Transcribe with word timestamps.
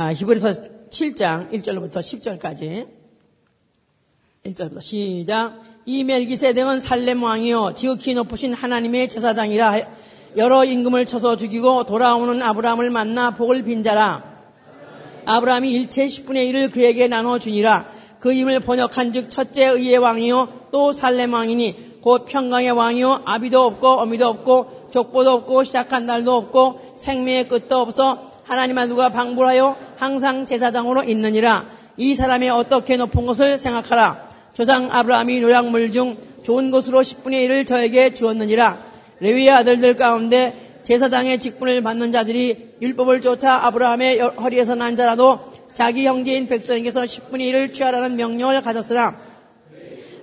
아, 0.00 0.12
히브리서 0.12 0.50
7장 0.90 1.50
1절부터 1.50 1.94
10절까지 1.94 2.86
1절부터 4.46 4.80
시작. 4.80 5.58
이 5.86 6.04
멜기세덱은 6.04 6.78
살렘 6.78 7.24
왕이요 7.24 7.72
지극히 7.74 8.14
높으신 8.14 8.54
하나님의 8.54 9.08
제사장이라 9.08 9.74
여러 10.36 10.64
임금을 10.64 11.04
쳐서 11.04 11.36
죽이고 11.36 11.86
돌아오는 11.86 12.40
아브라함을 12.40 12.90
만나 12.90 13.32
복을 13.32 13.64
빈자라. 13.64 14.22
아브라함이 15.24 15.72
일체 15.72 16.04
10분의 16.04 16.48
1을 16.52 16.70
그에게 16.70 17.08
나눠 17.08 17.40
주니라. 17.40 17.90
그 18.20 18.32
임을 18.32 18.60
번역한즉 18.60 19.32
첫째 19.32 19.64
의의 19.64 19.98
왕이요 19.98 20.68
또 20.70 20.92
살렘 20.92 21.32
왕이니 21.32 22.02
곧 22.02 22.24
평강의 22.26 22.70
왕이요 22.70 23.22
아비도 23.24 23.60
없고 23.60 23.88
어미도 23.88 24.28
없고 24.28 24.90
족보도 24.92 25.32
없고 25.32 25.64
시작한 25.64 26.06
날도 26.06 26.36
없고 26.36 26.94
생명의 26.94 27.48
끝도 27.48 27.78
없어 27.78 28.27
하나님과 28.48 28.86
누가 28.86 29.10
방불하여 29.10 29.76
항상 29.98 30.46
제사장으로 30.46 31.04
있느니라. 31.04 31.66
이 31.98 32.14
사람이 32.14 32.48
어떻게 32.48 32.96
높은 32.96 33.26
것을 33.26 33.58
생각하라. 33.58 34.26
조상 34.54 34.88
아브라함이 34.90 35.40
노약물 35.40 35.92
중 35.92 36.16
좋은 36.42 36.70
것으로 36.70 37.02
10분의 37.02 37.46
1을 37.46 37.66
저에게 37.66 38.14
주었느니라. 38.14 38.78
레위의 39.20 39.50
아들들 39.50 39.96
가운데 39.96 40.80
제사장의 40.84 41.40
직분을 41.40 41.82
받는 41.82 42.10
자들이 42.10 42.76
율법을 42.80 43.20
쫓아 43.20 43.66
아브라함의 43.66 44.18
허리에서 44.20 44.74
난 44.74 44.96
자라도 44.96 45.40
자기 45.74 46.06
형제인 46.06 46.48
백성에게서 46.48 47.02
10분의 47.02 47.52
1을 47.52 47.74
취하라는 47.74 48.16
명령을 48.16 48.62
가졌으나 48.62 49.16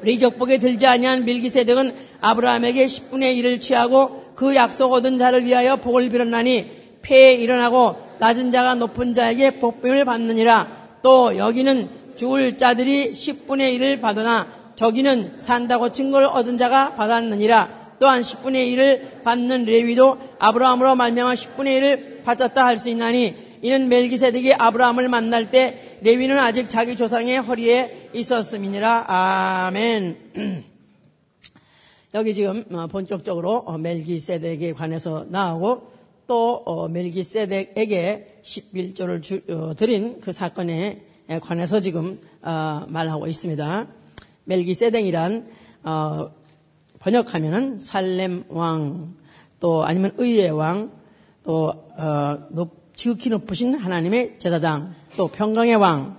리적복에 0.02 0.58
들지 0.58 0.88
아니한 0.88 1.26
밀기세덱은 1.26 1.96
아브라함에게 2.22 2.86
10분의 2.88 3.40
1을 3.40 3.62
취하고 3.62 4.34
그 4.36 4.56
약속 4.56 4.94
얻은 4.94 5.20
자를 5.20 5.46
위하여 5.46 5.76
복을 5.76 6.10
빌었나니 6.10 6.86
폐에 7.04 7.36
일어나고 7.36 8.05
낮은 8.20 8.52
자가 8.52 8.76
높은 8.76 9.14
자에게 9.14 9.60
복병을 9.60 10.06
받느니라. 10.06 10.68
또 11.02 11.38
여기는 11.38 11.90
죽을 12.16 12.58
자들이 12.58 13.14
10분의 13.14 13.78
1을 13.78 14.02
받으나 14.02 14.48
저기는 14.76 15.38
산다고 15.38 15.92
증거를 15.92 16.28
얻은 16.28 16.58
자가 16.58 16.96
받았느니라. 16.96 17.86
또한 18.00 18.22
10분의 18.22 18.76
1을 18.76 19.24
받는 19.24 19.66
레위도 19.66 20.18
아브라함으로 20.40 20.96
말미암아 20.96 21.34
10분의 21.34 21.80
1을 21.80 22.24
받았다 22.24 22.66
할 22.66 22.78
수 22.78 22.90
있나니 22.90 23.36
이는 23.62 23.88
멜기세덱이 23.88 24.54
아브라함을 24.54 25.08
만날 25.08 25.50
때 25.50 25.98
레위는 26.02 26.38
아직 26.38 26.70
자기 26.70 26.96
조상의 26.96 27.42
허리에 27.42 28.10
있었음이니라. 28.14 29.06
아멘. 29.08 30.66
여기 32.14 32.34
지금 32.34 32.64
어, 32.72 32.88
본격적으로 32.88 33.64
어, 33.66 33.78
멜기세덱에 33.78 34.74
관해서 34.74 35.26
나오고 35.30 35.95
또 36.28 36.64
어, 36.66 36.88
멜기세덱에게 36.88 38.40
11조를 38.42 39.22
주, 39.22 39.42
어, 39.50 39.74
드린 39.76 40.20
그 40.22 40.32
사건에 40.32 41.02
관해서 41.42 41.80
지금 41.80 42.20
어, 42.42 42.84
말하고 42.88 43.28
있습니다. 43.28 43.88
멜기세덱이란 44.46 45.48
어, 45.84 46.32
번역하면은 47.00 47.80
살렘 47.80 48.46
왕, 48.50 49.14
또 49.60 49.84
아니면 49.84 50.12
의의 50.18 50.50
왕, 50.50 50.92
또 51.44 51.74
지극히 52.96 53.30
높으신 53.30 53.76
하나님의 53.76 54.40
제사장, 54.40 54.96
또 55.16 55.28
평강의 55.28 55.76
왕 55.76 56.18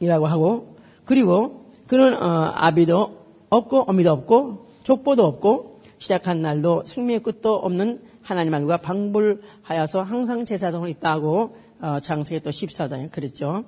이라고 0.00 0.26
하고 0.26 0.76
그리고 1.04 1.66
그는 1.86 2.14
아비도 2.14 3.18
없고 3.50 3.82
어미도 3.82 4.10
없고 4.10 4.68
족보도 4.84 5.26
없고 5.26 5.76
시작한 5.98 6.40
날도 6.40 6.84
생명의 6.86 7.22
끝도 7.22 7.54
없는 7.56 8.00
하나님 8.24 8.54
하누가 8.54 8.78
방불하여서 8.78 10.02
항상 10.02 10.46
제사장으로 10.46 10.88
있다고 10.88 11.56
어, 11.80 12.00
장세기 12.00 12.42
또 12.42 12.48
14장에 12.48 13.10
그랬죠. 13.10 13.64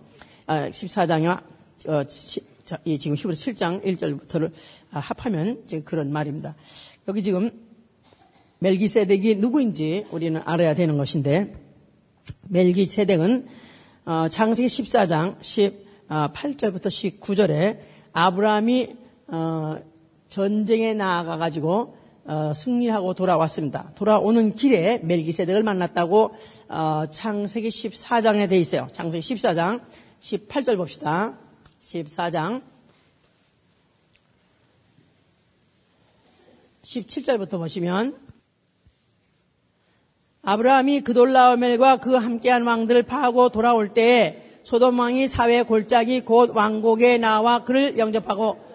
어, 0.46 0.52
14장이와 0.52 1.42
어, 1.88 2.04
지금 2.98 3.16
히브리 3.16 3.34
7장 3.34 3.84
1절부터를 3.84 4.50
아, 4.92 4.98
합하면 4.98 5.64
그런 5.84 6.10
말입니다. 6.10 6.56
여기 7.06 7.22
지금 7.22 7.50
멜기세덱이 8.60 9.36
누구인지 9.36 10.06
우리는 10.10 10.40
알아야 10.42 10.74
되는 10.74 10.96
것인데 10.96 11.54
멜기세덱은 12.48 13.46
어, 14.06 14.28
장세기 14.30 14.68
14장 14.68 15.38
18절부터 16.08 16.86
19절에 16.86 17.80
아브라함이 18.12 18.88
어, 19.28 19.76
전쟁에 20.28 20.94
나아가 20.94 21.36
가지고 21.36 21.92
어, 21.92 21.95
승리하고 22.54 23.14
돌아왔습니다. 23.14 23.92
돌아오는 23.94 24.54
길에 24.54 24.98
멜기세덱을 24.98 25.62
만났다고 25.62 26.34
어, 26.68 27.04
창세기 27.10 27.68
14장에 27.68 28.48
돼 28.48 28.58
있어요. 28.58 28.88
창세기 28.92 29.34
14장 29.34 29.80
18절 30.20 30.76
봅시다. 30.76 31.38
14장 31.80 32.62
17절부터 36.82 37.58
보시면 37.58 38.16
아브라함이 40.42 41.00
그돌라오멜과 41.00 41.96
그 41.96 42.14
함께한 42.14 42.62
왕들을 42.62 43.02
파하고 43.02 43.48
돌아올 43.48 43.92
때에 43.92 44.60
소돔 44.62 44.98
왕이 44.98 45.26
사회 45.26 45.62
골짜기 45.62 46.20
곧 46.20 46.50
왕국에 46.54 47.18
나와 47.18 47.64
그를 47.64 47.98
영접하고 47.98 48.65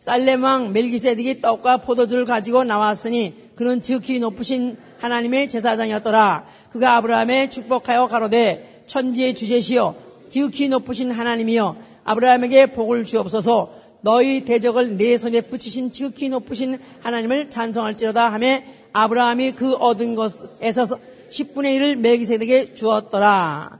살렘 0.00 0.44
왕 0.44 0.72
멜기세덱이 0.72 1.40
떡과 1.40 1.78
포도주를 1.78 2.24
가지고 2.24 2.64
나왔으니 2.64 3.34
그는 3.54 3.82
지극히 3.82 4.18
높으신 4.18 4.78
하나님의 4.98 5.48
제사장이었더라. 5.50 6.46
그가 6.72 6.96
아브라함에 6.96 7.50
축복하여 7.50 8.08
가로되 8.08 8.82
천지의 8.86 9.34
주제시여 9.34 9.94
지극히 10.30 10.68
높으신 10.68 11.10
하나님이여 11.10 11.76
아브라함에게 12.04 12.72
복을 12.72 13.04
주옵소서 13.04 13.74
너희 14.02 14.46
대적을 14.46 14.96
내 14.96 15.18
손에 15.18 15.42
붙이신 15.42 15.92
지극히 15.92 16.30
높으신 16.30 16.78
하나님을 17.02 17.50
찬송할지로다 17.50 18.32
하며 18.32 18.60
아브라함이 18.94 19.52
그 19.52 19.74
얻은 19.74 20.14
것에서 20.14 20.98
10분의 21.30 21.78
1을 21.78 21.96
멜기세덱에게 21.96 22.74
주었더라. 22.74 23.78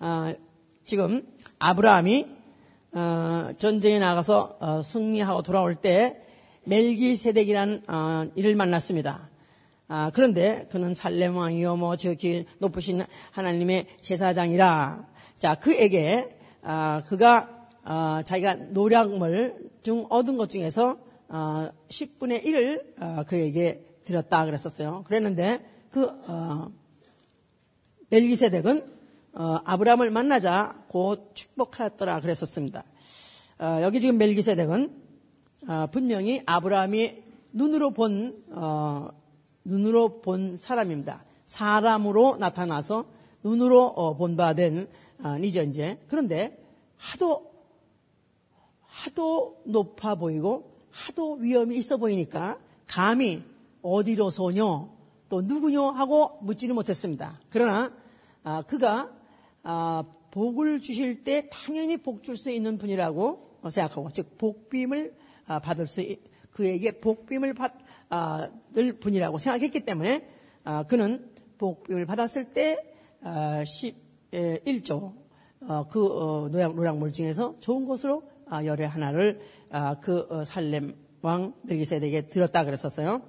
어, 0.00 0.34
지금 0.84 1.22
아브라함이 1.58 2.26
어, 2.26 2.41
전쟁에 3.56 3.98
나가서 3.98 4.56
어, 4.60 4.82
승리하고 4.82 5.42
돌아올 5.42 5.74
때 5.76 6.16
멜기세덱이라는 6.64 7.84
어, 7.88 8.26
이를 8.34 8.54
만났습니다. 8.54 9.30
아, 9.88 10.10
그런데 10.14 10.68
그는 10.70 10.94
살렘 10.94 11.36
왕이요 11.36 11.76
뭐 11.76 11.96
저기 11.96 12.46
높으신 12.58 13.02
하나님의 13.30 13.86
제사장이라. 14.00 15.06
자 15.38 15.54
그에게 15.54 16.28
아, 16.62 17.02
그가 17.06 17.68
아, 17.84 18.22
자기가 18.24 18.54
노략물 18.54 19.70
중 19.82 20.06
얻은 20.08 20.36
것 20.36 20.50
중에서 20.50 20.98
10분의 21.28 22.44
1을 22.44 23.26
그에게 23.26 23.82
드렸다 24.04 24.44
그랬었어요. 24.44 25.02
그랬는데 25.06 25.60
그 25.90 26.10
멜기세덱은 28.10 28.84
어, 29.34 29.60
아브라함을 29.64 30.10
만나자 30.10 30.84
곧 30.88 31.30
축복하였더라 31.34 32.20
그랬었습니다. 32.20 32.84
어, 33.58 33.78
여기 33.82 34.00
지금 34.00 34.18
멜기세덱은 34.18 35.02
어, 35.68 35.86
분명히 35.90 36.42
아브라함이 36.44 37.22
눈으로 37.52 37.92
본 37.92 38.32
어, 38.50 39.08
눈으로 39.64 40.20
본 40.20 40.56
사람입니다. 40.56 41.22
사람으로 41.46 42.36
나타나서 42.36 43.06
눈으로 43.42 43.86
어, 43.86 44.16
본바된 44.16 44.88
어, 45.24 45.38
이죠 45.38 45.62
이제 45.62 45.98
그런데 46.08 46.62
하도 46.96 47.52
하도 48.82 49.62
높아 49.64 50.16
보이고 50.16 50.76
하도 50.90 51.34
위험이 51.34 51.76
있어 51.76 51.96
보이니까 51.96 52.58
감히 52.86 53.42
어디로 53.80 54.28
소녀 54.28 54.90
또 55.30 55.40
누구뇨 55.40 55.88
하고 55.88 56.38
묻지는 56.42 56.74
못했습니다. 56.74 57.40
그러나 57.48 57.90
아, 58.44 58.62
그가 58.62 59.10
아, 59.62 60.04
복을 60.30 60.80
주실 60.80 61.24
때 61.24 61.48
당연히 61.50 61.96
복 61.96 62.22
줄 62.22 62.36
수 62.36 62.50
있는 62.50 62.78
분이라고 62.78 63.60
생각하고 63.70 64.10
즉 64.12 64.38
복빔을 64.38 65.14
아, 65.46 65.60
받을 65.60 65.86
수 65.86 66.02
그에게 66.50 67.00
복빔을 67.00 67.54
받을 67.54 68.98
분이라고 68.98 69.38
생각했기 69.38 69.84
때문에 69.84 70.28
아, 70.64 70.84
그는 70.84 71.30
복빔을 71.58 72.06
받았을 72.06 72.52
때 72.52 72.78
11조 73.22 75.14
어, 75.64 75.86
그 75.88 76.04
어, 76.04 76.48
노약 76.48 76.74
노약물 76.74 77.12
중에서 77.12 77.54
좋은 77.60 77.84
것으로 77.84 78.24
열의 78.64 78.88
하나를 78.88 79.40
그 80.00 80.26
어, 80.28 80.44
살렘 80.44 80.96
왕 81.22 81.54
멜기세덱에게 81.62 82.26
들었다 82.26 82.64
그랬었어요. 82.64 83.22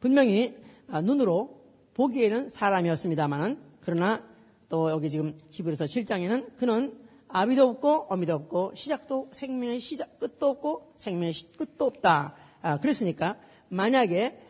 분명히 0.00 0.56
눈으로 0.88 1.60
보기에는 1.94 2.48
사람이었습니다만은 2.48 3.58
그러나 3.80 4.24
또 4.68 4.90
여기 4.90 5.10
지금 5.10 5.36
히브리서 5.50 5.86
7장에는 5.86 6.56
그는 6.56 6.98
아비도 7.28 7.68
없고 7.68 8.06
어미도 8.08 8.34
없고 8.34 8.72
시작도 8.74 9.28
생명의 9.32 9.80
시작 9.80 10.18
끝도 10.18 10.48
없고 10.48 10.94
생명의 10.96 11.32
끝도 11.56 11.86
없다. 11.86 12.34
아, 12.62 12.80
그랬으니까 12.80 13.38
만약에 13.68 14.40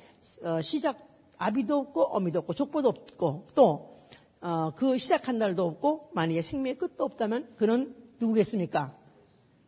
어, 0.45 0.61
시작 0.61 0.99
아비도 1.37 1.79
없고 1.79 2.03
어미도 2.03 2.41
없고 2.41 2.55
족보도 2.55 2.89
없고 2.89 3.47
또 3.55 3.95
어, 4.41 4.73
그 4.75 4.99
시작한 4.99 5.39
날도 5.39 5.65
없고 5.67 6.11
만약에 6.15 6.43
생명의 6.43 6.79
끝도 6.79 7.05
없다면 7.05 7.55
그는 7.57 7.95
누구겠습니까? 8.21 8.97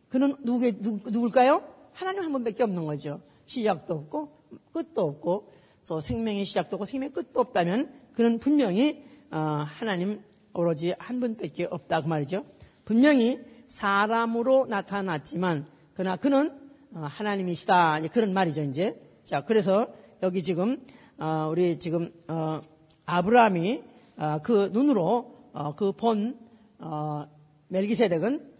그는 0.09 0.35
누구, 0.43 0.69
누굴까요? 1.09 1.63
하나님 1.93 2.23
한 2.23 2.31
분밖에 2.31 2.63
없는 2.63 2.85
거죠. 2.85 3.21
시작도 3.45 3.93
없고 3.93 4.31
끝도 4.73 5.01
없고 5.03 5.51
또 5.87 5.99
생명의 5.99 6.45
시작도 6.45 6.75
없고 6.75 6.85
생명의 6.85 7.13
끝도 7.13 7.39
없다면 7.41 7.93
그는 8.13 8.39
분명히 8.39 9.03
어, 9.29 9.37
하나님 9.37 10.21
오로지 10.53 10.93
한 10.99 11.19
분밖에 11.19 11.65
없다 11.69 12.01
그 12.01 12.07
말이죠. 12.07 12.45
분명히 12.85 13.39
사람으로 13.67 14.65
나타났지만 14.65 15.65
그러나 15.93 16.15
그는 16.17 16.57
어, 16.93 16.99
하나님이시다 17.01 18.01
그런 18.11 18.33
말이죠 18.33 18.63
이제. 18.63 18.99
자 19.25 19.41
그래서 19.45 19.87
여기 20.23 20.43
지금 20.43 20.85
어, 21.17 21.47
우리 21.51 21.77
지금 21.77 22.11
아브라함이 23.05 23.83
그 24.43 24.69
눈으로 24.71 25.35
그본 25.75 26.37
멜기세덱은 27.67 28.51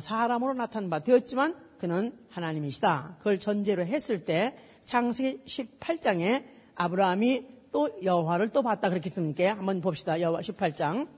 사람으로 0.00 0.54
나타난 0.54 0.90
바 0.90 1.00
되었지만 1.00 1.54
그는 1.78 2.12
하나님이시다. 2.30 3.16
그걸 3.18 3.38
전제로 3.38 3.84
했을 3.84 4.24
때 4.24 4.56
창세기 4.84 5.44
18장에 5.44 6.44
아브라함이 6.74 7.44
또 7.72 7.90
여호와를 8.02 8.50
또 8.50 8.62
봤다 8.62 8.88
그렇게 8.88 9.10
씁니까? 9.10 9.50
한번 9.56 9.80
봅시다. 9.80 10.20
여호와 10.20 10.40
18장. 10.40 11.08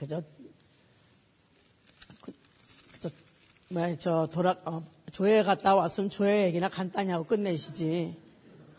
그저 0.00 0.22
그, 2.22 2.32
그저 2.90 3.10
뭐저 3.68 4.28
돌아 4.32 4.56
어, 4.64 4.82
조회 5.12 5.42
갔다 5.42 5.74
왔으면 5.74 6.08
조회 6.08 6.44
얘기나 6.44 6.70
간단히 6.70 7.10
하고 7.10 7.24
끝내시지. 7.24 8.16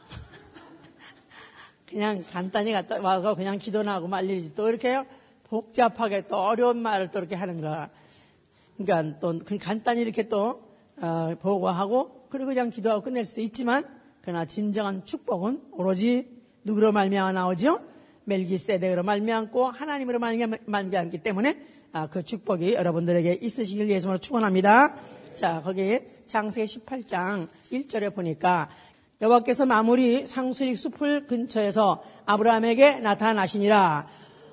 그냥 1.88 2.24
간단히 2.32 2.72
갔다 2.72 3.00
와서 3.00 3.36
그냥 3.36 3.60
기도나 3.60 3.94
하고 3.94 4.08
말리지 4.08 4.56
또 4.56 4.68
이렇게 4.68 5.06
복잡하게 5.44 6.26
또 6.26 6.38
어려운 6.38 6.82
말을 6.82 7.12
또 7.12 7.20
이렇게 7.20 7.36
하는 7.36 7.62
거야. 7.62 7.92
그러니까 8.80 9.20
또 9.20 9.40
간단히 9.60 10.02
이렇게 10.02 10.28
또 10.28 10.64
어, 10.98 11.36
보고하고 11.40 12.30
그리고 12.32 12.48
그냥 12.48 12.72
기도하고 12.72 13.04
끝낼 13.04 13.26
수도 13.26 13.42
있지만 13.42 13.86
그러나 14.24 14.46
진정한 14.46 15.06
축복은 15.06 15.68
오로지 15.74 16.36
누구로 16.64 16.92
말미암아 16.92 17.34
나오죠? 17.34 17.91
멜기세덱으로 18.26 19.04
말미암고 19.04 19.66
하나님으로 19.68 20.20
말미암기 20.66 21.20
때문에 21.20 21.58
아, 21.94 22.08
그 22.08 22.24
축복이 22.24 22.74
여러분들에게 22.74 23.40
있으시길 23.42 23.90
예수로 23.90 24.18
축원합니다. 24.18 24.96
자, 25.36 25.62
거기 25.62 26.00
장세 26.26 26.64
18장 26.64 27.48
1절에 27.72 28.16
보니까 28.16 28.70
여호와께서 29.22 29.66
마무리 29.66 30.26
상수리 30.26 30.74
숲을 30.74 31.28
근처에서 31.28 32.02
아브라함에게 32.26 33.02
나타나시니라. 33.02 34.08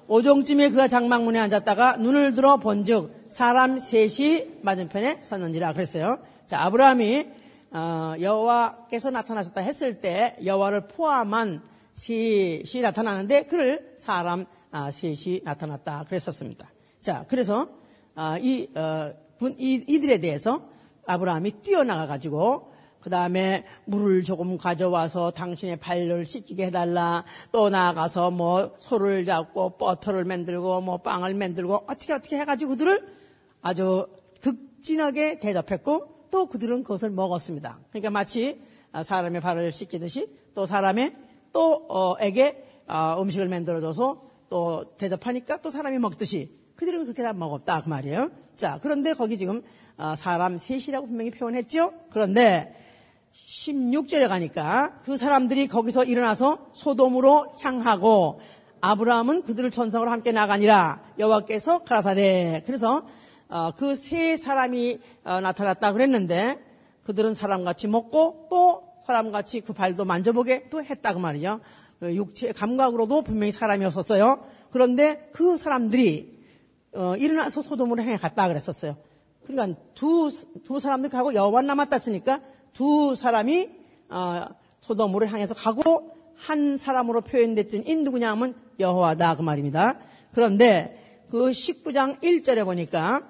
오종쯤에 0.09 0.71
그가 0.71 0.89
장막문에 0.89 1.39
앉았다가 1.39 1.99
눈을 1.99 2.33
들어 2.33 2.57
본즉 2.57 3.27
사람 3.29 3.79
셋이 3.79 4.61
맞은편에 4.63 5.19
섰는지라 5.23 5.75
그랬어요. 5.75 6.19
자, 6.47 6.63
아브라함이 6.63 7.27
어, 7.71 8.15
여호와께서 8.21 9.11
나타나셨다 9.11 9.61
했을 9.61 10.01
때 10.01 10.37
여호와를 10.45 10.89
포함한 10.89 11.63
셋이 11.99 12.81
나타나는데 12.81 13.47
그를 13.47 13.93
사람 13.97 14.47
아, 14.71 14.91
셋이 14.91 15.41
나타났다 15.43 16.05
그랬었습니다. 16.05 16.71
자, 17.03 17.25
그래서 17.29 17.69
아, 18.15 18.39
이, 18.39 18.69
어, 18.77 19.13
이 19.59 19.85
이들에 19.87 20.19
대해서 20.19 20.63
아브라함이 21.07 21.63
뛰어나가 21.63 22.07
가지고 22.07 22.73
그 23.01 23.11
다음에 23.11 23.65
물을 23.85 24.23
조금 24.23 24.57
가져와서 24.57 25.31
당신의 25.33 25.79
발을 25.79 26.25
씻기게 26.25 26.67
해달라. 26.67 27.25
또 27.51 27.69
나아가서 27.69 28.31
뭐 28.31 28.75
소를 28.79 29.25
잡고 29.25 29.77
버터를 29.79 30.25
만들고 30.25 30.81
뭐 30.81 30.99
빵을 30.99 31.35
만들고 31.35 31.85
어떻게 31.89 32.13
어떻게 32.13 32.39
해가지고 32.39 32.73
그들을 32.73 33.09
아주 33.63 34.07
극진하게 34.41 35.41
대접했고 35.41 36.29
또 36.31 36.47
그들은 36.47 36.83
그것을 36.83 37.11
먹었습니다. 37.11 37.81
그러니까 37.91 38.11
마치 38.11 38.61
사람의 39.03 39.41
발을 39.41 39.73
씻기듯이 39.73 40.29
또 40.55 40.67
사람의 40.67 41.28
또에게 41.53 42.65
어, 42.87 43.21
음식을 43.21 43.49
만들어줘서 43.49 44.23
또 44.49 44.89
대접하니까 44.97 45.61
또 45.61 45.71
사람이 45.71 45.99
먹듯이 45.99 46.51
그들은 46.77 47.05
그렇게 47.05 47.23
다 47.23 47.33
먹었다 47.33 47.83
그 47.83 47.89
말이에요. 47.89 48.31
자 48.57 48.79
그런데 48.83 49.13
거기 49.13 49.37
지금 49.37 49.63
어, 49.97 50.15
사람 50.17 50.59
셋이라고 50.59 51.07
분명히 51.07 51.31
표현했죠. 51.31 51.93
그런데 52.11 52.75
16절에 53.35 54.29
가니까 54.29 55.01
그 55.05 55.17
사람들이 55.17 55.69
거기서 55.69 56.05
일어나서 56.05 56.69
소돔으로 56.73 57.53
향하고 57.61 58.41
아브라함은 58.81 59.43
그들을 59.43 59.71
천성으로 59.71 60.11
함께 60.11 60.33
나가니라 60.33 61.03
여호와께서 61.19 61.81
가라사대 61.81 62.63
그래서 62.65 63.05
어, 63.49 63.73
그세 63.77 64.37
사람이 64.37 64.99
어, 65.25 65.41
나타났다 65.41 65.93
그랬는데 65.93 66.59
그들은 67.05 67.35
사람같이 67.35 67.89
먹고 67.89 68.49
또 68.51 68.88
사람같이 69.09 69.63
그 69.63 69.73
발도 69.73 70.05
만져보게 70.05 70.69
또 70.69 70.85
했다 70.85 71.15
그 71.15 71.19
말이죠. 71.19 71.61
그 71.99 72.15
육체 72.15 72.53
감각으로도 72.53 73.23
분명히 73.23 73.51
사람이었었어요. 73.51 74.45
그런데 74.71 75.31
그 75.33 75.57
사람들이 75.57 76.39
어, 76.93 77.17
일어나서 77.17 77.63
소돔으로 77.63 78.03
향해 78.03 78.19
갔다 78.19 78.47
그랬었어요. 78.49 78.99
그러니까 79.47 79.81
두, 79.95 80.31
두 80.63 80.79
사람들 80.79 81.09
가고 81.09 81.33
여호와 81.33 81.63
남았다 81.63 81.99
쓰니까 81.99 82.43
두 82.75 83.15
사람이 83.15 83.71
어, 84.11 84.45
소돔으로 84.83 85.27
향해서 85.27 85.55
가고 85.55 86.13
한 86.37 86.77
사람으로 86.77 87.23
표현됐진 87.23 87.87
인 87.87 88.05
누구냐 88.05 88.31
하면 88.33 88.55
여호와다 88.79 89.37
그 89.37 89.43
말입니다. 89.43 89.99
그런데 90.35 91.25
그 91.31 91.49
19장 91.49 92.21
1절에 92.21 92.67
보니까 92.67 93.23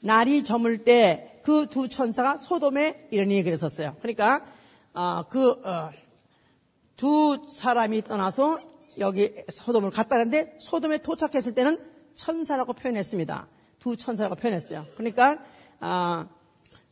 날이 0.00 0.42
저물 0.42 0.78
때 0.84 1.30
그 1.42 1.66
두 1.66 1.88
천사가 1.88 2.36
소돔에 2.36 3.08
이르니 3.10 3.42
그랬었어요. 3.42 3.96
그러니까 4.00 4.44
어, 4.92 5.22
그두 5.28 5.60
어, 5.64 7.48
사람이 7.50 8.02
떠나서 8.02 8.60
여기 8.98 9.32
소돔을 9.48 9.90
갔다는데 9.90 10.56
소돔에 10.60 10.98
도착했을 10.98 11.54
때는 11.54 11.78
천사라고 12.14 12.72
표현했습니다. 12.72 13.46
두 13.78 13.96
천사라고 13.96 14.34
표현했어요. 14.34 14.86
그러니까 14.96 15.38
어, 15.80 16.28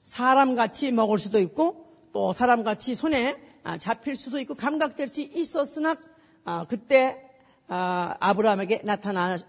사람같이 0.02 0.92
먹을 0.92 1.18
수도 1.18 1.38
있고 1.40 1.86
또 2.12 2.32
사람같이 2.32 2.94
손에 2.94 3.36
아, 3.64 3.76
잡힐 3.76 4.16
수도 4.16 4.40
있고 4.40 4.54
감각될 4.54 5.08
수 5.08 5.20
있었으나 5.20 5.96
아, 6.44 6.64
그때 6.68 7.22
아, 7.66 8.14
아브라함에게 8.20 8.82
나타나신 8.84 9.44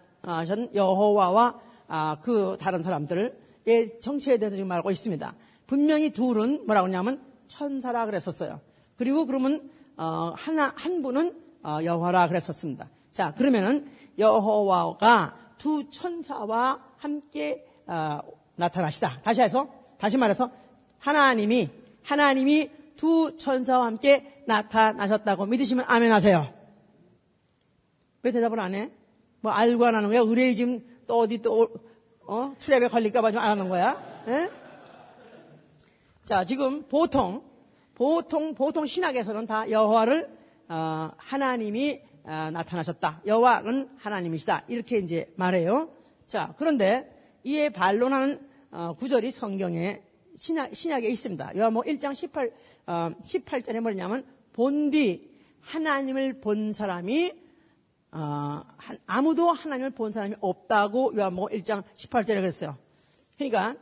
여호와와 0.73 1.61
그 2.21 2.57
다른 2.59 2.83
사람들의 2.83 4.01
정체에 4.01 4.37
대해서 4.37 4.57
지금 4.57 4.67
말하고 4.67 4.91
있습니다. 4.91 5.33
분명히 5.67 6.09
둘은 6.09 6.65
뭐라고 6.65 6.87
하냐면 6.87 7.28
천사라 7.49 8.05
그랬었어요. 8.05 8.61
그리고 8.95 9.25
그러면 9.25 9.69
어, 9.97 10.31
하나 10.37 10.71
한 10.77 11.01
분은 11.01 11.35
어, 11.63 11.79
여호와라 11.83 12.29
그랬었습니다. 12.29 12.89
자 13.13 13.33
그러면은 13.35 13.91
여호와가 14.17 15.35
두 15.57 15.89
천사와 15.91 16.79
함께 16.97 17.65
나타나시다. 18.55 19.19
다시 19.23 19.41
해서 19.41 19.67
다시 19.97 20.17
말해서 20.17 20.49
하나님이 20.99 21.69
하나님이 22.03 22.69
두 22.95 23.35
천사와 23.37 23.85
함께 23.87 24.43
나타나셨다고 24.47 25.45
믿으시면 25.47 25.85
아멘 25.87 26.11
하세요. 26.13 26.53
왜 28.23 28.31
대답을 28.31 28.59
안 28.59 28.73
해? 28.75 28.91
뭐 29.41 29.51
알고 29.51 29.85
안 29.85 29.95
하는 29.95 30.09
거야? 30.09 30.19
의뢰이 30.19 30.55
지금 30.55 30.79
또 31.07 31.19
어디 31.19 31.41
또, 31.41 31.69
어? 32.27 32.53
트랩에 32.59 32.89
걸릴까봐 32.91 33.31
좀 33.31 33.41
안 33.41 33.51
하는 33.51 33.69
거야? 33.69 34.23
에? 34.27 34.49
자, 36.29 36.45
지금 36.45 36.83
보통, 36.83 37.41
보통, 37.95 38.53
보통 38.53 38.85
신학에서는 38.85 39.47
다 39.47 39.67
여호와를, 39.67 40.29
어, 40.67 41.09
하나님이 41.17 42.01
어, 42.23 42.51
나타나셨다. 42.53 43.21
여호와는 43.25 43.89
하나님이시다. 43.97 44.65
이렇게 44.67 44.99
이제 44.99 45.33
말해요. 45.37 45.89
자, 46.27 46.53
그런데 46.59 47.39
이에 47.43 47.69
반론하는 47.69 48.47
어, 48.69 48.95
구절이 48.99 49.31
성경에 49.31 50.03
신약, 50.35 50.75
신약에 50.75 51.09
있습니다. 51.09 51.57
요한뭐 51.57 51.81
1장 51.81 52.13
18, 52.13 52.53
어, 52.85 53.11
18절에 53.23 53.81
뭐냐면 53.81 54.23
본디 54.53 55.31
하나님을 55.61 56.41
본 56.41 56.73
사람이 56.73 57.33
어, 58.11 58.61
아무도 59.07 59.51
하나님을 59.51 59.89
본 59.95 60.11
사람이 60.11 60.35
없다고 60.41 61.13
요한뭐 61.17 61.47
1장 61.47 61.83
18절에 61.97 62.35
그랬어요. 62.35 62.77
그러니까 63.35 63.75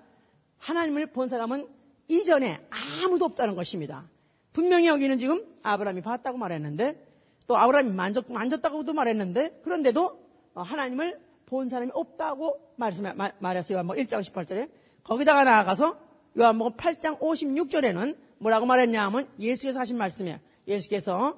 하나님을 0.59 1.07
본 1.07 1.27
사람은 1.27 1.75
이전에 2.07 2.65
아무도 2.69 3.25
없다는 3.25 3.55
것입니다. 3.55 4.09
분명히 4.53 4.87
여기는 4.87 5.17
지금 5.17 5.45
아브라함이 5.63 6.01
봤다고 6.01 6.37
말했는데 6.37 7.05
또 7.47 7.57
아브라함이 7.57 7.91
만졌, 7.91 8.31
만졌다고도 8.31 8.93
말했는데 8.93 9.61
그런데도 9.63 10.27
어, 10.53 10.61
하나님을 10.61 11.19
본 11.45 11.69
사람이 11.69 11.91
없다고 11.93 12.73
말했어요. 12.75 13.83
뭐 13.83 13.95
1장 13.95 14.21
18절에 14.21 14.69
거기다가 15.03 15.43
나아가서 15.43 15.97
요한복음 16.37 16.73
8장 16.77 17.19
56절에는 17.19 18.17
뭐라고 18.39 18.65
말했냐 18.65 19.05
하면 19.05 19.27
예수께서 19.39 19.79
하신 19.79 19.97
말씀이에요. 19.97 20.39
예수께서 20.67 21.37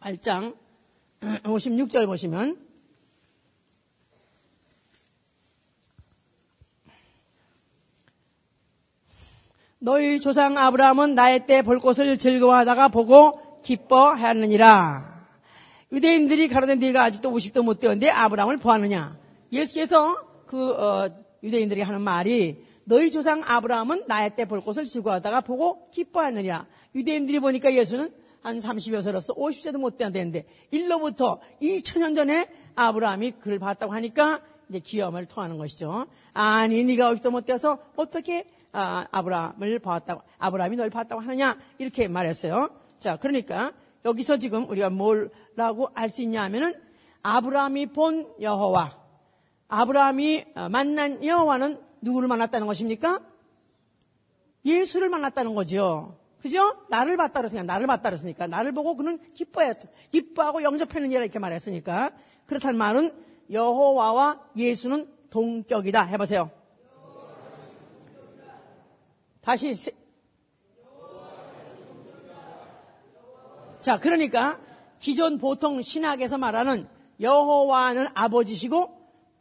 8장 0.00 0.56
56절 1.20 2.06
보시면 2.06 2.63
너희 9.84 10.18
조상 10.18 10.56
아브라함은 10.56 11.14
나의 11.14 11.46
때 11.46 11.60
볼 11.60 11.78
것을 11.78 12.16
즐거워하다가 12.16 12.88
보고 12.88 13.38
기뻐하느니라. 13.62 15.26
유대인들이 15.92 16.48
가로된 16.48 16.78
네가 16.78 17.02
아직도 17.04 17.30
50도 17.30 17.62
못 17.62 17.80
되었는데 17.80 18.08
아브라함을 18.08 18.56
보았느냐. 18.56 19.18
예수께서 19.52 20.16
그 20.46 20.70
어, 20.72 21.06
유대인들이 21.42 21.82
하는 21.82 22.00
말이 22.00 22.64
너희 22.84 23.10
조상 23.10 23.42
아브라함은 23.44 24.04
나의 24.06 24.34
때 24.36 24.46
볼 24.46 24.62
것을 24.64 24.86
즐거워하다가 24.86 25.42
보고 25.42 25.90
기뻐하느니라. 25.90 26.66
유대인들이 26.94 27.40
보니까 27.40 27.74
예수는 27.74 28.10
한 28.40 28.58
30여 28.58 29.02
살로서 29.02 29.34
50세도 29.34 29.76
못 29.76 29.98
되는데 29.98 30.46
일로부터 30.70 31.40
2000년 31.60 32.14
전에 32.14 32.48
아브라함이 32.74 33.32
그를 33.32 33.58
봤다고 33.58 33.92
하니까 33.92 34.40
이제 34.70 34.78
기염을 34.78 35.26
토하는 35.26 35.58
것이죠. 35.58 36.06
아니 36.32 36.84
네가 36.84 37.12
50도 37.12 37.28
못 37.30 37.44
되어서 37.44 37.78
어떻게 37.96 38.46
아, 38.74 39.06
아브라함을 39.10 39.78
봤다고 39.78 40.22
아브라함이 40.38 40.76
널 40.76 40.90
봤다고 40.90 41.20
하느냐 41.20 41.56
이렇게 41.78 42.08
말했어요. 42.08 42.70
자 42.98 43.16
그러니까 43.16 43.72
여기서 44.04 44.38
지금 44.38 44.68
우리가 44.68 44.90
뭐라고 44.90 45.90
알 45.94 46.10
수 46.10 46.22
있냐 46.22 46.42
하면은 46.42 46.74
아브라함이 47.22 47.86
본 47.86 48.28
여호와 48.40 48.98
아브라함이 49.68 50.44
어, 50.56 50.68
만난 50.68 51.24
여호와는 51.24 51.80
누구를 52.02 52.28
만났다는 52.28 52.66
것입니까? 52.66 53.20
예수를 54.64 55.08
만났다는 55.08 55.54
거죠. 55.54 56.18
그죠? 56.40 56.76
나를 56.90 57.16
봤다 57.16 57.40
그랬으니까, 57.40 57.64
나를 57.64 57.86
봤다 57.86 58.10
그랬으니까, 58.10 58.46
나를 58.46 58.72
보고 58.72 58.96
그는 58.96 59.18
기뻐했, 59.32 59.78
기뻐하고 60.10 60.62
영접했느니라 60.62 61.22
이렇게 61.22 61.38
말했으니까, 61.38 62.10
그렇다는 62.46 62.78
말은 62.78 63.14
여호와와 63.50 64.40
예수는 64.56 65.08
동격이다. 65.30 66.04
해보세요. 66.04 66.50
다시, 69.44 69.74
세... 69.74 69.92
자, 73.80 74.00
그러니까, 74.00 74.58
기존 74.98 75.36
보통 75.36 75.82
신학에서 75.82 76.38
말하는 76.38 76.88
여호와는 77.20 78.06
아버지시고, 78.14 78.90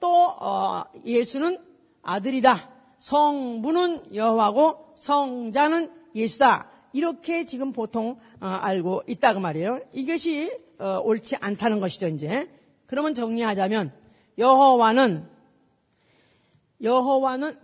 또, 0.02 0.08
어, 0.10 0.84
예수는 1.06 1.58
아들이다. 2.02 2.70
성부는 3.00 4.14
여호와고, 4.14 4.94
성자는 4.96 5.90
예수다. 6.14 6.70
이렇게 6.92 7.46
지금 7.46 7.72
보통 7.72 8.20
어, 8.42 8.46
알고 8.46 9.04
있다고 9.08 9.40
말이에요. 9.40 9.80
이것이 9.94 10.52
어, 10.80 11.00
옳지 11.04 11.38
않다는 11.38 11.80
것이죠, 11.80 12.08
이제. 12.08 12.50
그러면 12.86 13.14
정리하자면 13.14 13.92
여호와는 14.38 15.28
여호와는 16.82 17.58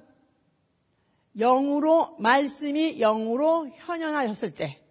영으로 1.38 2.15
말씀이 2.19 2.98
영으로 3.00 3.67
현현하였을 3.69 4.53
때 4.53 4.81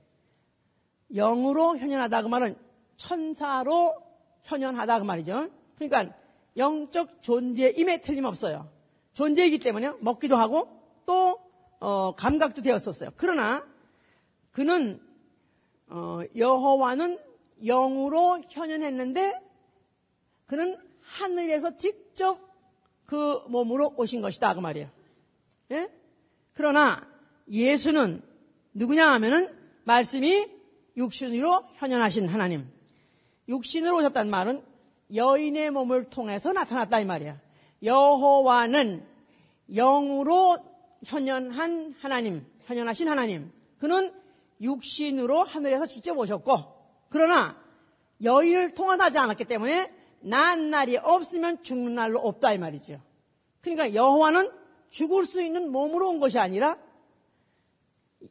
영으로 1.14 1.76
현현하다 1.76 2.22
그 2.22 2.28
말은 2.28 2.56
천사로 2.96 3.94
현현하다 4.42 4.98
그 5.00 5.04
말이죠. 5.04 5.48
그러니까 5.76 6.14
영적 6.56 7.22
존재임에 7.22 8.00
틀림없어요. 8.00 8.68
존재이기 9.14 9.58
때문에 9.58 9.92
먹기도 10.00 10.36
하고 10.36 10.68
또 11.06 11.38
어, 11.80 12.14
감각도 12.14 12.62
되었었어요. 12.62 13.10
그러나 13.16 13.66
그는 14.52 15.00
어, 15.88 16.20
여호와는 16.36 17.18
영으로 17.64 18.42
현현했는데 18.48 19.40
그는 20.46 20.76
하늘에서 21.00 21.76
직접 21.76 22.38
그 23.04 23.42
몸으로 23.48 23.94
오신 23.96 24.20
것이다 24.20 24.54
그 24.54 24.60
말이에요. 24.60 24.90
예? 25.70 25.88
그러나 26.58 27.00
예수는 27.48 28.20
누구냐 28.74 29.12
하면은 29.12 29.48
말씀이 29.84 30.44
육신으로 30.96 31.62
현현하신 31.76 32.26
하나님. 32.26 32.68
육신으로 33.48 33.98
오셨다는 33.98 34.28
말은 34.28 34.64
여인의 35.14 35.70
몸을 35.70 36.10
통해서 36.10 36.52
나타났다 36.52 36.98
이 36.98 37.04
말이야. 37.04 37.40
여호와는 37.84 39.06
영으로 39.72 40.58
현현한 41.06 41.94
하나님, 42.00 42.44
현현하신 42.64 43.08
하나님. 43.08 43.52
그는 43.78 44.12
육신으로 44.60 45.44
하늘에서 45.44 45.86
직접 45.86 46.18
오셨고 46.18 46.56
그러나 47.08 47.56
여인을 48.24 48.74
통하지 48.74 49.16
않았기 49.16 49.44
때문에 49.44 49.92
난 50.22 50.70
날이 50.70 50.96
없으면 50.96 51.62
죽는 51.62 51.94
날로 51.94 52.18
없다 52.18 52.52
이 52.52 52.58
말이죠. 52.58 53.00
그러니까 53.60 53.94
여호와는 53.94 54.57
죽을 54.90 55.24
수 55.24 55.42
있는 55.42 55.70
몸으로 55.70 56.08
온 56.08 56.20
것이 56.20 56.38
아니라 56.38 56.78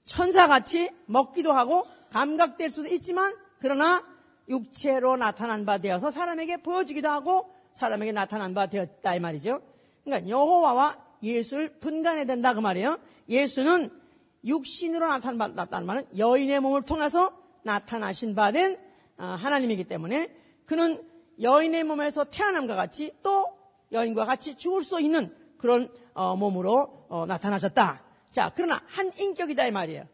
천사같이 0.06 0.90
먹기도 1.06 1.52
하고 1.52 1.86
감각될 2.12 2.70
수도 2.70 2.90
있지만 2.90 3.36
그러나 3.60 4.04
육체로 4.50 5.18
나타난 5.18 5.66
바 5.66 5.78
되어서 5.78 6.12
사람에게 6.12 6.58
보여지기도 6.58 7.10
하고 7.10 7.54
사람에게 7.74 8.12
나타난 8.12 8.54
바 8.54 8.68
되었다 8.68 9.16
이 9.16 9.20
말이죠. 9.20 9.62
그러니까 10.04 10.30
여호와와 10.30 10.98
예수를 11.22 11.80
분간해야 11.80 12.26
된다 12.26 12.54
그 12.54 12.60
말이에요. 12.60 13.00
예수는 13.30 13.90
육신으로 14.46 15.06
나타났다는 15.08 15.86
말은 15.86 16.06
여인의 16.18 16.60
몸을 16.62 16.84
통해서 16.84 17.34
나타나신 17.64 18.36
바된 18.36 18.80
어, 19.18 19.26
하나님이기 19.26 19.84
때문에 19.86 20.34
그는 20.66 21.04
여인의 21.42 21.84
몸에서 21.84 22.24
태어남과 22.26 22.76
같이 22.76 23.14
또 23.24 23.48
여인과 23.92 24.26
같이 24.26 24.56
죽을 24.56 24.82
수 24.82 25.02
있는 25.02 25.34
그런 25.58 25.90
어, 26.18 26.36
몸으로 26.36 27.06
어, 27.10 27.28
나타나셨다. 27.28 28.04
자, 28.32 28.52
그러나 28.56 28.82
한 28.88 29.12
인격이다 29.16 29.68
이 29.68 29.72
말이에요. 29.72 30.08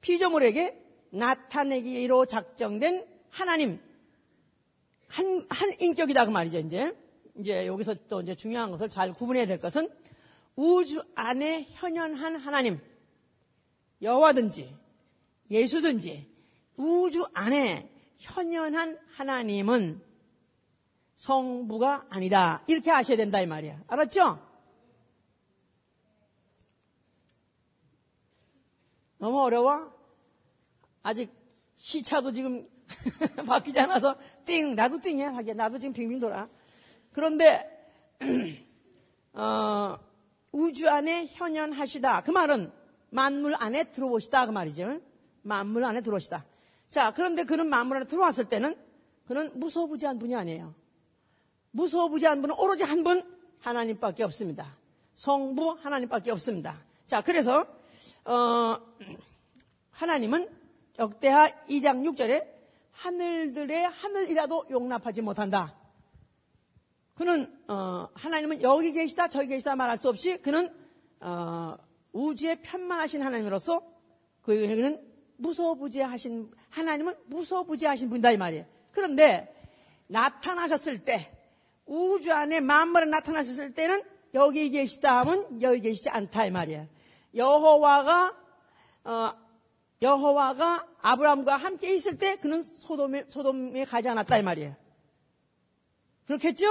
피조물에게 0.00 0.80
나타내기로 1.10 2.26
작정된 2.26 3.04
하나님 3.28 3.80
한, 5.08 5.44
한 5.48 5.72
인격이다 5.80 6.26
그 6.26 6.30
말이죠. 6.30 6.58
이제 6.60 6.96
이제 7.38 7.66
여기서 7.66 7.96
또 8.08 8.20
이제 8.20 8.36
중요한 8.36 8.70
것을 8.70 8.88
잘 8.88 9.12
구분해야 9.12 9.46
될 9.46 9.58
것은 9.58 9.90
우주 10.54 11.02
안에 11.16 11.66
현현한 11.72 12.36
하나님, 12.36 12.80
여호와든지 14.00 14.76
예수든지 15.50 16.28
우주 16.76 17.26
안에 17.34 17.90
현현한 18.18 18.96
하나님은 19.14 20.00
성부가 21.16 22.06
아니다. 22.10 22.62
이렇게 22.68 22.92
아셔야 22.92 23.16
된다 23.16 23.40
이 23.40 23.46
말이야. 23.46 23.82
알았죠? 23.88 24.47
너무 29.18 29.40
어려워? 29.40 29.92
아직 31.02 31.30
시차도 31.76 32.32
지금 32.32 32.68
바뀌지 33.46 33.78
않아서 33.80 34.16
띵 34.44 34.74
나도 34.74 35.00
띵이야 35.00 35.34
하게 35.34 35.54
나도 35.54 35.78
지금 35.78 35.92
빙빙 35.92 36.20
돌아. 36.20 36.48
그런데 37.12 37.68
어, 39.34 39.98
우주 40.52 40.88
안에 40.88 41.26
현현하시다. 41.26 42.22
그 42.22 42.30
말은 42.30 42.72
만물 43.10 43.54
안에 43.58 43.84
들어오시다. 43.90 44.46
그 44.46 44.50
말이죠. 44.52 45.00
만물 45.42 45.84
안에 45.84 46.00
들어오시다. 46.00 46.44
자, 46.90 47.12
그런데 47.12 47.44
그는 47.44 47.68
만물 47.68 47.98
안에 47.98 48.06
들어왔을 48.06 48.48
때는 48.48 48.76
그는 49.26 49.58
무소부지한 49.58 50.18
분이 50.18 50.34
아니에요. 50.34 50.74
무소부지한 51.72 52.40
분은 52.40 52.56
오로지 52.58 52.82
한 52.82 53.04
분 53.04 53.38
하나님밖에 53.60 54.22
없습니다. 54.24 54.76
성부 55.14 55.78
하나님밖에 55.80 56.30
없습니다. 56.30 56.78
자, 57.06 57.22
그래서 57.22 57.66
어, 58.28 58.78
하나님은 59.90 60.50
역대하 60.98 61.48
2장 61.66 62.04
6절에 62.04 62.46
하늘들의 62.92 63.88
하늘이라도 63.88 64.66
용납하지 64.70 65.22
못한다. 65.22 65.74
그는 67.14 67.50
어, 67.68 68.06
하나님은 68.12 68.60
여기 68.60 68.92
계시다 68.92 69.28
저기 69.28 69.48
계시다 69.48 69.76
말할 69.76 69.96
수 69.96 70.10
없이 70.10 70.36
그는 70.42 70.70
어, 71.20 71.78
우주의 72.12 72.60
편만하신 72.60 73.22
하나님으로서 73.22 73.82
그는 74.42 75.02
무소부지하신 75.38 76.50
하나님은 76.68 77.14
무소부지하신 77.28 78.10
분이다 78.10 78.32
이 78.32 78.36
말이에요. 78.36 78.66
그런데 78.90 79.54
나타나셨을 80.08 81.02
때 81.06 81.32
우주 81.86 82.30
안에 82.30 82.60
만물에 82.60 83.06
나타나셨을 83.06 83.72
때는 83.72 84.02
여기 84.34 84.68
계시다 84.68 85.20
하면 85.20 85.62
여기 85.62 85.80
계시지 85.80 86.10
않다 86.10 86.44
이 86.44 86.50
말이에요. 86.50 86.97
여호와가 87.38 88.36
어, 89.04 89.32
여호와가 90.02 90.86
아브라함과 91.00 91.56
함께 91.56 91.94
있을 91.94 92.18
때 92.18 92.36
그는 92.36 92.62
소돔에 92.62 93.24
소돔에 93.28 93.84
가지 93.84 94.08
않았다 94.08 94.38
이 94.38 94.42
말이에요. 94.42 94.76
그렇겠죠? 96.26 96.66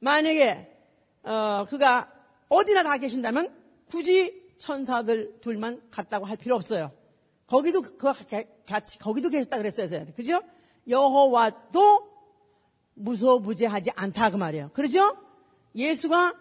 만약에 0.00 0.76
어, 1.22 1.64
그가 1.68 2.10
어디나 2.48 2.82
가 2.82 2.98
계신다면 2.98 3.54
굳이 3.86 4.48
천사들 4.58 5.40
둘만 5.40 5.80
갔다고 5.90 6.26
할 6.26 6.36
필요 6.36 6.56
없어요. 6.56 6.90
거기도 7.46 7.82
그 7.82 8.12
같이 8.66 8.98
거기도 8.98 9.28
계셨다 9.28 9.56
그랬어야 9.56 9.88
돼. 9.88 10.12
그죠? 10.16 10.42
여호와도 10.88 12.08
무소부재하지 12.94 13.92
않다 13.94 14.30
그 14.30 14.36
말이에요. 14.36 14.70
그러죠? 14.72 15.16
예수가 15.74 16.34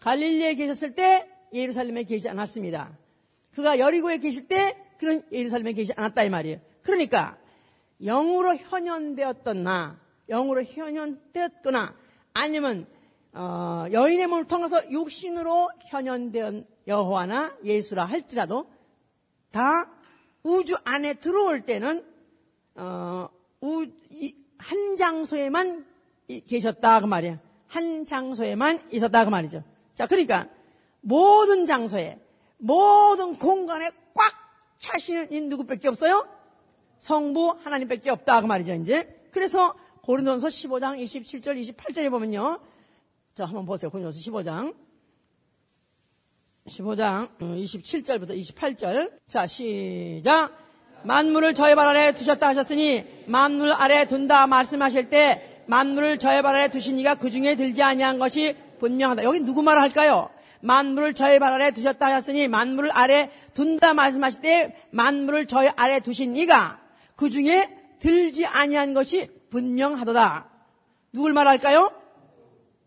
갈릴리에 0.00 0.54
계셨을 0.54 0.94
때 0.94 1.31
예루살렘에 1.52 2.04
계시지 2.04 2.28
않았습니다. 2.28 2.96
그가 3.54 3.78
여리고에 3.78 4.18
계실 4.18 4.48
때 4.48 4.76
그는 4.98 5.22
예루살렘에 5.32 5.72
계시지 5.72 5.92
않았다 5.96 6.22
이 6.24 6.30
말이에요. 6.30 6.60
그러니까 6.82 7.36
영으로 8.02 8.56
현현되었던 8.56 9.62
나, 9.62 10.00
영으로 10.28 10.64
현현되었거나 10.64 11.94
아니면 12.32 12.86
어, 13.32 13.86
여인의 13.90 14.26
몸을 14.26 14.46
통해서 14.46 14.78
육신으로 14.90 15.70
현현된 15.86 16.66
여호와나 16.86 17.56
예수라 17.64 18.04
할지라도 18.04 18.66
다 19.50 19.90
우주 20.42 20.76
안에 20.84 21.14
들어올 21.14 21.64
때는 21.64 22.04
어, 22.74 23.28
우, 23.60 23.86
이, 24.10 24.34
한 24.58 24.96
장소에만 24.96 25.86
계셨다 26.46 27.00
그 27.00 27.06
말이야. 27.06 27.38
한 27.68 28.04
장소에만 28.04 28.88
있었다 28.90 29.24
그 29.24 29.30
말이죠. 29.30 29.62
자, 29.94 30.06
그러니까 30.06 30.48
모든 31.02 31.66
장소에 31.66 32.18
모든 32.58 33.36
공간에 33.38 33.90
꽉 34.14 34.32
차시는 34.78 35.32
이 35.32 35.40
누구밖에 35.42 35.88
없어요? 35.88 36.26
성부 36.98 37.58
하나님밖에 37.62 38.10
없다 38.10 38.40
그 38.40 38.46
말이죠. 38.46 38.74
이제 38.74 39.28
그래서 39.32 39.74
고린도서 40.02 40.46
15장 40.46 41.00
27절 41.02 41.60
28절에 41.76 42.10
보면요. 42.10 42.60
자, 43.34 43.44
한번 43.44 43.66
보세요. 43.66 43.90
고린도서 43.90 44.18
15장 44.18 44.74
15장 46.66 47.28
27절부터 47.38 48.38
28절. 48.38 49.18
자, 49.26 49.46
시작. 49.46 50.56
만물을 51.04 51.54
저의 51.54 51.74
발 51.74 51.88
아래 51.88 52.12
두셨다 52.12 52.46
하셨으니 52.46 53.04
만물 53.26 53.72
아래 53.72 54.06
둔다 54.06 54.46
말씀하실 54.46 55.10
때 55.10 55.64
만물을 55.66 56.18
저의 56.18 56.42
발 56.42 56.54
아래 56.54 56.68
두신 56.68 56.98
이가 56.98 57.16
그 57.16 57.30
중에 57.30 57.56
들지 57.56 57.82
아니한 57.82 58.20
것이 58.20 58.56
분명하다. 58.78 59.24
여기 59.24 59.40
누구 59.40 59.62
말을 59.62 59.82
할까요? 59.82 60.30
만물을 60.62 61.14
저의 61.14 61.38
발 61.38 61.52
아래 61.52 61.72
두셨다 61.72 62.06
하셨으니 62.06 62.48
만물을 62.48 62.90
아래 62.92 63.30
둔다 63.54 63.94
말씀하실 63.94 64.40
때 64.40 64.76
만물을 64.90 65.46
저의 65.46 65.72
아래 65.76 66.00
두신 66.00 66.36
이가 66.36 66.80
그 67.16 67.30
중에 67.30 67.96
들지 67.98 68.46
아니한 68.46 68.94
것이 68.94 69.30
분명하도다. 69.50 70.48
누굴 71.12 71.32
말할까요? 71.32 71.92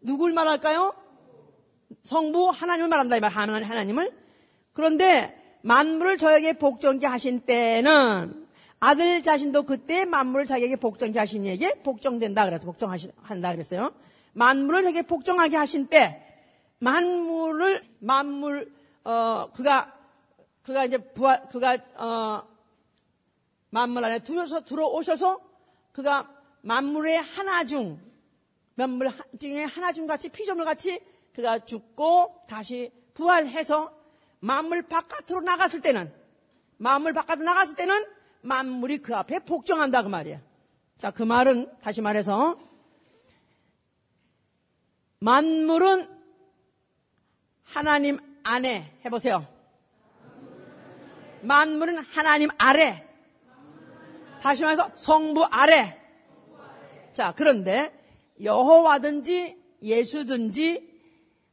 누굴 0.02 0.34
말할까요? 0.34 0.94
성부 2.04 2.50
하나님을 2.50 2.90
말한다 2.90 3.18
이 3.18 3.20
말. 3.20 3.32
하나님을. 3.32 4.12
그런데 4.74 5.36
만물을 5.62 6.18
저에게 6.18 6.54
복종케 6.54 7.08
하신 7.08 7.42
때는 7.42 8.46
아들 8.80 9.24
자신도 9.24 9.64
그때 9.64 10.06
만물을 10.06 10.46
자기에게 10.46 10.76
복종케 10.76 11.18
하신 11.18 11.46
이에게 11.46 11.76
복종된다 11.84 12.46
그래서 12.46 12.66
복종한다 12.66 13.52
그랬어요. 13.52 13.94
만물을 14.34 14.84
자기에게 14.84 15.08
복종하게 15.08 15.56
하신 15.56 15.88
때 15.88 16.25
만물을 16.86 17.82
만물 18.00 18.72
어 19.04 19.50
그가 19.54 19.92
그가 20.62 20.86
이제 20.86 20.98
부활 20.98 21.50
그가 21.50 21.78
어 21.96 22.48
만물 23.72 24.06
안에 24.06 24.20
들어서 24.20 24.64
들어오셔서 24.64 25.42
그가 25.92 26.30
만물의 26.62 27.18
하나 27.18 27.64
중 27.66 28.00
만물 28.76 29.10
중에 29.40 29.64
하나 29.64 29.92
중 29.94 30.06
같이 30.06 30.30
피조물 30.30 30.64
같이 30.64 31.02
그가 31.34 31.66
죽고 31.66 32.46
다시 32.48 32.92
부활해서 33.16 33.92
만물 34.40 34.84
바깥으로 34.84 35.42
나갔을 35.42 35.82
때는 35.82 36.14
만물 36.78 37.14
바깥으로 37.14 37.46
나갔을 37.46 37.76
때는 37.76 38.06
만물이 38.42 39.00
그 39.00 39.16
앞에 39.16 39.40
복종한다 39.40 40.04
그 40.04 40.08
말이야. 40.10 40.40
자, 41.00 41.10
그 41.10 41.24
말은 41.24 41.72
다시 41.82 42.02
말해서 42.02 42.58
만물은 45.20 46.15
하나님 47.76 48.20
안에 48.44 49.00
해보세요. 49.04 49.46
만물은 51.42 51.98
하나님 51.98 52.48
아래. 52.58 53.06
다시 54.42 54.64
말해서 54.64 54.92
성부 54.96 55.44
아래. 55.52 56.02
자, 57.12 57.34
그런데 57.36 57.94
여호와든지 58.42 59.62
예수든지 59.82 60.90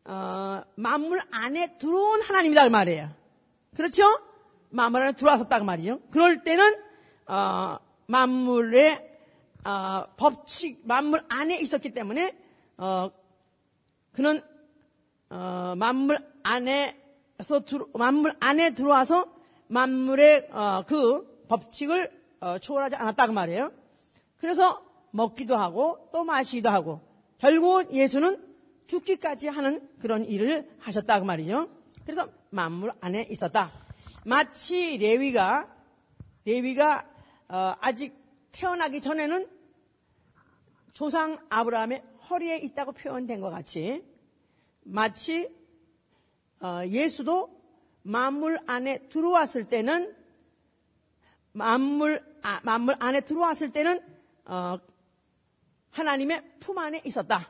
어, 0.04 0.62
만물 0.76 1.20
안에 1.32 1.76
들어온 1.78 2.22
하나님이다 2.22 2.64
그 2.66 2.68
말이에요. 2.68 3.11
그렇죠? 3.74 4.04
만물 4.70 5.02
안에 5.02 5.12
들어왔었다 5.12 5.58
그 5.58 5.64
말이죠. 5.64 5.98
그럴 6.12 6.44
때는 6.44 6.80
어, 7.26 7.78
만물의 8.06 9.11
어, 9.64 10.04
법칙 10.16 10.82
만물 10.87 11.24
안에 11.28 11.58
있었기 11.58 11.92
때문에 11.92 12.38
어, 12.76 13.11
그는 14.12 14.51
어, 15.33 15.75
만물 15.79 16.18
안에서 16.42 17.62
만물 17.95 18.35
안에 18.38 18.75
들어와서 18.75 19.27
만물의 19.68 20.49
어, 20.53 20.85
그 20.87 21.47
법칙을 21.49 22.11
어, 22.40 22.59
초월하지 22.59 22.97
않았다 22.97 23.29
그 23.29 23.33
말이에요. 23.33 23.73
그래서 24.37 24.85
먹기도 25.11 25.57
하고 25.57 26.11
또 26.12 26.23
마시기도 26.25 26.68
하고 26.68 27.01
결국 27.38 27.95
예수는 27.95 28.47
죽기까지 28.87 29.49
하는 29.49 29.88
그런 30.01 30.27
일을 30.27 30.68
하셨다 30.81 31.21
그 31.21 31.25
말이죠. 31.25 31.66
그래서 32.05 32.29
만물 32.51 32.92
안에 33.01 33.27
있었다. 33.31 33.73
마치 34.27 34.99
레위가 34.99 35.66
레위가 36.45 37.09
어, 37.49 37.75
아직 37.81 38.14
태어나기 38.53 39.01
전에는 39.01 39.49
조상 40.92 41.38
아브라함의 41.49 42.03
허리에 42.29 42.59
있다고 42.59 42.92
표현된 42.92 43.40
것 43.40 43.49
같이 43.49 44.12
마치 44.83 45.55
어, 46.61 46.83
예수도 46.87 47.61
만물 48.03 48.59
안에 48.66 49.09
들어왔을 49.09 49.64
때는 49.68 50.14
만물 51.53 52.25
아, 52.42 52.61
만물 52.64 52.97
안에 52.99 53.21
들어왔을 53.21 53.73
때는 53.73 54.01
어, 54.45 54.79
하나님의 55.90 56.42
품 56.61 56.79
안에 56.79 57.03
있었다. 57.05 57.49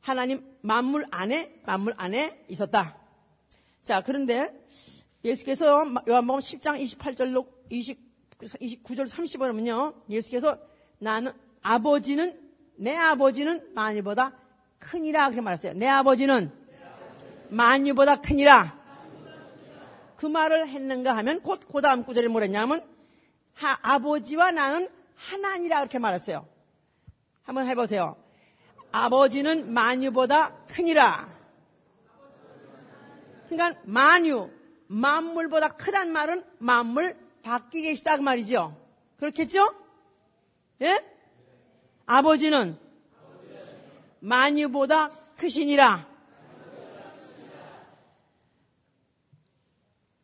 하나님 0.00 0.56
만물 0.62 1.06
안에 1.10 1.60
만물 1.64 1.94
안에 1.96 2.44
있었다. 2.48 2.96
자, 3.84 4.02
그런데 4.02 4.66
예수께서 5.24 5.84
요한복음 6.08 6.40
10장 6.40 6.80
28절로 6.82 7.46
20, 7.70 7.98
29절 8.38 9.08
30절 9.08 9.38
보면요. 9.38 9.94
예수께서 10.08 10.58
나는 10.98 11.32
아버지는 11.62 12.38
내 12.76 12.94
아버지는 12.96 13.74
만유보다 13.74 14.39
크니라 14.80 15.26
그렇게 15.26 15.40
말했어요. 15.40 15.74
내 15.74 15.86
아버지는 15.86 16.50
만유보다 17.50 18.20
크니라. 18.20 18.78
그 20.16 20.26
말을 20.26 20.68
했는가 20.68 21.16
하면 21.18 21.40
곧 21.40 21.60
그 21.72 21.80
다음 21.80 22.02
구절에 22.02 22.28
뭐랬냐면 22.28 22.84
하, 23.54 23.78
아버지와 23.82 24.50
나는 24.50 24.88
하나니라 25.14 25.78
그렇게 25.78 25.98
말했어요. 25.98 26.46
한번 27.42 27.66
해보세요. 27.66 28.16
아버지는 28.92 29.72
만유보다 29.72 30.64
크니라. 30.66 31.28
그러니까 33.48 33.80
만유, 33.84 34.50
만물보다 34.88 35.76
크단 35.76 36.10
말은 36.12 36.44
만물 36.58 37.16
밖에 37.42 37.82
계시다 37.82 38.16
그 38.16 38.22
말이죠. 38.22 38.76
그렇겠죠? 39.18 39.74
예? 40.82 41.04
아버지는 42.06 42.78
만유보다 44.20 45.10
크시니라. 45.36 46.08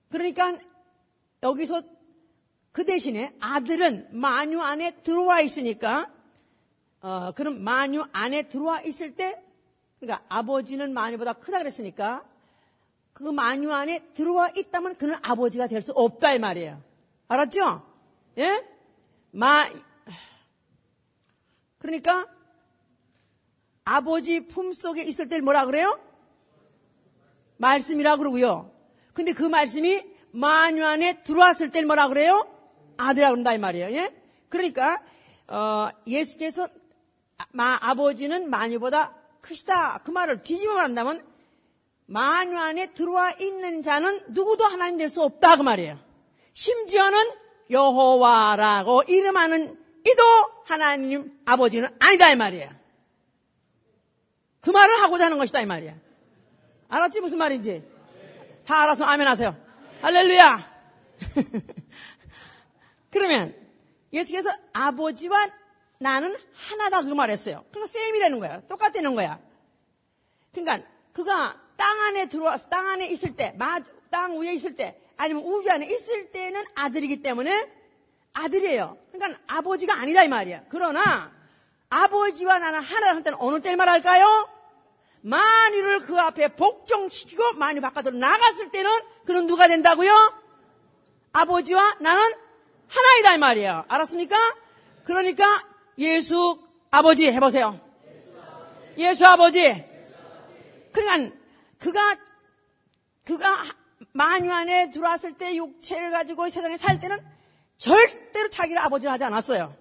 그러니까 0.08 0.56
여기서 1.42 1.82
그 2.72 2.84
대신에 2.84 3.34
아들은 3.40 4.08
만유 4.12 4.60
안에 4.60 5.02
들어와 5.02 5.40
있으니까 5.40 6.10
어, 7.00 7.32
그럼 7.32 7.62
만유 7.62 8.04
안에 8.12 8.48
들어와 8.48 8.80
있을 8.82 9.14
때, 9.14 9.40
그러니까 10.00 10.24
아버지는 10.28 10.92
만유보다 10.92 11.34
크다 11.34 11.58
그랬으니까 11.58 12.24
그 13.12 13.22
만유 13.22 13.72
안에 13.72 14.12
들어와 14.12 14.50
있다면 14.54 14.96
그는 14.96 15.16
아버지가 15.22 15.68
될 15.68 15.82
수 15.82 15.92
없다 15.92 16.32
이 16.34 16.38
말이에요. 16.38 16.82
알았죠? 17.28 17.82
예? 18.38 18.66
마 19.30 19.66
그러니까 21.78 22.26
아버지 23.86 24.40
품 24.48 24.72
속에 24.72 25.04
있을 25.04 25.28
때 25.28 25.40
뭐라 25.40 25.64
그래요? 25.64 25.98
말씀이라 27.58 28.16
그러고요. 28.16 28.72
근데 29.14 29.32
그 29.32 29.44
말씀이 29.44 30.02
만유 30.32 30.84
안에 30.84 31.22
들어왔을 31.22 31.70
때 31.70 31.82
뭐라 31.84 32.08
그래요? 32.08 32.46
아들이라 32.96 33.30
그런다 33.30 33.54
이 33.54 33.58
말이에요. 33.58 33.96
예? 33.96 34.14
그러니까 34.48 35.00
어, 35.46 35.88
예수께서 36.06 36.68
마, 37.52 37.78
아버지는 37.80 38.50
마녀보다 38.50 39.14
크시다. 39.40 39.98
그 40.04 40.10
말을 40.10 40.42
뒤집어 40.42 40.74
말한다면 40.74 41.24
마녀 42.06 42.58
안에 42.58 42.92
들어와 42.92 43.30
있는 43.40 43.82
자는 43.82 44.20
누구도 44.28 44.64
하나님 44.64 44.98
될 44.98 45.08
수 45.08 45.22
없다. 45.22 45.56
그 45.56 45.62
말이에요. 45.62 45.96
심지어는 46.54 47.18
여호와라고 47.70 49.04
이름하는 49.06 49.78
이도 50.04 50.22
하나님 50.64 51.38
아버지는 51.44 51.88
아니다 52.00 52.30
이 52.32 52.36
말이야. 52.36 52.85
그 54.66 54.70
말을 54.72 55.00
하고자 55.00 55.26
하는 55.26 55.38
것이다 55.38 55.60
이 55.60 55.66
말이야. 55.66 55.94
알았지 56.88 57.20
무슨 57.20 57.38
말인지? 57.38 57.84
다 58.66 58.82
알아서 58.82 59.04
아멘 59.04 59.24
하세요. 59.24 59.56
할렐루야. 60.02 60.76
그러면 63.12 63.54
예수께서 64.12 64.50
아버지와 64.72 65.50
나는 66.00 66.36
하나다 66.52 67.02
그 67.02 67.10
말했어요. 67.10 67.64
그러니까 67.70 67.92
쌤이라는 67.92 68.40
거야. 68.40 68.60
똑같다는 68.62 69.14
거야. 69.14 69.38
그러니까 70.52 70.84
그가 71.12 71.60
땅 71.76 72.00
안에 72.00 72.26
들어와서 72.28 72.68
땅 72.68 72.88
안에 72.88 73.06
있을 73.06 73.36
때, 73.36 73.56
땅 74.10 74.36
위에 74.36 74.52
있을 74.54 74.74
때, 74.74 75.00
아니면 75.16 75.44
우주 75.44 75.70
안에 75.70 75.86
있을 75.86 76.32
때는 76.32 76.64
아들이기 76.74 77.22
때문에 77.22 77.70
아들이에요. 78.32 78.98
그러니까 79.12 79.40
아버지가 79.46 79.94
아니다 79.94 80.24
이 80.24 80.28
말이야. 80.28 80.64
그러나 80.70 81.30
아버지와 81.88 82.58
나는 82.58 82.80
하나 82.80 83.14
할 83.14 83.22
때는 83.22 83.38
어느 83.40 83.60
때를 83.60 83.76
말할까요? 83.76 84.55
만유를 85.26 86.00
그 86.00 86.18
앞에 86.20 86.54
복종시키고 86.54 87.54
만유 87.54 87.80
바깥으로 87.80 88.16
나갔을 88.16 88.70
때는 88.70 88.90
그는 89.24 89.48
누가 89.48 89.66
된다고요? 89.66 90.12
아버지와 91.32 91.96
나는 92.00 92.22
하나이다 92.86 93.34
이 93.34 93.38
말이에요. 93.38 93.84
알았습니까? 93.88 94.36
그러니까 95.02 95.44
예수 95.98 96.60
아버지 96.92 97.26
해보세요. 97.26 97.80
예수 98.98 99.26
아버지. 99.26 99.84
그러니까 100.92 101.36
그가 101.80 102.16
그가 103.24 103.64
만유 104.12 104.52
안에 104.52 104.90
들어왔을 104.92 105.32
때 105.32 105.56
육체를 105.56 106.12
가지고 106.12 106.48
세상에 106.48 106.76
살 106.76 107.00
때는 107.00 107.18
절대로 107.78 108.48
자기를 108.48 108.80
아버지를 108.80 109.12
하지 109.12 109.24
않았어요. 109.24 109.76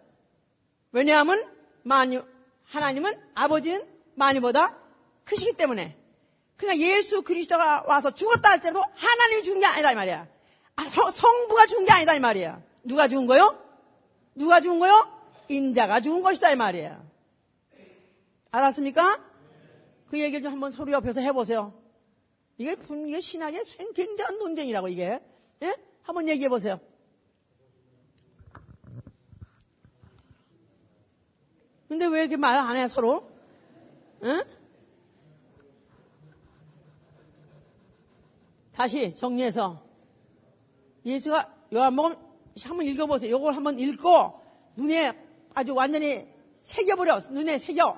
왜냐하면 0.91 1.47
만유 1.83 2.25
하나님은 2.65 3.21
아버지는 3.35 3.87
만유보다 4.15 4.84
크시기 5.25 5.53
때문에. 5.53 5.97
그러니까 6.55 6.85
예수 6.87 7.21
그리스도가 7.23 7.83
와서 7.87 8.11
죽었다 8.11 8.51
할지라도 8.51 8.81
하나님이 8.95 9.43
죽은 9.43 9.59
게 9.59 9.65
아니다 9.65 9.91
이 9.91 9.95
말이야. 9.95 10.27
아, 10.77 10.83
성부가 11.11 11.65
죽은 11.67 11.85
게 11.85 11.91
아니다 11.91 12.13
이 12.13 12.19
말이야. 12.19 12.61
누가 12.83 13.07
죽은 13.07 13.25
거요? 13.27 13.61
누가 14.35 14.61
죽은 14.61 14.79
거요? 14.79 15.11
인자가 15.49 15.99
죽은 15.99 16.21
것이다 16.21 16.51
이 16.51 16.55
말이야. 16.55 17.03
알았습니까? 18.51 19.21
그 20.09 20.19
얘기를 20.19 20.41
좀 20.41 20.53
한번 20.53 20.71
서로 20.71 20.91
옆에서 20.93 21.19
해보세요. 21.21 21.73
이게 22.57 22.75
분, 22.75 23.07
이게 23.09 23.19
신학의 23.19 23.63
굉장한 23.93 24.37
논쟁이라고 24.37 24.87
이게. 24.87 25.19
예? 25.61 25.75
한번 26.03 26.29
얘기해 26.29 26.47
보세요. 26.47 26.79
근데 31.87 32.05
왜 32.07 32.21
이렇게 32.21 32.37
말 32.37 32.57
안 32.57 32.75
해, 32.75 32.87
서로? 32.87 33.29
응? 34.23 34.41
다시 38.75 39.15
정리해서. 39.15 39.81
예수가 41.05 41.53
요한복음 41.73 42.15
한번 42.61 42.85
읽어보세요. 42.85 43.37
이걸 43.37 43.55
한번 43.55 43.79
읽고 43.79 44.41
눈에 44.75 45.17
아주 45.53 45.73
완전히 45.73 46.27
새겨버려. 46.61 47.19
눈에 47.31 47.57
새겨. 47.57 47.97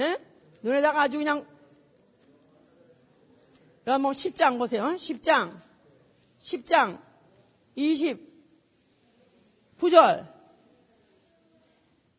예? 0.00 0.18
눈에다가 0.62 1.02
아주 1.02 1.18
그냥 1.18 1.46
요한복음 3.86 4.14
10장 4.14 4.58
보세요. 4.58 4.82
10장. 4.82 5.56
10장 6.40 6.98
29절. 7.76 10.26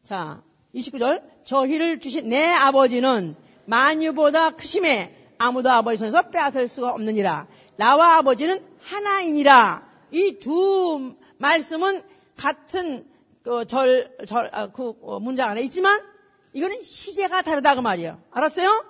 자, 0.03 0.41
29절. 0.73 1.43
저희를 1.43 1.99
주신 1.99 2.29
내 2.29 2.45
아버지는 2.45 3.35
만유보다 3.65 4.51
크심에 4.51 5.18
아무도 5.39 5.71
아버지 5.71 5.97
손에서 5.97 6.29
빼앗을 6.29 6.67
수가 6.67 6.93
없느니라. 6.93 7.47
나와 7.77 8.17
아버지는 8.17 8.63
하나이니라. 8.81 9.89
이 10.11 10.39
두 10.39 11.15
말씀은 11.37 12.03
같은 12.37 13.09
그 13.43 13.65
절, 13.65 14.15
절, 14.27 14.49
아, 14.53 14.67
그 14.67 14.93
어, 15.01 15.19
문장 15.19 15.49
안에 15.49 15.61
있지만 15.63 15.99
이거는 16.53 16.83
시제가 16.83 17.41
다르다 17.41 17.75
그 17.75 17.79
말이에요. 17.79 18.21
알았어요? 18.31 18.85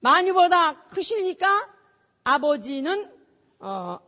만유보다 0.00 0.84
크시니까 0.86 1.68
아버지는 2.24 3.10
어, 3.58 3.98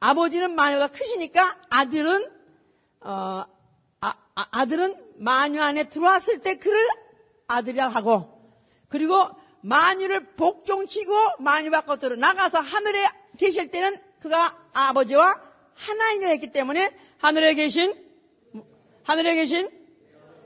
아버지는 0.00 0.54
만유보다 0.54 0.88
크시니까 0.88 1.56
아들은 1.70 2.30
어, 3.00 3.44
아, 4.00 4.14
아 4.34 4.64
들은 4.66 4.96
만유 5.18 5.60
안에 5.60 5.88
들어왔을 5.88 6.38
때 6.40 6.56
그를 6.56 6.88
아들이라 7.48 7.88
고 7.88 7.94
하고 7.94 8.31
그리고 8.92 9.28
만유를 9.62 10.34
복종시고 10.36 11.12
만유 11.38 11.70
밖으로 11.70 12.16
나가서 12.16 12.60
하늘에 12.60 13.08
계실 13.38 13.70
때는 13.70 13.98
그가 14.20 14.56
아버지와 14.74 15.40
하나인을 15.74 16.28
했기 16.28 16.52
때문에 16.52 16.90
하늘에 17.18 17.54
계신 17.54 17.94
하늘에 19.02 19.34
계신 19.34 19.70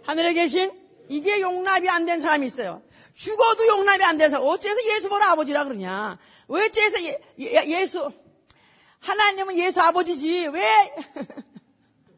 하늘에 0.04 0.32
계신 0.32 0.72
이게 1.08 1.40
용납이 1.40 1.88
안 1.88 2.06
된 2.06 2.20
사람이 2.20 2.46
있어요. 2.46 2.82
죽어도 3.14 3.66
용납이 3.66 4.04
안 4.04 4.16
돼서 4.18 4.40
어째서 4.40 4.76
예수 4.94 5.08
보라 5.08 5.30
아버지라 5.32 5.64
그러냐? 5.64 6.18
왜 6.48 6.66
어째서 6.66 7.02
예, 7.02 7.20
예, 7.40 7.86
수 7.86 8.12
하나님은 9.00 9.56
예수 9.58 9.80
아버지지 9.80 10.46
왜? 10.46 10.94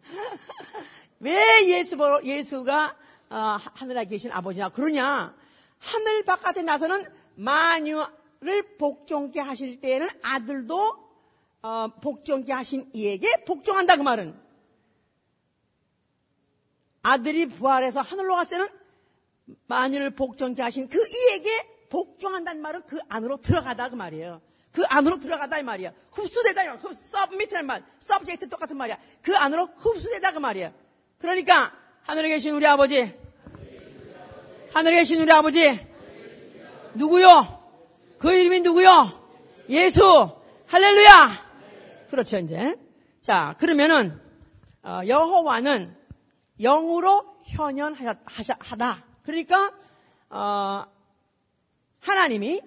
왜 1.20 1.68
예수 1.68 1.96
보러 1.96 2.22
예수가 2.22 2.96
어, 3.30 3.58
하늘에 3.74 4.04
계신 4.04 4.30
아버지냐 4.32 4.70
그러냐? 4.70 5.34
하늘 5.78 6.24
바깥에 6.24 6.62
나서는 6.62 7.06
만유를 7.34 8.76
복종케 8.78 9.40
하실 9.40 9.80
때에는 9.80 10.08
아들도 10.22 11.08
어, 11.62 11.88
복종케 12.00 12.52
하신 12.52 12.90
이에게 12.92 13.44
복종한다 13.44 13.96
그 13.96 14.02
말은 14.02 14.38
아들이 17.02 17.46
부활해서 17.46 18.00
하늘로 18.00 18.36
갔을 18.36 18.58
때는 18.58 18.68
만유를 19.66 20.10
복종케 20.10 20.62
하신 20.62 20.88
그 20.88 20.98
이에게 20.98 21.78
복종한다는 21.88 22.60
말은 22.60 22.82
그 22.86 22.98
안으로 23.08 23.38
들어가다 23.40 23.88
그 23.88 23.94
말이에요. 23.94 24.42
그 24.72 24.84
안으로 24.86 25.18
들어가다 25.18 25.58
이 25.58 25.62
말이야. 25.62 25.92
흡수되다 26.12 26.64
이 26.64 26.66
말. 26.66 26.78
submit란 26.78 27.66
말. 27.66 27.84
subject 27.98 28.48
똑같은 28.48 28.76
말이야. 28.76 28.98
그 29.22 29.36
안으로 29.36 29.66
흡수되다 29.76 30.32
그 30.32 30.38
말이야. 30.38 30.72
그러니까 31.18 31.72
하늘에 32.02 32.28
계신 32.28 32.54
우리 32.54 32.66
아버지 32.66 33.18
하늘에 34.72 34.96
계신 34.96 35.20
우리 35.20 35.32
아버지. 35.32 35.80
누구요? 36.94 37.58
그 38.18 38.32
이름이 38.32 38.60
누구요? 38.60 39.18
예수. 39.70 40.30
할렐루야. 40.66 41.48
그렇죠 42.10 42.38
이제. 42.38 42.76
자 43.22 43.54
그러면은 43.58 44.20
어, 44.82 45.00
여호와는 45.06 45.96
영으로 46.60 47.24
현현하다. 47.44 49.04
그러니까 49.22 49.72
어, 50.28 50.84
하나님이 52.00 52.60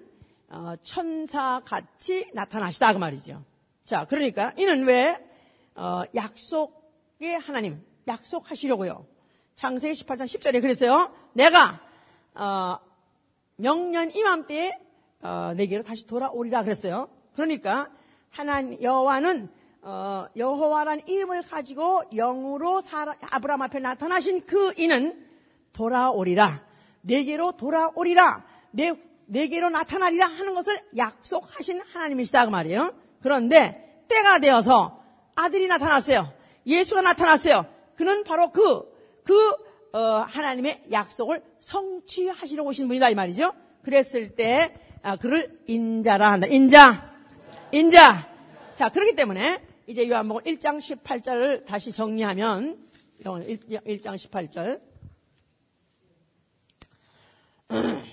어, 0.48 0.74
천사같이 0.82 2.30
나타나시다. 2.34 2.92
그 2.92 2.98
말이죠. 2.98 3.44
자 3.84 4.06
그러니까 4.06 4.52
이는 4.56 4.84
왜 4.84 5.18
어, 5.76 6.02
약속의 6.14 7.38
하나님 7.40 7.80
약속하시려고요. 8.08 9.06
창세기 9.54 10.04
18장 10.04 10.24
10절에 10.24 10.60
그랬어요. 10.60 11.14
내가 11.34 11.91
어, 12.34 12.78
명년 13.56 14.10
이맘때에 14.10 14.72
어, 15.22 15.52
내게로 15.56 15.82
다시 15.82 16.06
돌아오리라 16.06 16.62
그랬어요. 16.62 17.08
그러니까 17.34 17.88
하나님 18.30 18.80
여호와는 18.82 19.50
어, 19.82 20.26
여호와란 20.36 21.02
이름을 21.08 21.42
가지고 21.42 22.04
영으로 22.14 22.80
사라, 22.80 23.16
아브라함 23.20 23.62
앞에 23.62 23.80
나타나신 23.80 24.46
그 24.46 24.72
이는 24.78 25.26
돌아오리라. 25.72 26.64
내게로 27.02 27.52
돌아오리라. 27.52 28.44
내, 28.70 28.92
내게로 29.26 29.70
나타나리라 29.70 30.26
하는 30.26 30.54
것을 30.54 30.80
약속하신 30.96 31.82
하나님이시다 31.92 32.44
그 32.44 32.50
말이에요. 32.50 32.94
그런데 33.20 34.04
때가 34.08 34.38
되어서 34.38 35.02
아들이 35.34 35.66
나타났어요. 35.66 36.32
예수가 36.66 37.02
나타났어요. 37.02 37.66
그는 37.96 38.22
바로 38.24 38.52
그, 38.52 38.88
그 39.24 39.34
어, 39.92 40.24
하나님의 40.28 40.84
약속을 40.92 41.42
성취하시러 41.62 42.62
오신 42.64 42.88
분이다 42.88 43.10
이 43.10 43.14
말이죠. 43.14 43.52
그랬을 43.82 44.34
때 44.34 44.74
아, 45.02 45.16
그를 45.16 45.60
인자라 45.66 46.32
한다. 46.32 46.46
인자, 46.48 47.12
인자. 47.72 48.30
자 48.74 48.88
그렇기 48.88 49.14
때문에 49.14 49.62
이제 49.86 50.08
요한복음 50.08 50.42
1장 50.44 50.78
18절을 50.78 51.64
다시 51.64 51.92
정리하면 51.92 52.78
1장 53.22 54.16
18절. 54.16 54.80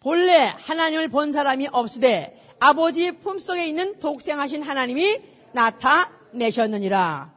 본래 0.00 0.54
하나님을 0.56 1.08
본 1.08 1.32
사람이 1.32 1.68
없으되 1.72 2.56
아버지 2.58 3.12
품속에 3.12 3.66
있는 3.66 3.98
독생하신 3.98 4.62
하나님이 4.62 5.20
나타 5.52 6.10
내셨느니라. 6.32 7.34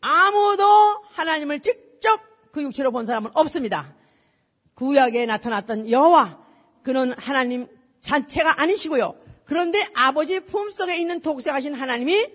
아무도 0.00 0.64
하나님을 1.12 1.60
직접 1.60 1.87
그 2.52 2.62
육체로 2.62 2.92
본 2.92 3.06
사람은 3.06 3.30
없습니다. 3.34 3.94
구약에 4.74 5.26
나타났던 5.26 5.90
여호와 5.90 6.38
그는 6.82 7.12
하나님 7.18 7.66
자체가 8.00 8.60
아니시고요. 8.60 9.14
그런데 9.44 9.86
아버지 9.94 10.40
품속에 10.40 10.96
있는 10.98 11.20
독생하신 11.20 11.74
하나님이 11.74 12.30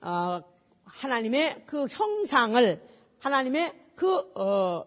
어, 0.00 0.42
하나님의 0.84 1.62
그 1.66 1.86
형상을 1.88 2.82
하나님의 3.20 3.72
그 3.94 4.32
어, 4.34 4.84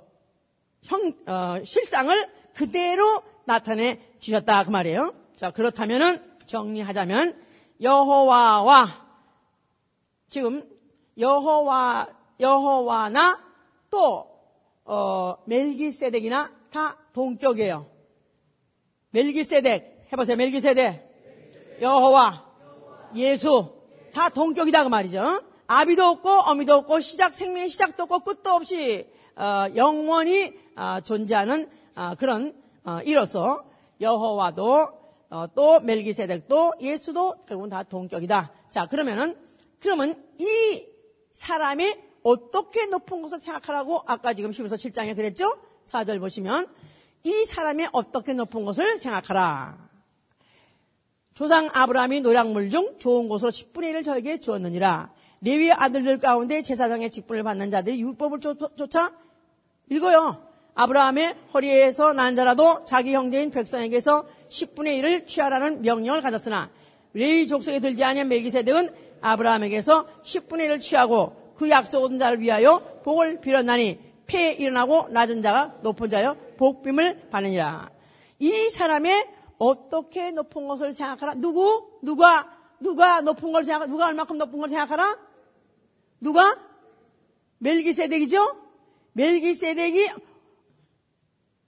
형, 0.84 1.14
어, 1.28 1.64
실상을 1.64 2.30
그대로 2.54 3.22
나타내 3.46 4.00
주셨다 4.20 4.64
그 4.64 4.70
말이에요. 4.70 5.14
자 5.36 5.52
그렇다면은 5.52 6.22
정리하자면 6.46 7.42
여호와와 7.82 9.06
지금 10.30 10.68
여호와 11.18 12.08
여호와나 12.40 13.44
또 13.90 14.27
어, 14.88 15.36
멜기세덱이나 15.46 16.52
다 16.72 16.98
동격이에요. 17.12 17.86
멜기세덱 19.12 20.08
해보세요. 20.12 20.38
멜기세덱 20.38 21.78
여호와 21.82 22.46
예수 23.16 23.76
다 24.14 24.30
동격이다 24.30 24.84
그 24.84 24.90
말이죠. 24.90 25.42
아비도 25.68 26.06
없고 26.06 26.30
어미도 26.30 26.74
없고 26.74 27.02
시작 27.02 27.36
생명의 27.36 27.68
시작도 27.68 28.04
없고 28.04 28.22
끝도 28.22 28.52
없이 28.52 29.06
어, 29.36 29.68
영원히 29.76 30.54
어, 30.78 31.02
존재하는 31.02 31.70
어, 31.96 32.16
그런 32.18 32.56
어, 32.86 33.00
이로서 33.04 33.66
여호와도 34.00 34.90
어, 35.30 35.46
또 35.54 35.82
멜기세덱도 35.82 36.76
예수도 36.80 37.36
결국은 37.46 37.70
다 37.70 37.84
동격이다. 37.84 38.54
자 38.72 38.86
그러면은 38.88 39.38
그러면 39.82 40.24
이 40.40 40.86
사람이 41.34 42.07
어떻게 42.28 42.88
높은 42.88 43.22
것을 43.22 43.38
생각하라고 43.40 44.04
아까 44.06 44.34
지금 44.34 44.52
히브리서 44.52 44.76
7장에 44.76 45.16
그랬죠? 45.16 45.58
4절 45.86 46.20
보시면 46.20 46.68
이 47.24 47.46
사람이 47.46 47.88
어떻게 47.94 48.34
높은 48.34 48.66
것을 48.66 48.98
생각하라. 48.98 49.78
조상 51.34 51.70
아브라함이 51.72 52.20
노량물 52.22 52.70
중 52.70 53.00
좋은 53.00 53.30
곳으로 53.30 53.50
10분의 53.50 53.94
1을 53.94 54.04
저에게 54.04 54.40
주었느니라. 54.42 55.14
레위의 55.40 55.72
아들들 55.72 56.18
가운데 56.18 56.62
제사장의 56.64 57.12
직분을 57.12 57.44
받는 57.44 57.72
자들이 57.72 58.02
율법을 58.02 58.42
쫓아 58.42 59.14
읽어요. 59.90 60.44
아브라함의 60.74 61.36
허리에서 61.54 62.12
난 62.12 62.36
자라도 62.36 62.84
자기 62.84 63.14
형제인 63.14 63.52
백성에게서 63.52 64.28
10분의 64.50 65.02
1을 65.02 65.28
취하라는 65.28 65.82
명령을 65.82 66.22
가졌으나 66.22 66.70
레위 67.14 67.48
족속에 67.48 67.80
들지 67.80 68.04
아니한 68.04 68.28
멜기세덱은 68.28 68.94
아브라함에게서 69.22 70.08
10분의 70.24 70.68
1을 70.68 70.82
취하고 70.82 71.47
그 71.58 71.70
약속 71.70 72.04
얻은 72.04 72.18
자를 72.18 72.40
위하여 72.40 72.80
복을 73.04 73.42
빌었나니 73.42 74.00
폐에 74.28 74.54
일어나고 74.54 75.10
낮은 75.10 75.42
자가 75.42 75.80
높은 75.82 76.10
자여 76.10 76.36
복빔을 76.58 77.30
받느니라. 77.30 77.90
이 78.40 78.70
사람의 78.70 79.34
어떻게 79.58 80.32
높은 80.32 80.68
것을 80.68 80.92
생각하라? 80.92 81.36
누구? 81.36 82.00
누가? 82.04 82.56
누가 82.80 83.22
높은 83.22 83.52
걸 83.52 83.64
생각하라? 83.64 83.90
누가 83.90 84.06
얼마큼 84.06 84.38
높은 84.38 84.60
걸 84.60 84.70
생각하라? 84.70 85.18
누가? 86.20 86.62
멜기세덱이죠? 87.60 88.64
멜기세덱이 89.14 90.10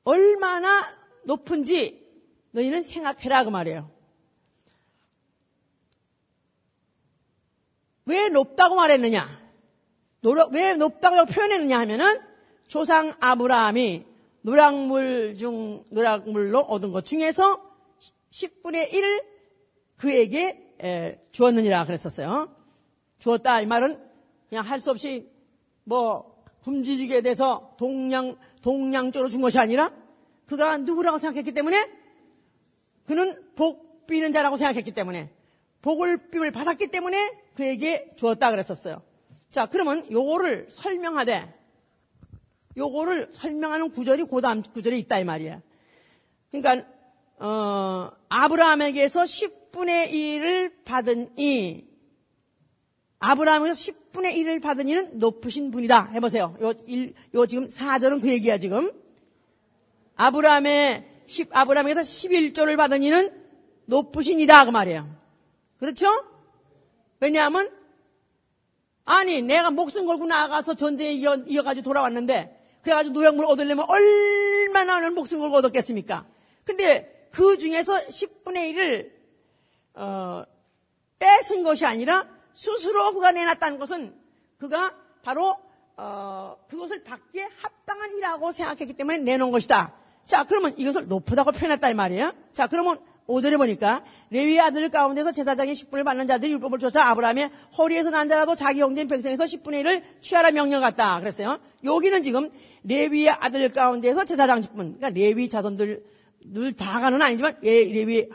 얼마나 0.04 0.86
높은지 1.24 2.08
너희는 2.52 2.84
생각해라 2.84 3.44
그 3.44 3.50
말이에요. 3.50 3.90
왜 8.06 8.30
높다고 8.30 8.76
말했느냐? 8.76 9.49
왜 10.52 10.74
높다고 10.74 11.26
표현했느냐 11.26 11.80
하면은 11.80 12.20
조상 12.68 13.14
아브라함이 13.20 14.06
노랑물 14.42 15.36
중 15.38 15.84
노랑물로 15.90 16.60
얻은 16.60 16.92
것 16.92 17.06
중에서 17.06 17.62
10분의 18.32 18.92
1을 18.92 19.24
그에게 19.98 20.74
에, 20.82 21.20
주었느니라 21.32 21.86
그랬었어요. 21.86 22.56
주었다 23.20 23.60
이 23.62 23.66
말은 23.66 24.00
그냥 24.50 24.66
할 24.66 24.80
수 24.80 24.92
없이 24.92 25.30
뭐 25.84 26.44
굶주리게 26.64 27.22
돼서 27.22 27.76
동양 27.78 28.38
동양적으로 28.62 29.30
준 29.30 29.42
것이 29.42 29.60
아니라 29.60 29.92
그가 30.46 30.78
누구라고 30.78 31.18
생각했기 31.18 31.52
때문에 31.54 31.90
그는 33.06 33.42
복 33.56 34.06
비는 34.08 34.32
자라고 34.32 34.58
생각했기 34.58 34.92
때문에 34.92 35.32
복을 35.82 36.30
빔을 36.30 36.52
받았기 36.52 36.88
때문에 36.88 37.32
그에게 37.56 38.14
주었다 38.16 38.52
그랬었어요. 38.52 39.02
자, 39.52 39.66
그러면 39.66 40.10
요거를 40.12 40.68
설명하되 40.70 41.60
요거를 42.78 43.30
설명하는 43.32 43.92
구절이 43.92 44.26
그 44.26 44.42
다음 44.42 44.62
구절에 44.62 44.98
있다 45.00 45.20
이 45.20 45.24
말이야. 45.24 45.62
그러니까 46.52 46.88
어, 47.40 48.12
아브라함에게서 48.30 49.24
10분의 49.24 50.12
1을 50.12 50.86
받은 50.86 51.34
이 51.38 51.90
아브라함에서 53.20 53.74
10분의 53.74 54.36
1을 54.36 54.62
받은 54.62 54.88
이는 54.88 55.20
높으신 55.20 55.72
분이다. 55.72 56.12
해보세요. 56.14 56.56
요, 56.62 56.74
일, 56.88 57.14
요 57.34 57.46
지금 57.46 57.68
4절은 57.68 58.22
그 58.22 58.30
얘기야, 58.30 58.58
지금. 58.58 58.92
아브라함의, 60.16 61.24
10, 61.26 61.50
아브라함에서 61.52 62.02
11조를 62.02 62.78
받은 62.78 63.04
이는 63.04 63.30
높으신 63.86 64.40
이다. 64.40 64.66
그 64.66 64.70
말이에요. 64.70 65.10
그렇죠? 65.80 66.08
왜냐하면, 67.20 67.70
아니, 69.10 69.42
내가 69.42 69.72
목숨 69.72 70.06
걸고 70.06 70.28
나가서 70.28 70.76
전쟁에 70.76 71.14
이어, 71.14 71.36
이어가지고 71.36 71.84
돌아왔는데, 71.84 72.80
그래가지고 72.84 73.14
노약물 73.14 73.44
얻으려면 73.46 73.86
얼마나 73.90 75.00
는 75.00 75.16
목숨 75.16 75.40
걸고 75.40 75.56
얻었겠습니까? 75.58 76.28
근데 76.64 77.28
그 77.32 77.58
중에서 77.58 77.96
10분의 77.96 78.76
1을, 78.76 79.12
어, 79.96 80.44
뺏은 81.18 81.64
것이 81.64 81.88
아니라 81.88 82.28
스스로 82.54 83.12
그가 83.14 83.32
내놨다는 83.32 83.80
것은 83.80 84.16
그가 84.60 84.94
바로 85.24 85.58
어, 85.98 86.56
그것을 86.70 87.04
받기에 87.04 87.50
합당한 87.62 88.12
일이라고 88.12 88.52
생각했기 88.52 88.94
때문에 88.94 89.18
내놓은 89.18 89.52
것이다. 89.52 89.94
자, 90.28 90.44
그러면 90.44 90.78
이것을 90.78 91.08
높다고 91.08 91.52
표현했다 91.52 91.90
이 91.90 91.94
말이에요. 91.96 92.32
자, 92.54 92.68
그러면 92.68 93.00
5절에 93.30 93.58
보니까 93.58 94.04
레위 94.32 94.60
아들 94.60 94.90
가운데서 94.90 95.32
제사장의 95.32 95.76
10분을 95.76 96.04
받는 96.04 96.26
자들이 96.28 96.52
율법을 96.54 96.80
쫓아 96.80 97.10
아브라함의 97.10 97.52
허리에서 97.78 98.10
난 98.10 98.28
자라도 98.28 98.56
자기 98.56 98.82
형제인 98.82 99.08
백성에서 99.08 99.44
10분의 99.44 99.84
1을 99.84 100.02
취하라 100.22 100.52
명령 100.52 100.82
같다. 100.82 101.20
그랬어요. 101.20 101.60
여기는 101.84 102.24
지금 102.24 102.50
레위의 102.84 103.30
아들 103.30 103.70
가운데서 103.70 104.26
제사장 104.26 104.62
10분. 104.62 104.98
그러니까 104.98 105.10
레위 105.10 105.48
자손들 105.48 106.04
다 106.76 107.00
가는 107.00 107.22
아니지만 107.22 107.58
레위 107.62 108.28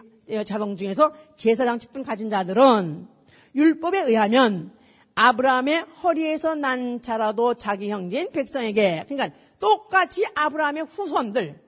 자손 0.46 0.76
중에서 0.76 1.12
제사장 1.36 1.78
10분 1.78 2.04
가진 2.04 2.30
자들은 2.30 3.08
율법에 3.56 4.02
의하면 4.02 4.72
아브라함의 5.16 5.86
허리에서 6.02 6.54
난 6.54 7.02
자라도 7.02 7.54
자기 7.54 7.90
형제인 7.90 8.30
백성에게 8.30 9.06
그러니까 9.08 9.36
똑같이 9.58 10.24
아브라함의 10.34 10.84
후손들 10.84 11.60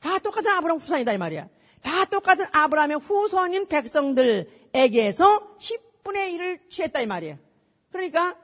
다 0.00 0.18
똑같은 0.18 0.50
아브라함 0.50 0.80
후손이다 0.80 1.12
이 1.12 1.18
말이야. 1.18 1.53
다 1.84 2.04
똑같은 2.06 2.46
아브라함의 2.50 2.98
후손인 2.98 3.68
백성들에게서 3.68 5.56
10분의 5.58 6.34
1을 6.34 6.70
취했다 6.70 7.00
이 7.00 7.06
말이에요. 7.06 7.38
그러니까 7.92 8.36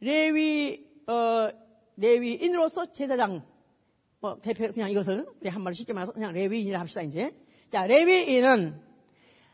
레위 0.00 0.86
어, 1.06 1.50
레위인으로서 1.96 2.92
제사장 2.92 3.44
뭐 4.20 4.38
대표 4.40 4.72
그냥 4.72 4.90
이것을 4.90 5.26
우리 5.40 5.50
한말 5.50 5.74
쉽게 5.74 5.92
말해서 5.92 6.12
그냥 6.12 6.32
레위인이라 6.32 6.80
합시다 6.80 7.02
이제. 7.02 7.34
자 7.70 7.86
레위인은 7.86 8.80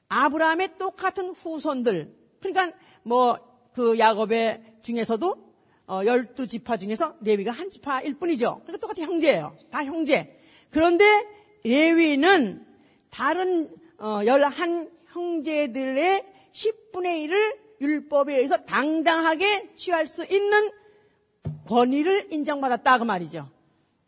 아브라함의 0.08 0.78
똑같은 0.78 1.30
후손들. 1.30 2.14
그러니까 2.40 2.76
뭐 3.02 3.50
그 3.72 3.98
야곱의 3.98 4.62
중에서도 4.82 5.50
어, 5.86 6.02
열두 6.04 6.46
지파 6.46 6.76
중에서 6.76 7.16
레위가 7.20 7.50
한 7.50 7.70
지파일 7.70 8.14
뿐이죠. 8.14 8.60
그러니까 8.62 8.78
똑같이 8.78 9.02
형제예요. 9.02 9.56
다 9.70 9.84
형제. 9.84 10.38
그런데 10.70 11.04
레위는 11.64 12.66
다른 13.10 13.74
어, 13.98 14.20
열한 14.24 14.90
형제들의 15.08 16.24
10분의 16.52 17.28
1을 17.28 17.58
율법에 17.80 18.34
의해서 18.34 18.56
당당하게 18.64 19.74
취할 19.74 20.06
수 20.06 20.24
있는 20.24 20.70
권위를 21.66 22.32
인정받았다 22.32 22.98
그 22.98 23.04
말이죠. 23.04 23.48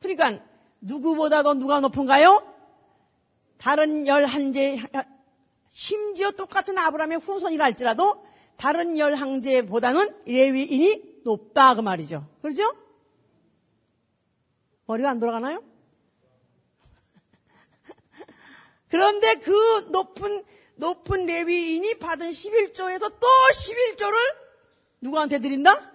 그러니까 0.01 0.45
누구보다도 0.81 1.55
누가 1.55 1.81
높은가요? 1.81 2.47
다른 3.59 4.07
열한제 4.07 4.79
심지어 5.71 6.33
똑같은 6.33 6.77
아브라함의 6.77 7.19
후손이라 7.19 7.65
할지라도 7.65 8.25
다른 8.57 8.99
열 8.99 9.17
형제보다는 9.17 10.25
레위인이 10.27 11.21
높다 11.25 11.75
그 11.75 11.81
말이죠. 11.81 12.27
그렇죠? 12.43 12.63
머리가 14.87 15.11
안 15.11 15.21
돌아가나요? 15.21 15.63
그런데 18.93 19.37
그 19.37 19.89
높은 19.91 20.45
높은 20.75 21.25
레위인이 21.25 21.99
받은 21.99 22.29
11조에서 22.29 23.19
또 23.19 23.27
11조를 23.27 24.15
누구한테 25.01 25.39
드린다? 25.39 25.91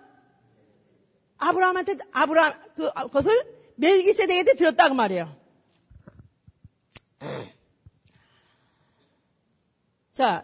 아브라함한테 1.37 1.97
아브라함 2.11 2.59
그 2.75 2.91
것을 3.11 3.31
멜기세덱한테 3.75 4.55
드렸다고 4.55 4.95
말이에요. 4.95 5.39
자, 10.13 10.43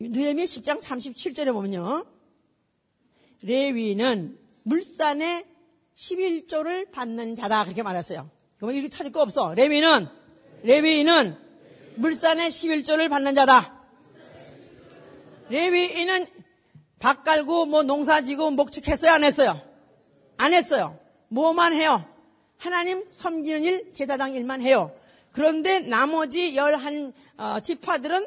느헤미 0.00 0.42
10장 0.42 0.80
37절에 0.80 1.52
보면요. 1.52 2.06
레위는 3.42 4.36
물산의 4.64 5.46
11조를 5.94 6.90
받는 6.90 7.36
자다 7.36 7.62
그렇게 7.62 7.84
말했어요. 7.84 8.28
그러면 8.56 8.74
이렇게 8.74 8.88
찾을 8.88 9.12
거 9.12 9.22
없어. 9.22 9.54
레위는 9.54 10.08
레위인은 10.62 11.36
물산의 11.96 12.50
11조를 12.50 13.08
받는 13.08 13.34
자다. 13.34 13.80
레위인은 15.48 16.26
밭 16.98 17.24
갈고 17.24 17.66
뭐 17.66 17.82
농사 17.82 18.20
지고 18.20 18.50
목축했어요? 18.50 19.12
안 19.12 19.24
했어요? 19.24 19.60
안 20.36 20.52
했어요. 20.52 20.98
뭐만 21.28 21.72
해요? 21.72 22.04
하나님 22.58 23.04
섬기는 23.10 23.62
일, 23.62 23.94
제사장 23.94 24.34
일만 24.34 24.60
해요. 24.60 24.94
그런데 25.32 25.80
나머지 25.80 26.56
열한 26.56 27.12
어, 27.36 27.60
지파들은 27.60 28.26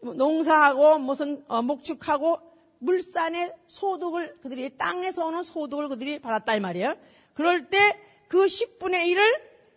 농사하고 0.00 0.98
무슨 0.98 1.44
어, 1.48 1.62
목축하고 1.62 2.38
물산의 2.80 3.52
소득을 3.68 4.36
그들이 4.40 4.76
땅에서 4.76 5.26
오는 5.26 5.42
소득을 5.42 5.88
그들이 5.88 6.18
받았다 6.18 6.56
이 6.56 6.60
말이에요. 6.60 6.94
그럴 7.34 7.68
때 7.68 8.14
그 8.34 8.46
10분의 8.46 9.14
1을 9.14 9.22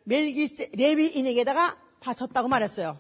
멜기세 0.08 0.72
레위인에게다가 0.74 1.78
바쳤다고 2.00 2.48
말했어요. 2.48 2.98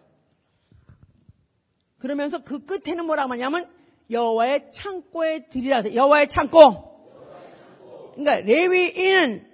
그러면서 1.99 2.43
그 2.43 2.65
끝에는 2.65 3.05
뭐라고 3.05 3.31
하냐면 3.33 3.69
여호와의 4.11 4.71
창고에 4.73 5.47
드리라 5.47 5.81
서 5.81 5.93
여호와의 5.93 6.27
창고. 6.27 6.85
그러니까 8.15 8.45
레위인은 8.45 9.47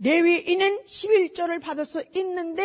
레위인은 0.00 0.84
11조를 0.84 1.60
받을 1.60 1.84
수 1.86 2.04
있는데 2.14 2.62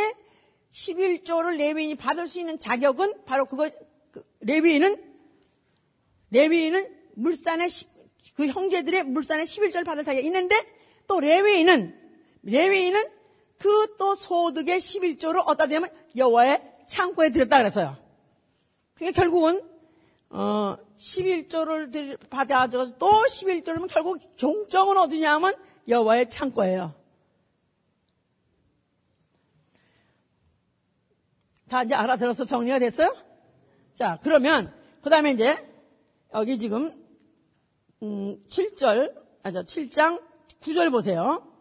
11조를 0.74 1.58
레위인이 1.58 1.96
받을 1.96 2.28
수 2.28 2.40
있는 2.40 2.60
자격은 2.60 3.26
바로 3.26 3.46
그거 3.46 3.70
그 4.12 4.24
레위인은 4.42 5.02
레위인은 6.32 6.96
물산의 7.16 7.70
그 8.36 8.48
형제들의 8.48 9.06
물산의 9.06 9.46
11조를 9.46 9.86
받을 9.86 10.04
자격이 10.04 10.26
있는데 10.28 10.56
또 11.08 11.20
레위인은 11.20 11.98
레위인은 12.44 13.13
그 13.64 13.84
또 13.98 14.16
소득의 14.16 14.80
11조를 14.80 15.42
어디다 15.48 15.68
대면 15.68 15.90
여호와의 16.18 16.62
창고에 16.88 17.30
들였다 17.30 17.58
그랬어요. 17.60 17.96
그러니까 18.96 19.22
결국은 19.22 19.64
어 20.30 20.76
11조를 20.98 22.30
받아가지고 22.30 22.98
또 22.98 23.10
11조를 23.24 23.88
결국 23.90 24.20
종점은 24.36 24.98
어디냐면 24.98 25.56
여호와의 25.88 26.30
창고예요. 26.30 26.94
다 31.70 31.84
이제 31.84 31.96
알아들어서 31.96 32.44
정리가 32.44 32.80
됐어요? 32.80 33.16
자, 33.96 34.20
그러면, 34.22 34.72
그 35.02 35.10
다음에 35.10 35.32
이제, 35.32 35.58
여기 36.34 36.60
지금, 36.60 36.94
음, 38.04 38.44
7절, 38.48 39.16
아, 39.42 39.52
저 39.52 39.64
7장 39.64 40.22
9절 40.60 40.92
보세요. 40.92 41.53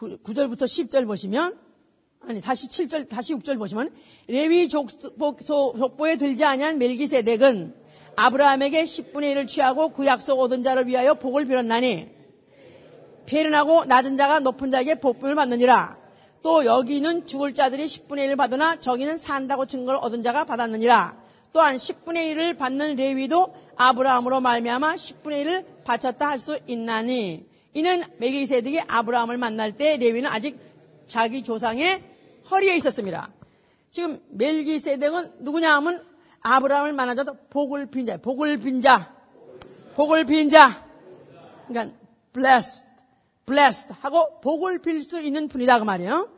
9절부터 0.00 0.62
10절 0.62 1.06
보시면, 1.06 1.58
아니, 2.20 2.40
다시 2.40 2.68
7절, 2.68 3.08
다시 3.08 3.34
6절 3.34 3.58
보시면, 3.58 3.92
레위 4.28 4.68
족보, 4.68 6.08
에 6.08 6.16
들지 6.16 6.44
아니한 6.44 6.78
멜기세덱은 6.78 7.74
아브라함에게 8.16 8.84
10분의 8.84 9.34
1을 9.34 9.46
취하고 9.46 9.92
그 9.92 10.06
약속 10.06 10.40
얻은 10.40 10.62
자를 10.62 10.86
위하여 10.86 11.14
복을 11.14 11.44
빌었나니, 11.44 12.08
배른하고 13.26 13.84
낮은 13.84 14.16
자가 14.16 14.40
높은 14.40 14.70
자에게 14.70 14.96
복분을 14.96 15.34
받느니라. 15.34 15.98
또 16.42 16.64
여기는 16.64 17.26
죽을 17.26 17.54
자들이 17.54 17.84
10분의 17.84 18.28
1을 18.28 18.36
받으나 18.36 18.80
저기는 18.80 19.16
산다고 19.18 19.66
증거를 19.66 20.00
얻은 20.02 20.22
자가 20.22 20.44
받았느니라. 20.44 21.16
또한 21.52 21.76
10분의 21.76 22.34
1을 22.34 22.58
받는 22.58 22.96
레위도 22.96 23.54
아브라함으로 23.76 24.40
말미암아 24.40 24.94
10분의 24.94 25.44
1을 25.44 25.84
바쳤다 25.84 26.28
할 26.28 26.38
수 26.38 26.58
있나니 26.66 27.49
이는 27.74 28.02
메기세덱이 28.18 28.80
아브라함을 28.88 29.36
만날 29.36 29.76
때 29.76 29.96
레위는 29.96 30.28
아직 30.28 30.58
자기 31.06 31.42
조상의 31.42 32.02
허리에 32.50 32.76
있었습니다. 32.76 33.30
지금 33.90 34.20
멜기세덱은 34.30 35.34
누구냐 35.40 35.74
하면 35.76 36.04
아브라함을 36.40 36.92
만나자도 36.92 37.36
복을 37.50 37.86
빈 37.86 38.06
자, 38.06 38.16
복을 38.16 38.58
빈 38.58 38.80
자, 38.80 39.14
복을 39.94 40.24
빈 40.24 40.50
자. 40.50 40.86
그러니까 41.68 41.96
blessed, 42.32 42.86
blessed 43.46 43.94
하고 44.00 44.40
복을 44.40 44.78
빌 44.80 45.02
수 45.02 45.20
있는 45.20 45.48
분이다 45.48 45.78
그 45.78 45.84
말이에요. 45.84 46.28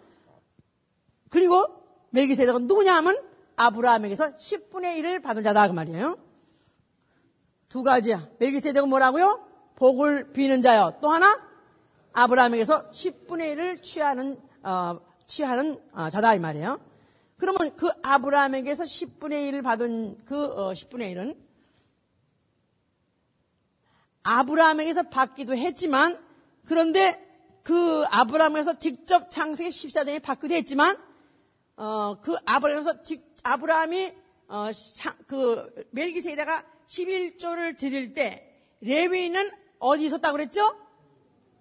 그리고 1.30 1.66
멜기세덱은 2.10 2.66
누구냐 2.66 2.94
하면 2.96 3.16
아브라함에게서 3.56 4.36
10분의 4.36 4.98
1을 4.98 5.22
받은 5.22 5.42
자다 5.42 5.68
그 5.68 5.72
말이에요. 5.72 6.18
두 7.68 7.82
가지야. 7.82 8.28
멜기세덱은 8.38 8.88
뭐라고요? 8.88 9.51
복을 9.76 10.32
비는 10.32 10.62
자요. 10.62 10.98
또 11.00 11.10
하나 11.10 11.26
아브라함에게서 12.12 12.90
10분의 12.90 13.56
1을 13.56 13.82
취하는 13.82 14.40
어, 14.62 15.00
취하는 15.26 15.80
어, 15.92 16.10
자다 16.10 16.34
이 16.34 16.38
말이에요. 16.38 16.80
그러면 17.38 17.74
그 17.76 17.90
아브라함에게서 18.02 18.84
10분의 18.84 19.50
1을 19.50 19.62
받은 19.62 20.18
그 20.24 20.44
어, 20.44 20.72
10분의 20.72 21.14
1은 21.14 21.36
아브라함에게서 24.22 25.04
받기도 25.04 25.56
했지만 25.56 26.22
그런데 26.66 27.28
그 27.62 28.04
아브라함에서 28.10 28.78
직접 28.78 29.30
창세기 29.30 29.70
14장에 29.70 30.22
받기도 30.22 30.54
했지만 30.54 30.96
어, 31.76 32.20
그 32.20 32.36
아브라함에서 32.44 33.02
직, 33.02 33.34
아브라함이 33.42 34.12
어, 34.48 34.70
그 35.26 35.86
멜기세에다가 35.90 36.64
11조를 36.86 37.78
드릴 37.78 38.12
때 38.12 38.48
레위는 38.80 39.50
어디 39.82 40.06
있었다고 40.06 40.36
그랬죠? 40.36 40.76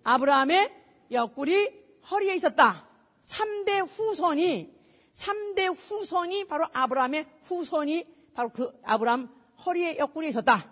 아브라함의 0.03 0.71
옆구리 1.11 1.81
허리에 2.09 2.35
있었다. 2.35 2.87
3대 3.21 3.87
후손이 3.87 4.71
3대 5.11 5.75
후손이 5.75 6.45
바로 6.45 6.67
아브라함의 6.71 7.25
후손이 7.41 8.05
바로 8.35 8.49
그 8.49 8.71
아브라함 8.83 9.27
허리에 9.65 9.97
옆구리에 9.97 10.29
있었다. 10.29 10.71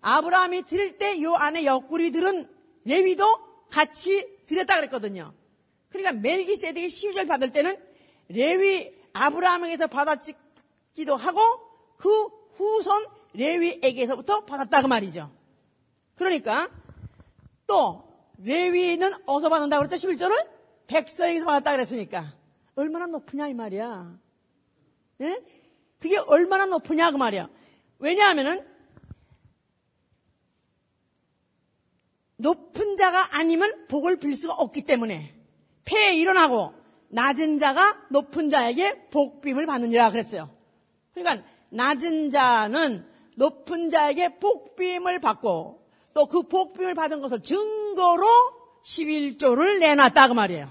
아브라함이 0.00 0.62
드릴 0.62 0.98
때요 0.98 1.34
안에 1.34 1.64
옆구리들은 1.64 2.50
레위도 2.84 3.24
같이 3.70 4.26
드렸다 4.46 4.76
그랬거든요. 4.76 5.32
그러니까 5.90 6.12
멜기세덱이 6.20 6.86
12절 6.86 7.28
받을 7.28 7.52
때는 7.52 7.80
레위 8.28 8.92
아브라함에게서 9.12 9.86
받았기도 9.86 11.14
하고 11.16 11.40
그 11.96 12.10
후손 12.54 13.06
레위에게서부터 13.34 14.44
받았다 14.46 14.82
그 14.82 14.86
말이죠. 14.88 15.30
그러니까 16.16 16.68
또 17.68 18.02
레위는 18.38 19.12
어디서 19.26 19.48
받는다고 19.48 19.86
그랬죠? 19.86 20.08
11절을 20.08 20.48
백성에게서 20.88 21.44
받았다 21.44 21.72
그랬으니까 21.72 22.34
얼마나 22.74 23.06
높으냐 23.06 23.46
이 23.46 23.54
말이야. 23.54 24.18
예? 25.20 25.44
그게 26.00 26.16
얼마나 26.16 26.66
높으냐 26.66 27.10
그 27.12 27.16
말이야. 27.16 27.48
왜냐하면은 27.98 28.66
높은 32.36 32.96
자가 32.96 33.36
아니면 33.36 33.86
복을 33.88 34.18
빌 34.18 34.34
수가 34.34 34.54
없기 34.54 34.82
때문에 34.82 35.34
폐에 35.84 36.16
일어나고 36.16 36.72
낮은 37.08 37.58
자가 37.58 38.06
높은 38.10 38.48
자에게 38.48 39.08
복빔을 39.08 39.66
받느니라 39.66 40.10
그랬어요. 40.10 40.48
그러니까 41.14 41.44
낮은 41.70 42.30
자는 42.30 43.06
높은 43.36 43.90
자에게 43.90 44.38
복빔을 44.38 45.20
받고 45.20 45.87
또 46.18 46.26
그 46.26 46.42
복빔을 46.42 46.96
받은 46.96 47.20
것을 47.20 47.44
증거로 47.44 48.26
11조를 48.82 49.78
내놨다 49.78 50.26
그 50.26 50.32
말이에요. 50.32 50.68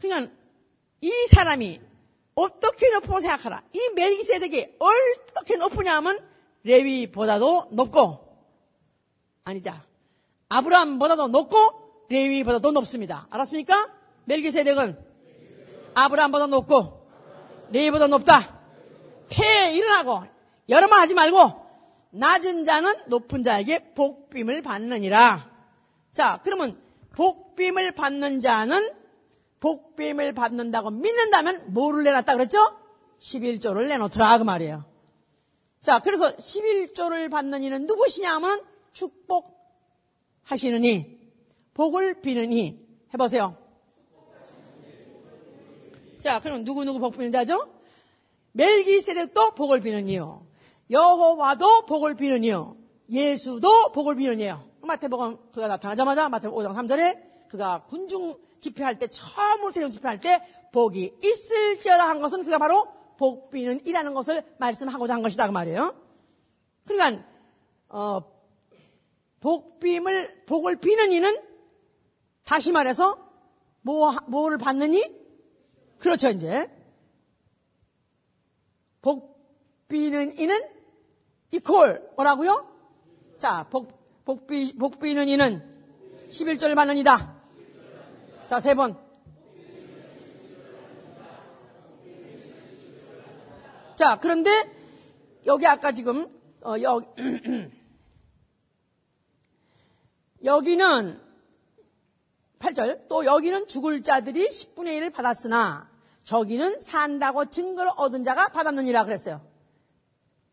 그러니까 0.00 0.32
이 1.00 1.10
사람이 1.28 1.80
어떻게 2.36 2.88
높다고 2.92 3.18
생각하라. 3.18 3.64
이 3.72 3.90
멜기세덱이 3.96 4.76
어떻게 4.78 5.56
높으냐 5.56 5.96
하면 5.96 6.24
레위보다도 6.62 7.70
높고 7.72 8.24
아니다. 9.42 9.84
아브라함보다도 10.48 11.26
높고 11.28 12.06
레위보다도 12.08 12.70
높습니다. 12.70 13.26
알았습니까? 13.30 13.92
멜기세덱은 14.26 14.96
아브라함보다 15.94 16.46
높고 16.46 17.04
레위보다 17.70 18.06
높다. 18.06 18.60
폐에 19.28 19.74
일어나고 19.74 20.22
여러 20.68 20.86
말 20.86 21.00
하지 21.00 21.14
말고 21.14 21.65
낮은 22.10 22.64
자는 22.64 22.94
높은 23.08 23.42
자에게 23.42 23.94
복빔을 23.94 24.62
받느니라. 24.62 25.50
자, 26.12 26.40
그러면 26.44 26.80
복빔을 27.12 27.92
받는 27.92 28.40
자는 28.40 28.92
복빔을 29.60 30.32
받는다고 30.32 30.90
믿는다면 30.90 31.72
뭐를 31.72 32.04
내놨다 32.04 32.34
그랬죠? 32.34 32.58
11조를 33.20 33.88
내놓더라 33.88 34.38
그 34.38 34.44
말이에요. 34.44 34.84
자, 35.82 36.00
그래서 36.00 36.34
11조를 36.36 37.30
받는 37.30 37.62
이는 37.62 37.86
누구시냐 37.86 38.34
하면 38.34 38.60
축복하시는 38.92 40.84
이, 40.84 41.18
복을 41.74 42.20
이. 42.24 42.78
해보세요. 43.14 43.56
자, 46.20 46.40
그럼 46.40 46.64
누구누구 46.64 46.98
복 46.98 47.12
비는 47.12 47.30
자죠? 47.30 47.72
멜기세덱도 48.52 49.52
복을 49.54 49.80
비는 49.80 50.08
이요. 50.08 50.46
여호와도 50.90 51.86
복을 51.86 52.14
비는 52.14 52.44
이요. 52.44 52.76
예수도 53.10 53.92
복을 53.92 54.16
비는 54.16 54.40
이요. 54.40 54.64
마태복음 54.82 55.50
그가 55.52 55.66
나타나자마자 55.68 56.28
마태복음 56.28 56.64
5장 56.64 56.74
3절에 56.74 57.48
그가 57.48 57.84
군중 57.86 58.38
집회할 58.60 58.98
때 58.98 59.08
처음으로 59.08 59.72
세종 59.72 59.90
집회할 59.90 60.20
때 60.20 60.42
복이 60.72 61.18
있을지어다 61.22 62.08
한 62.08 62.20
것은 62.20 62.44
그가 62.44 62.58
바로 62.58 62.86
복 63.16 63.50
비는 63.50 63.86
이라는 63.86 64.14
것을 64.14 64.44
말씀하고자 64.58 65.14
한 65.14 65.22
것이다 65.22 65.46
그 65.46 65.52
말이에요. 65.52 65.94
그러니까 66.86 67.24
어, 67.88 68.20
복빔을 69.40 70.44
복을 70.46 70.76
비는 70.76 71.12
이는 71.12 71.36
다시 72.44 72.72
말해서 72.72 73.18
뭐 73.82 74.12
뭐를 74.26 74.58
받느니 74.58 75.04
그렇죠 75.98 76.28
이제 76.28 76.70
복 79.00 79.36
비는 79.88 80.38
이는 80.38 80.75
이콜 81.66 82.12
뭐라고요? 82.14 82.72
자, 83.38 83.66
복, 83.68 84.24
복비, 84.24 84.78
복비는 84.78 85.28
이는 85.28 85.60
11절 86.30 86.74
받는 86.76 86.96
이다. 86.98 87.34
자, 88.46 88.60
세 88.60 88.74
번. 88.74 88.96
자, 93.96 94.18
그런데 94.20 94.50
여기 95.46 95.66
아까 95.66 95.90
지금 95.92 96.28
어, 96.62 96.76
여, 96.82 97.02
여기는 100.44 101.20
8절 102.58 103.08
또 103.08 103.24
여기는 103.24 103.66
죽을 103.66 104.04
자들이 104.04 104.48
10분의 104.48 105.00
1을 105.00 105.12
받았으나 105.12 105.90
저기는 106.24 106.80
산다고 106.80 107.46
증거를 107.46 107.90
얻은 107.96 108.22
자가 108.22 108.48
받았느니라 108.48 109.04
그랬어요. 109.04 109.40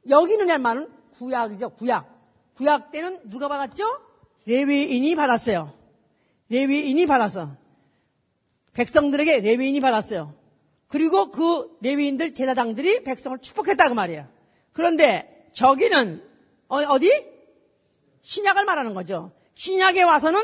여기는 0.09 0.49
할 0.49 0.59
말은 0.59 1.03
구약이죠, 1.14 1.70
구약. 1.72 2.09
구약 2.55 2.91
때는 2.91 3.30
누가 3.30 3.47
받았죠? 3.47 3.86
레위인이 4.45 5.16
받았어요. 5.16 5.74
레위인이 6.49 7.05
받았어. 7.05 7.55
백성들에게 8.74 9.39
레위인이 9.39 9.80
받았어요. 9.80 10.34
그리고 10.88 11.32
그 11.32 11.78
레위인들 11.82 12.34
제사장들이 12.34 13.03
백성을 13.03 13.38
축복했다 13.39 13.89
그 13.89 13.93
말이에요. 13.93 14.28
그런데 14.74 15.49
저기는 15.53 16.24
어, 16.68 16.99
디 16.99 17.09
신약을 18.22 18.66
말하는 18.66 18.93
거죠. 18.93 19.32
신약에 19.55 20.03
와서는 20.03 20.43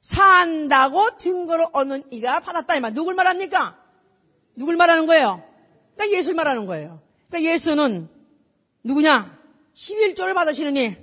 산다고 0.00 1.16
증거를 1.16 1.66
얻는 1.72 2.04
이가 2.12 2.40
받았다 2.40 2.76
이 2.76 2.80
말. 2.80 2.92
누굴 2.94 3.14
말합니까? 3.14 3.78
누굴 4.54 4.76
말하는 4.76 5.06
거예요? 5.06 5.42
그러니까 5.94 6.18
예수를 6.18 6.36
말하는 6.36 6.66
거예요. 6.66 7.00
그러니까 7.28 7.52
예수는 7.52 8.08
누구냐? 8.82 9.43
11조를 9.74 10.34
받으시느니 10.34 10.96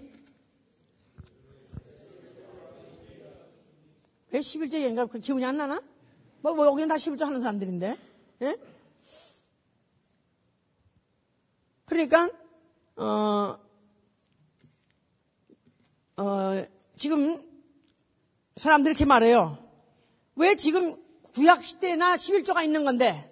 왜 4.32 4.40
11조 4.40 4.74
얘기가 4.76 5.06
그 5.08 5.20
기분이 5.20 5.46
안 5.46 5.58
나나? 5.58 5.82
뭐, 6.42 6.54
뭐 6.56 6.66
여기는 6.66 6.88
다 6.88 6.96
11조 6.96 7.26
하는 7.26 7.42
사람들인데. 7.42 7.98
예? 8.44 8.58
그러니까 11.86 12.30
어, 12.96 13.60
어, 16.16 16.66
지금 16.98 17.44
사람들이 18.56 18.92
이렇게 18.92 19.06
말해요. 19.06 19.58
왜 20.36 20.56
지금 20.56 20.96
구약 21.34 21.64
시대나 21.64 22.16
11조가 22.16 22.64
있는 22.64 22.86
건데 22.86 23.28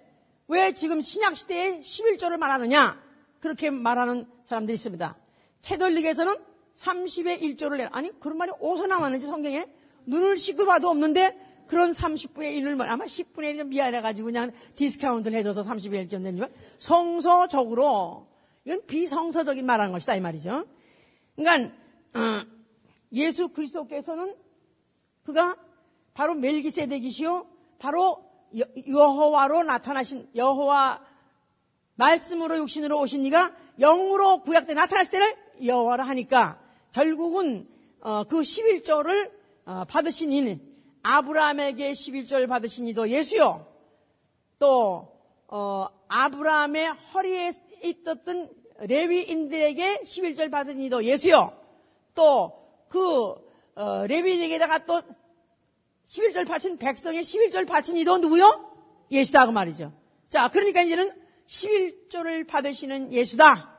왜 0.48 0.74
지금 0.74 1.00
신약 1.00 1.36
시대에 1.36 1.80
11조를 1.80 2.36
말하느냐? 2.36 3.02
그렇게 3.40 3.70
말하는 3.70 4.26
사람들이 4.44 4.74
있습니다. 4.74 5.16
캐톨릭에서는 5.62 6.36
30의 6.76 7.40
1조를 7.40 7.76
내. 7.78 7.88
아니 7.92 8.18
그런 8.20 8.38
말이 8.38 8.50
어디서 8.60 8.86
나왔는지 8.86 9.26
성경에 9.26 9.66
눈을 10.06 10.38
씻고 10.38 10.66
봐도 10.66 10.88
없는데 10.88 11.64
그런 11.66 11.90
30분의 11.90 12.58
1을 12.58 12.74
말, 12.74 12.88
아마 12.88 13.04
10분의 13.04 13.54
1이 13.54 13.66
미안해가지고 13.66 14.26
그냥 14.26 14.50
디스카운트를 14.74 15.38
해줘서 15.38 15.62
30의 15.62 16.06
1점 16.06 16.22
된지만 16.22 16.52
성서적으로 16.78 18.26
이건 18.64 18.84
비성서적인 18.86 19.64
말하는 19.64 19.92
것이다 19.92 20.16
이 20.16 20.20
말이죠. 20.20 20.66
그러니까 21.36 21.72
어, 22.14 22.44
예수 23.12 23.48
그리스도께서는 23.48 24.34
그가 25.22 25.56
바로 26.14 26.34
멜기세덱이시요 26.34 27.46
바로 27.78 28.24
여호와로 28.88 29.62
나타나신 29.62 30.28
여호와 30.34 31.00
말씀으로 31.94 32.58
육신으로 32.58 32.98
오신 33.00 33.24
이가 33.26 33.54
영으로 33.78 34.42
구약 34.42 34.66
때 34.66 34.74
나타났을 34.74 35.12
때를 35.12 35.36
여호와로 35.64 36.02
하니까 36.02 36.60
결국은 36.92 37.68
어, 38.00 38.24
그 38.24 38.40
11조를 38.40 39.30
어, 39.66 39.84
받으신 39.88 40.32
이는 40.32 40.60
아브라함에게 41.02 41.92
11조를 41.92 42.48
받으신 42.48 42.86
이도 42.88 43.08
예수요. 43.08 43.66
또 44.58 45.08
어, 45.48 45.86
아브라함의 46.08 46.86
허리에 46.88 47.50
있었던 47.84 48.50
레위인들에게 48.80 50.00
11절 50.02 50.50
받은 50.50 50.80
이도 50.80 51.04
예수요. 51.04 51.56
또그 52.14 53.34
어, 53.76 54.06
레위인에게다가 54.06 54.86
또 54.86 55.02
11절 56.06 56.46
바친 56.46 56.78
백성의 56.78 57.22
11절 57.22 57.66
바친 57.68 57.96
이도 57.96 58.18
누구요? 58.18 58.68
예수다 59.10 59.46
그 59.46 59.50
말이죠. 59.52 59.92
자, 60.28 60.48
그러니까 60.48 60.82
이제는 60.82 61.12
11조를 61.46 62.46
받으시는 62.46 63.12
예수다. 63.12 63.69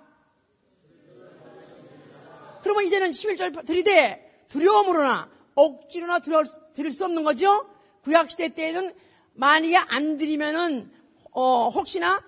그러면 2.61 2.83
이제는 2.85 3.11
11절 3.11 3.65
드리되 3.65 4.45
두려움으로나 4.47 5.29
억지로나 5.55 6.19
드릴 6.73 6.91
수 6.91 7.05
없는 7.05 7.23
거죠. 7.23 7.67
구약시대 8.03 8.49
때에는 8.49 8.93
만약에 9.33 9.77
안 9.77 10.17
드리면은 10.17 10.91
어, 11.31 11.69
혹시나 11.69 12.23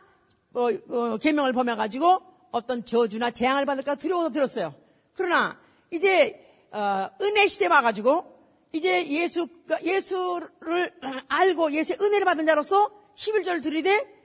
어, 0.53 0.69
어, 0.89 1.17
계명을 1.17 1.53
범해가지고 1.53 2.21
어떤 2.51 2.85
저주나 2.85 3.31
재앙을 3.31 3.65
받을까 3.65 3.95
두려워서 3.95 4.29
들었어요. 4.31 4.75
그러나 5.15 5.59
이제 5.91 6.39
어, 6.71 7.09
은혜 7.21 7.47
시대 7.47 7.67
와가지고 7.67 8.31
이제 8.71 9.07
예수 9.07 9.47
예수를 9.83 10.93
알고 11.27 11.71
예수의 11.71 11.99
은혜를 12.01 12.25
받은 12.25 12.45
자로서 12.45 12.91
11절을 13.15 13.61
드리되 13.61 14.23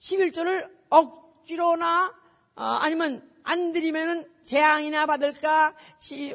11절을 0.00 0.70
억지로나 0.90 2.14
어, 2.56 2.62
아니면 2.62 3.28
안 3.42 3.72
드리면은 3.72 4.28
재앙이나 4.44 5.06
받을까, 5.06 5.74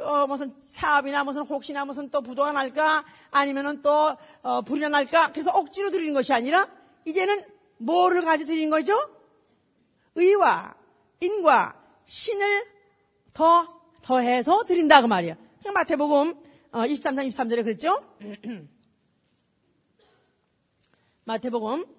어, 0.02 0.28
무슨 0.28 0.56
사업이나 0.60 1.24
무슨 1.24 1.44
혹시나 1.44 1.86
무슨 1.86 2.10
또 2.10 2.22
부도가 2.22 2.52
날까, 2.52 3.06
아니면은 3.32 3.82
또 3.82 4.16
어, 4.42 4.62
불이나 4.62 4.90
날까. 4.90 5.32
그래서 5.32 5.52
억지로 5.52 5.92
드리는 5.92 6.14
것이 6.14 6.34
아니라 6.34 6.68
이제는 7.06 7.44
뭐를 7.78 8.22
가지고 8.22 8.48
드리는 8.48 8.70
거죠? 8.70 8.94
의와 10.16 10.76
인과 11.22 11.76
신을 12.06 12.66
더 13.34 13.68
더해서 14.02 14.64
드린다 14.66 15.02
그 15.02 15.08
말이야. 15.08 15.36
그냥 15.60 15.74
마태복음 15.74 16.34
23장 16.72 17.20
어, 17.20 17.28
23절에 17.28 17.64
그랬죠? 17.64 18.04
마태복음 21.26 21.99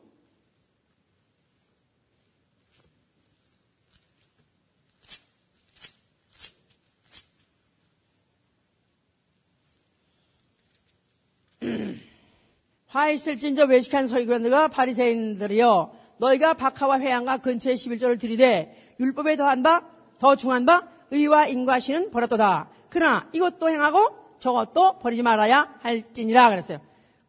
화 13.00 13.08
있을진저 13.10 13.64
외식한 13.64 14.06
서기관들과 14.06 14.68
바리새인들이여 14.68 15.92
너희가 16.18 16.54
박하와 16.54 17.00
회양과 17.00 17.38
근처에 17.38 17.74
11조를 17.74 18.20
들이되 18.20 18.94
율법에 19.00 19.36
더한 19.36 19.62
바 19.62 20.00
더 20.20 20.36
중한 20.36 20.66
바 20.66 20.86
의와 21.10 21.46
인과시는 21.48 22.10
버렸도다. 22.10 22.68
그러나 22.90 23.28
이것도 23.32 23.68
행하고 23.70 24.38
저것도 24.38 24.98
버리지 24.98 25.22
말아야 25.22 25.78
할지니라 25.80 26.50
그랬어요. 26.50 26.78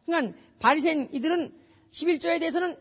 그러니까 0.04 0.38
바리새인 0.60 1.08
이들은 1.10 1.52
11조에 1.90 2.38
대해서는 2.38 2.76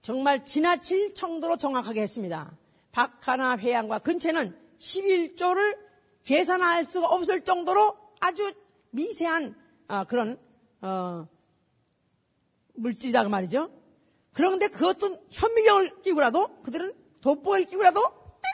정말 0.00 0.44
지나칠 0.44 1.14
정도로 1.14 1.58
정확하게 1.58 2.00
했습니다. 2.00 2.50
박하나 2.92 3.58
회양과 3.58 3.98
근처는 4.00 4.56
11조를 4.78 5.78
계산할 6.24 6.84
수가 6.86 7.08
없을 7.08 7.42
정도로 7.42 7.96
아주 8.20 8.52
미세한 8.90 9.54
아, 9.86 10.04
그런 10.04 10.38
어, 10.80 11.28
물질이다 12.74 13.24
그 13.24 13.28
말이죠. 13.28 13.70
그런데 14.32 14.68
그것도 14.68 15.24
현미경을 15.30 16.02
끼고라도 16.02 16.60
그들은 16.62 16.94
돋보이를 17.20 17.66
끼고라도 17.66 18.02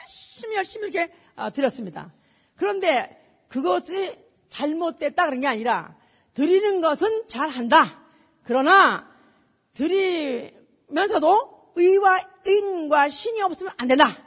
열심히 0.01 0.55
열심히 0.55 0.87
이렇게 0.87 1.13
아, 1.35 1.49
드렸습니다. 1.49 2.13
그런데 2.55 3.19
그것이 3.47 4.13
잘못됐다 4.49 5.25
그런 5.25 5.41
게 5.41 5.47
아니라 5.47 5.95
드리는 6.33 6.81
것은 6.81 7.27
잘한다. 7.27 8.03
그러나 8.43 9.09
드리면서도 9.73 11.71
의와 11.75 12.19
인과 12.45 13.09
신이 13.09 13.41
없으면 13.41 13.73
안 13.77 13.87
된다. 13.87 14.17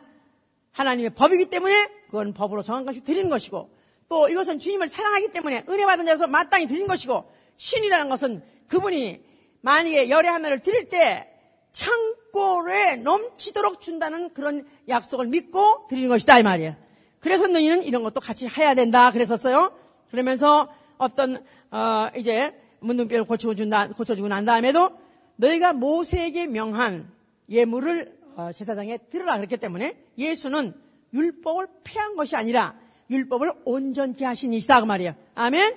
하나님의 0.73 1.11
법이기 1.15 1.47
때문에 1.47 1.89
그건 2.07 2.33
법으로 2.33 2.63
정한 2.63 2.85
것이 2.85 3.03
드리는 3.03 3.29
것이고 3.29 3.71
또 4.09 4.29
이것은 4.29 4.59
주님을 4.59 4.89
사랑하기 4.89 5.33
때문에 5.33 5.65
은혜 5.69 5.85
받은 5.85 6.07
자에서 6.07 6.27
마땅히 6.27 6.67
드리는 6.67 6.87
것이고 6.87 7.31
신이라는 7.57 8.09
것은 8.09 8.43
그분이 8.69 9.23
만약에 9.63 10.11
열의 10.11 10.31
하나를 10.31 10.61
드릴 10.61 10.89
때 10.89 11.29
창고에 11.73 12.97
넘치도록 12.97 13.81
준다는 13.81 14.33
그런 14.35 14.67
약속을 14.89 15.27
믿고 15.27 15.87
드리는 15.89 16.09
것이다 16.09 16.39
이 16.39 16.43
말이에요. 16.43 16.77
그래서 17.21 17.47
너희는 17.47 17.85
이런 17.85 18.03
것도 18.03 18.21
같이 18.21 18.47
해야 18.49 18.75
된다 18.75 19.11
그랬었어요. 19.11 19.73
그러면서 20.11 20.69
어떤 20.99 21.45
어 21.71 22.11
이제 22.17 22.55
문둥뼈를 22.81 23.25
고쳐 23.25 23.55
준다 23.55 23.89
고쳐주고 23.89 24.29
난 24.29 24.45
다음에도 24.45 24.91
너희가 25.37 25.73
모세에게 25.73 26.47
명한 26.49 27.11
예물을 27.49 28.19
어, 28.35 28.51
제사장에 28.53 28.99
드려라 29.11 29.37
그랬기 29.37 29.57
때문에 29.59 29.97
예수는 30.19 30.75
율법을 31.13 31.67
폐한 31.85 32.17
것이 32.17 32.35
아니라 32.37 32.75
율법을 33.11 33.53
온전케 33.65 34.25
하신 34.25 34.53
이시다 34.53 34.81
그 34.81 34.87
말이에요. 34.87 35.15
아멘. 35.35 35.77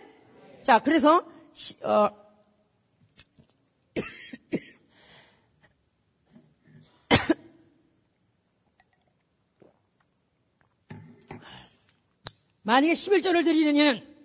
자 0.63 0.79
그래서 0.79 1.23
어, 1.83 2.09
만약에 12.65 12.93
11조를 12.93 13.43
드리는 13.43 13.75
이는 13.75 14.15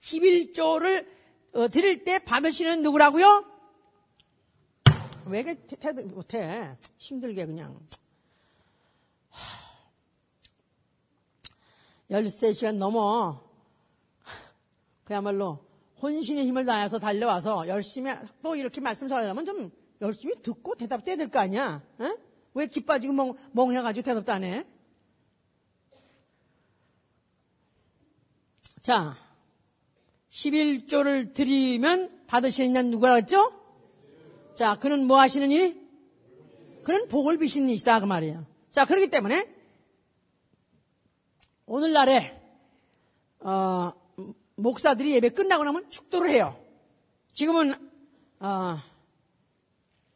11조를 0.00 1.06
어, 1.54 1.68
드릴 1.68 2.04
때 2.04 2.20
받으시는 2.20 2.82
누구라고요? 2.82 3.44
왜 5.26 5.40
이렇게 5.40 5.56
태도 5.76 6.04
못해? 6.06 6.76
힘들게 6.98 7.44
그냥. 7.46 7.78
13시간 12.10 12.76
넘어 12.76 13.42
그야말로 15.04 15.58
혼신의 16.00 16.46
힘을 16.46 16.64
다해서 16.64 16.98
달려와서 17.00 17.66
열심히 17.66 18.12
또 18.40 18.54
이렇게 18.54 18.80
말씀 18.80 19.08
전하려면 19.08 19.44
좀 19.44 19.70
열심히 20.00 20.40
듣고 20.42 20.76
대답도 20.76 21.10
해야 21.10 21.16
될 21.16 21.28
거 21.28 21.40
아니야? 21.40 21.82
에? 22.00 22.16
왜 22.54 22.66
기 22.68 22.84
빠지고 22.84 23.12
멍, 23.14 23.34
멍해가지고 23.52 24.04
대답도 24.04 24.32
안 24.32 24.44
해? 24.44 24.64
자, 28.88 29.18
11조를 30.30 31.34
드리면 31.34 32.24
받으시는 32.26 32.70
이는 32.70 32.90
누구라 32.90 33.16
했죠? 33.16 33.52
자, 34.54 34.78
그는 34.78 35.06
뭐 35.06 35.20
하시는 35.20 35.52
이? 35.52 35.76
그는 36.84 37.06
복을 37.08 37.36
비시는 37.36 37.68
이시다 37.68 38.00
그 38.00 38.06
말이에요. 38.06 38.46
자, 38.70 38.86
그렇기 38.86 39.08
때문에 39.08 39.46
오늘날에 41.66 42.40
어, 43.40 43.92
목사들이 44.54 45.12
예배 45.16 45.28
끝나고 45.34 45.64
나면 45.64 45.90
축도를 45.90 46.30
해요. 46.30 46.58
지금은 47.34 47.74
어, 48.40 48.78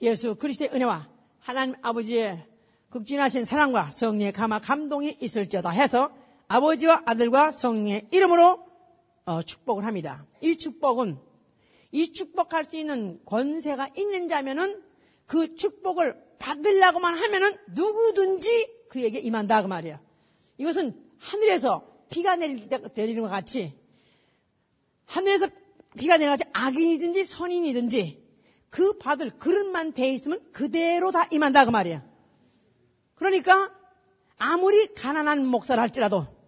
예수 0.00 0.34
그리스도의 0.36 0.70
은혜와 0.72 1.10
하나님 1.40 1.74
아버지의 1.82 2.42
극진하신 2.88 3.44
사랑과 3.44 3.90
성령의 3.90 4.32
감화 4.32 4.60
감동이 4.60 5.18
있을지어다 5.20 5.68
해서 5.68 6.21
아버지와 6.52 7.02
아들과 7.06 7.50
성령의 7.50 8.08
이름으로 8.10 8.66
어, 9.24 9.42
축복을 9.42 9.86
합니다. 9.86 10.26
이 10.42 10.58
축복은 10.58 11.16
이 11.92 12.12
축복할 12.12 12.66
수 12.66 12.76
있는 12.76 13.20
권세가 13.24 13.88
있는 13.96 14.28
자면은 14.28 14.82
그 15.26 15.56
축복을 15.56 16.14
받으려고만 16.38 17.14
하면은 17.14 17.56
누구든지 17.70 18.88
그에게 18.90 19.18
임한다 19.20 19.62
그 19.62 19.68
말이야. 19.68 20.02
이것은 20.58 20.94
하늘에서 21.18 21.88
비가 22.10 22.36
내릴 22.36 22.68
때 22.68 22.78
내리는 22.94 23.22
것 23.22 23.28
같이 23.28 23.74
하늘에서 25.06 25.48
비가 25.96 26.18
내려가지 26.18 26.44
악인이든지 26.52 27.24
선인이든지 27.24 28.22
그 28.68 28.98
받을 28.98 29.30
그릇만 29.30 29.94
돼 29.94 30.12
있으면 30.12 30.40
그대로 30.52 31.12
다 31.12 31.26
임한다 31.30 31.64
그 31.64 31.70
말이야. 31.70 32.04
그러니까 33.14 33.72
아무리 34.36 34.92
가난한 34.92 35.46
목사를 35.46 35.80
할지라도 35.80 36.41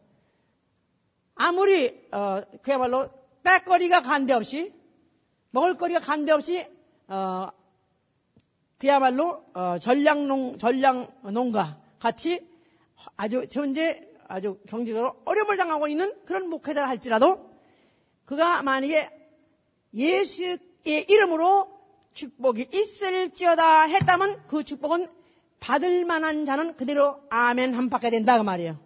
아무리 1.34 2.08
어, 2.12 2.42
그야말로 2.62 3.08
빼거리가 3.42 4.02
간데없이 4.02 4.72
먹을거리가 5.50 6.00
간데없이 6.00 6.66
어, 7.08 7.48
그야말로 8.78 9.44
어, 9.54 9.78
전량농 9.78 10.58
전량농가 10.58 11.80
같이 11.98 12.46
아주 13.16 13.46
현재 13.50 14.08
아주 14.28 14.58
경제적으로 14.68 15.16
어려움을 15.24 15.56
당하고 15.56 15.88
있는 15.88 16.14
그런 16.24 16.48
목회자를 16.48 16.88
할지라도 16.88 17.50
그가 18.24 18.62
만약에 18.62 19.10
예수의 19.92 21.06
이름으로 21.08 21.68
축복이 22.14 22.68
있을지어다 22.72 23.82
했다면 23.82 24.46
그 24.46 24.64
축복은 24.64 25.08
받을 25.60 26.04
만한 26.04 26.44
자는 26.44 26.76
그대로 26.76 27.20
아멘 27.30 27.74
한 27.74 27.90
받게 27.90 28.10
된다 28.10 28.38
그 28.38 28.42
말이에요. 28.42 28.78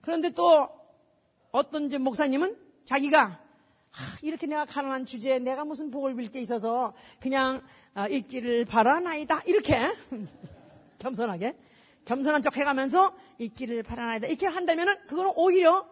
그런데 0.00 0.30
또 0.30 0.68
어떤 1.54 1.88
목사님은 1.88 2.56
자기가 2.84 3.40
이렇게 4.22 4.48
내가 4.48 4.64
가난한 4.64 5.06
주제에 5.06 5.38
내가 5.38 5.64
무슨 5.64 5.92
복을 5.92 6.16
빌 6.16 6.28
게 6.32 6.40
있어서 6.40 6.94
그냥 7.20 7.62
아, 7.94 8.08
있기를 8.08 8.64
바라나이다 8.64 9.42
이렇게 9.46 9.76
겸손하게 10.98 11.56
겸손한 12.06 12.42
척 12.42 12.56
해가면서 12.56 13.14
있기를 13.38 13.84
바라나이다 13.84 14.26
이렇게 14.26 14.48
한다면은 14.48 15.06
그거는 15.06 15.32
오히려 15.36 15.88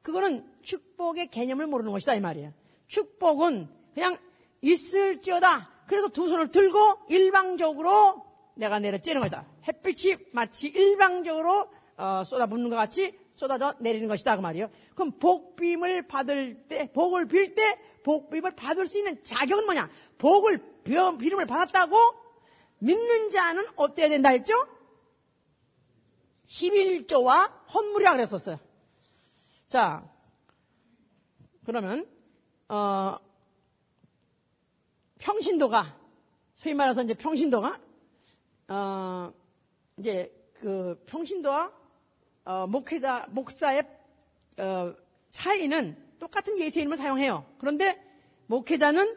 그거는 0.00 0.50
축복의 0.62 1.26
개념을 1.26 1.66
모르는 1.66 1.92
것이다 1.92 2.14
이 2.14 2.20
말이에요. 2.20 2.54
축복은 2.86 3.68
그냥 3.92 4.16
있을지어다. 4.62 5.68
그래서 5.86 6.08
두 6.08 6.26
손을 6.26 6.50
들고 6.50 6.78
일방적으로 7.10 8.24
내가 8.54 8.78
내려찌는 8.78 9.20
것이다. 9.20 9.44
햇빛이 9.68 10.16
마치 10.32 10.68
일방적으로 10.68 11.68
어, 11.98 12.22
쏟아붓는 12.24 12.70
것 12.70 12.76
같이 12.76 13.21
쏟아져 13.42 13.74
내리는 13.80 14.06
것이다 14.06 14.36
그 14.36 14.40
말이에요. 14.40 14.70
그럼 14.94 15.18
복빔을 15.18 16.06
받을 16.06 16.68
때 16.68 16.92
복을 16.92 17.26
빌 17.26 17.56
때 17.56 17.76
복빔을 18.04 18.54
받을 18.54 18.86
수 18.86 18.98
있는 18.98 19.22
자격은 19.24 19.64
뭐냐? 19.64 19.90
복을 20.18 20.82
비름을 20.84 21.46
받았다고 21.46 21.96
믿는 22.78 23.30
자는 23.30 23.66
어때야 23.74 24.08
된다 24.08 24.28
했죠? 24.28 24.54
11조와 26.46 27.52
헌물이라 27.74 28.12
그랬었어요. 28.12 28.60
자, 29.68 30.08
그러면 31.64 32.08
어, 32.68 33.16
평신도가 35.18 35.98
소위 36.54 36.74
말해서 36.74 37.02
이제 37.02 37.14
평신도가 37.14 37.80
어, 38.68 39.32
이제 39.98 40.32
그 40.60 41.02
평신도와 41.06 41.81
어, 42.44 42.66
목회자 42.66 43.26
목사의 43.30 43.82
어, 44.58 44.94
차이는 45.30 45.96
똑같은 46.18 46.58
예수의 46.58 46.82
이름을 46.82 46.96
사용해요. 46.96 47.46
그런데 47.58 48.02
목회자는 48.46 49.16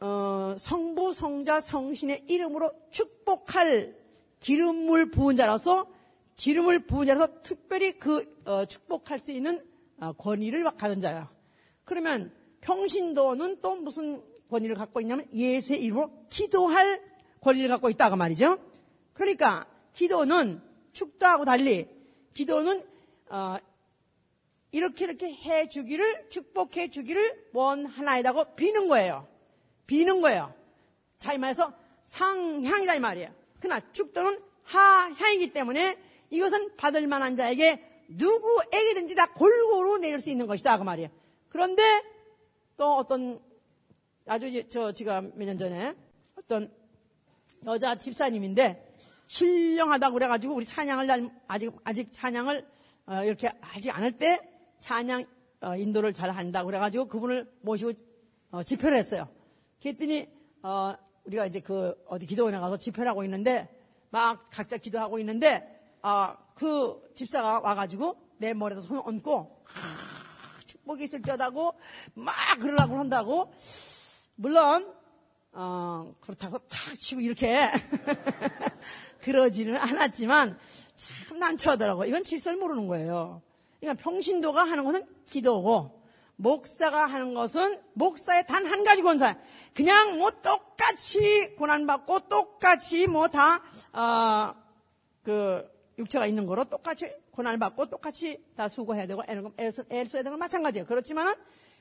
어, 0.00 0.54
성부, 0.58 1.12
성자, 1.12 1.60
성신의 1.60 2.24
이름으로 2.26 2.72
축복할 2.90 3.94
기름을 4.40 5.10
부은 5.10 5.36
자라서 5.36 5.86
기름을 6.36 6.86
부은 6.86 7.06
자라서 7.06 7.42
특별히 7.42 7.92
그 7.92 8.24
어, 8.46 8.64
축복할 8.64 9.18
수 9.18 9.30
있는 9.30 9.62
어, 9.98 10.12
권위를 10.14 10.64
가진 10.76 11.02
자야. 11.02 11.30
그러면 11.84 12.32
평신도는 12.62 13.60
또 13.60 13.76
무슨 13.76 14.22
권위를 14.48 14.74
갖고 14.74 15.00
있냐면 15.02 15.26
예수의 15.32 15.82
이름으로 15.84 16.10
기도할 16.30 17.02
권리를 17.42 17.68
갖고 17.68 17.90
있다고 17.90 18.16
말이죠. 18.16 18.58
그러니까 19.12 19.66
기도는 19.92 20.62
축도하고 20.92 21.44
달리 21.44 21.88
기도는 22.34 22.84
어, 23.28 23.56
이렇게 24.72 25.04
이렇게 25.04 25.32
해 25.32 25.68
주기를 25.68 26.28
축복해 26.30 26.90
주기를 26.90 27.48
원하나이다고 27.52 28.54
비는 28.54 28.88
거예요. 28.88 29.26
비는 29.86 30.20
거예요. 30.20 30.54
자이 31.18 31.38
말해서 31.38 31.72
상향이다 32.02 32.94
이 32.94 33.00
말이에요. 33.00 33.34
그러나 33.60 33.80
축도는 33.92 34.40
하향이기 34.64 35.52
때문에 35.52 35.98
이것은 36.30 36.76
받을 36.76 37.06
만한 37.06 37.34
자에게 37.36 37.84
누구에게든지 38.08 39.14
다 39.14 39.32
골고루 39.32 39.98
내릴 39.98 40.20
수 40.20 40.30
있는 40.30 40.46
것이다 40.46 40.78
그 40.78 40.84
말이에요. 40.84 41.08
그런데 41.48 41.82
또 42.76 42.94
어떤 42.94 43.40
아주 44.26 44.68
저 44.68 44.92
제가 44.92 45.20
몇 45.20 45.44
년 45.46 45.58
전에 45.58 45.94
어떤 46.36 46.72
여자 47.66 47.96
집사님인데 47.96 48.89
신령하다고 49.30 50.14
그래가지고 50.14 50.54
우리 50.54 50.64
찬양을 50.64 51.06
날 51.06 51.30
아직 51.46 51.72
아직 51.84 52.12
찬양을 52.12 52.66
어, 53.06 53.22
이렇게 53.22 53.52
하지 53.60 53.88
않을 53.88 54.18
때 54.18 54.40
찬양 54.80 55.24
어, 55.60 55.76
인도를 55.76 56.12
잘 56.12 56.30
한다고 56.30 56.66
그래가지고 56.66 57.06
그분을 57.06 57.48
모시고 57.60 57.92
어, 58.50 58.64
집회를 58.64 58.98
했어요. 58.98 59.28
그랬더니 59.80 60.28
어, 60.64 60.94
우리가 61.26 61.46
이제 61.46 61.60
그 61.60 61.94
어디 62.08 62.26
기도원에 62.26 62.58
가서 62.58 62.76
집회를 62.76 63.08
하고 63.08 63.22
있는데 63.22 63.68
막 64.10 64.50
각자 64.50 64.76
기도하고 64.76 65.20
있는데 65.20 65.80
아, 66.02 66.36
그 66.54 67.00
집사가 67.14 67.60
와가지고 67.60 68.16
내 68.38 68.52
머리에서 68.52 68.80
손을 68.82 69.02
얹고 69.04 69.62
하, 69.64 70.60
축복이 70.66 71.04
있을 71.04 71.22
때다고 71.22 71.74
막 72.14 72.34
그러려고 72.58 72.98
한다고 72.98 73.52
물론 74.34 74.92
어, 75.52 76.14
그렇다고 76.20 76.58
탁 76.58 76.98
치고 76.98 77.20
이렇게 77.20 77.68
그러지는 79.20 79.76
않았지만 79.76 80.58
참 80.94 81.38
난처하더라고요. 81.38 82.06
이건 82.06 82.22
질서를 82.22 82.58
모르는 82.58 82.86
거예요. 82.86 83.42
그러니까 83.80 84.02
평신도가 84.02 84.62
하는 84.62 84.84
것은 84.84 85.06
기도고 85.26 86.00
목사가 86.36 87.06
하는 87.06 87.34
것은 87.34 87.80
목사의 87.94 88.46
단 88.46 88.66
한 88.66 88.84
가지 88.84 89.02
권사. 89.02 89.36
그냥 89.74 90.18
뭐 90.18 90.30
똑같이 90.30 91.54
고난받고 91.56 92.28
똑같이 92.28 93.06
뭐 93.06 93.28
다, 93.28 93.62
어, 93.92 94.54
그, 95.22 95.68
육체가 95.98 96.26
있는 96.26 96.46
거로 96.46 96.64
똑같이 96.64 97.12
고난을 97.32 97.58
받고 97.58 97.90
똑같이 97.90 98.42
다 98.56 98.68
수고해야 98.68 99.06
되고 99.06 99.22
애를, 99.28 99.72
써야 100.08 100.22
되는 100.22 100.30
건 100.30 100.38
마찬가지예요. 100.38 100.86
그렇지만은 100.86 101.34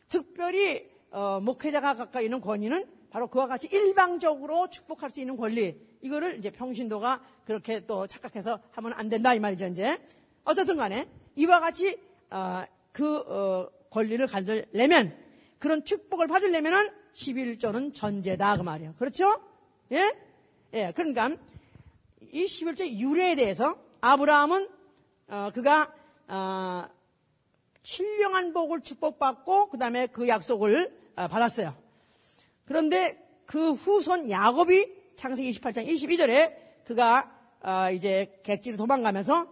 특별히, 0.10 0.90
어, 1.12 1.40
목회자가 1.42 1.96
가까이 1.96 2.26
있는 2.26 2.42
권위는 2.42 2.99
바로 3.10 3.28
그와 3.28 3.48
같이 3.48 3.68
일방적으로 3.72 4.70
축복할 4.70 5.10
수 5.10 5.20
있는 5.20 5.36
권리. 5.36 5.80
이거를 6.02 6.38
이제 6.38 6.52
평신도가 6.52 7.22
그렇게 7.46 7.86
또 7.86 8.08
착각해서 8.08 8.60
하면 8.72 8.94
안 8.94 9.10
된다 9.10 9.34
이 9.34 9.40
말이죠, 9.40 9.68
이제. 9.68 9.98
어쨌든 10.44 10.78
간에 10.78 11.08
이와 11.36 11.60
같이, 11.60 12.00
어, 12.30 12.64
그, 12.92 13.18
어, 13.18 13.70
권리를 13.90 14.26
가지려면 14.28 15.16
그런 15.58 15.84
축복을 15.84 16.28
받으려면은 16.28 16.90
11조는 17.14 17.94
전제다 17.94 18.58
그 18.58 18.62
말이에요. 18.62 18.94
그렇죠? 18.98 19.42
예? 19.92 20.16
예. 20.74 20.92
그러니까 20.96 21.36
이 22.32 22.46
11조 22.46 22.88
유래에 22.88 23.36
대해서 23.36 23.78
아브라함은 24.02 24.70
어, 25.28 25.52
그가 25.54 25.94
어, 26.28 26.88
신령한 27.84 28.54
복을 28.54 28.82
축복받고 28.82 29.70
그 29.70 29.78
다음에 29.78 30.08
그 30.08 30.28
약속을 30.28 30.96
어, 31.16 31.28
받았어요. 31.28 31.89
그런데 32.70 33.20
그 33.48 33.72
후손 33.72 34.30
야곱이 34.30 35.16
창세기 35.16 35.50
28장 35.50 35.88
22절에 35.88 36.54
그가 36.86 37.36
어, 37.64 37.90
이제 37.92 38.40
객지로 38.44 38.78
도망가면서 38.78 39.48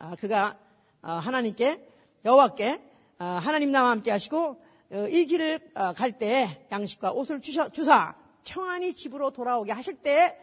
어, 0.00 0.14
그가 0.18 0.58
어, 1.00 1.12
하나님께 1.12 1.80
여호와께 2.24 2.82
어, 3.20 3.24
하나님 3.24 3.70
나와 3.70 3.90
함께 3.90 4.10
하시고 4.10 4.60
어, 4.90 5.06
이 5.08 5.26
길을 5.26 5.60
어, 5.76 5.92
갈때 5.92 6.66
양식과 6.72 7.12
옷을 7.12 7.40
주셔, 7.40 7.68
주사 7.68 8.16
평안히 8.44 8.94
집으로 8.94 9.30
돌아오게 9.30 9.70
하실 9.70 9.94
때 9.94 10.36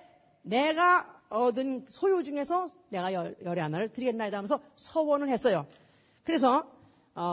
내가 0.44 1.22
얻은 1.28 1.88
소유 1.90 2.24
중에서 2.24 2.68
내가 2.88 3.12
열, 3.12 3.36
열의 3.44 3.62
하나를 3.62 3.90
드리겠나이다 3.90 4.38
하면서 4.38 4.62
서원을 4.78 5.28
했어요. 5.28 5.68
그래서 6.24 6.72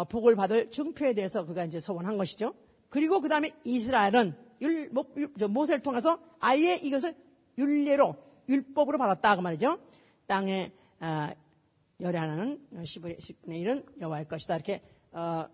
복을 0.09 0.35
받을 0.35 0.73
증표에 0.73 1.15
대해서 1.15 1.45
그가 1.45 1.65
이제 1.65 1.79
서원한 1.79 2.19
것이죠. 2.19 2.55
그리고 2.89 3.21
그 3.21 3.29
다음에 3.29 3.51
이스라엘은 3.63 4.50
율, 4.61 4.91
모세를 5.49 5.83
통해서 5.83 6.19
아예 6.39 6.77
이것을 6.77 7.15
율례로 7.57 8.17
율법으로 8.49 8.99
받았다 8.99 9.37
그 9.37 9.41
말이죠. 9.41 9.79
땅에 10.27 10.73
열의 12.01 12.21
하나는 12.21 12.61
10분의 12.75 13.47
1은 13.47 14.01
여호와의 14.01 14.29
것이다 14.29 14.57
이렇게 14.57 14.83
어, 15.13 15.47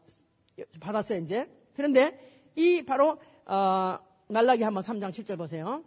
받았어요, 0.80 1.18
이제. 1.20 1.48
그런데 1.74 2.18
이 2.54 2.82
바로, 2.82 3.18
어, 3.46 3.98
날라기 4.28 4.62
한번 4.62 4.82
3장 4.82 5.11
7절 5.11 5.38
보세요. 5.38 5.82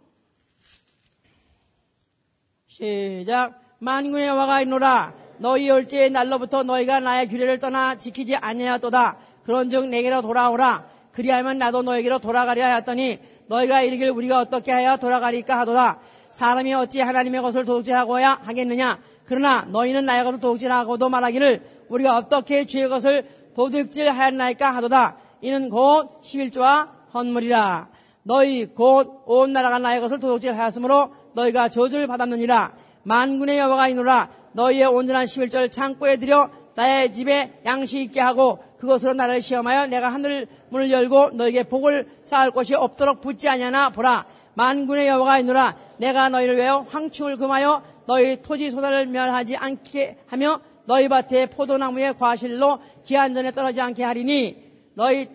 시작. 2.66 3.60
만군의 3.78 4.28
여호와가 4.28 4.62
있노라. 4.62 5.14
너희 5.38 5.68
열째의 5.68 6.10
날로부터 6.10 6.62
너희가 6.62 7.00
나의 7.00 7.28
규례를 7.28 7.58
떠나 7.58 7.96
지키지 7.96 8.36
아니하였도다. 8.36 9.18
그런즉 9.44 9.88
내게로 9.88 10.22
돌아오라. 10.22 10.89
그리하면 11.12 11.58
나도 11.58 11.82
너에게로 11.82 12.18
돌아가려 12.18 12.64
하였더니 12.64 13.18
너희가 13.46 13.82
이르길 13.82 14.10
우리가 14.10 14.40
어떻게 14.40 14.72
하여 14.72 14.96
돌아가리까 14.96 15.58
하도다. 15.60 15.98
사람이 16.30 16.72
어찌 16.74 17.00
하나님의 17.00 17.42
것을 17.42 17.64
도둑질하고야 17.64 18.40
하겠느냐. 18.42 18.98
그러나 19.24 19.62
너희는 19.68 20.04
나의 20.04 20.24
것을 20.24 20.40
도둑질하고도 20.40 21.08
말하기를 21.08 21.62
우리가 21.88 22.16
어떻게 22.16 22.64
주의 22.64 22.88
것을 22.88 23.28
도둑질 23.56 24.08
하였나이까 24.10 24.70
하도다. 24.76 25.16
이는 25.40 25.68
곧 25.68 26.20
11조와 26.22 26.88
헌물이라. 27.12 27.88
너희 28.22 28.66
곧 28.66 29.22
온 29.26 29.52
나라가 29.52 29.78
나의 29.78 30.00
것을 30.00 30.20
도둑질 30.20 30.56
하였으므로 30.56 31.12
너희가 31.34 31.68
저주를 31.70 32.06
받았느니라. 32.06 32.72
만군의 33.02 33.58
여호와가 33.58 33.88
이노라. 33.88 34.28
너희의 34.52 34.86
온전한 34.86 35.24
11절 35.26 35.72
창고에 35.72 36.16
들여 36.16 36.50
나의 36.74 37.12
집에 37.12 37.60
양식 37.64 38.00
있게 38.00 38.20
하고 38.20 38.58
그것으로 38.78 39.14
나를 39.14 39.40
시험하여 39.42 39.86
내가 39.86 40.12
하늘 40.12 40.46
문을 40.70 40.90
열고 40.90 41.30
너에게 41.30 41.64
복을 41.64 42.08
쌓을 42.22 42.50
것이 42.50 42.74
없도록 42.74 43.20
붙지 43.20 43.48
아니하나 43.48 43.90
보라. 43.90 44.26
만군의 44.54 45.08
여호와가 45.08 45.38
있노라. 45.40 45.76
내가 45.98 46.28
너희를 46.28 46.56
위하여 46.56 46.86
황충을 46.88 47.36
금하여 47.36 47.82
너희 48.06 48.42
토지 48.42 48.70
소다를 48.70 49.06
멸하지 49.06 49.56
않게 49.56 50.18
하며 50.26 50.60
너희 50.86 51.08
밭에 51.08 51.46
포도나무의 51.46 52.18
과실로 52.18 52.80
기한전에 53.04 53.52
떨어지지 53.52 53.80
않게 53.80 54.02
하리니 54.02 54.70
너희 54.94 55.28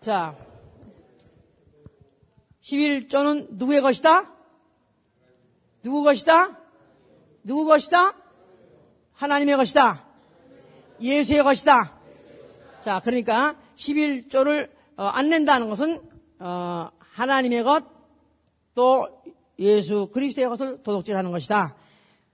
자 0.00 0.36
11조는 2.62 3.46
누구의 3.52 3.80
것이다? 3.80 4.30
누구 5.82 6.02
것이다? 6.02 6.56
누구 7.42 7.64
것이다? 7.64 8.14
하나님의 9.14 9.56
것이다. 9.56 10.09
예수의 11.00 11.42
것이다. 11.42 11.92
자, 12.82 13.00
그러니까 13.04 13.56
11조를 13.76 14.68
어, 14.96 15.04
안 15.04 15.28
낸다는 15.28 15.68
것은 15.68 16.00
어, 16.38 16.90
하나님의 16.98 17.62
것, 17.64 17.84
또 18.74 19.08
예수 19.58 20.08
그리스도의 20.12 20.48
것을 20.48 20.82
도둑질하는 20.82 21.30
것이다. 21.30 21.74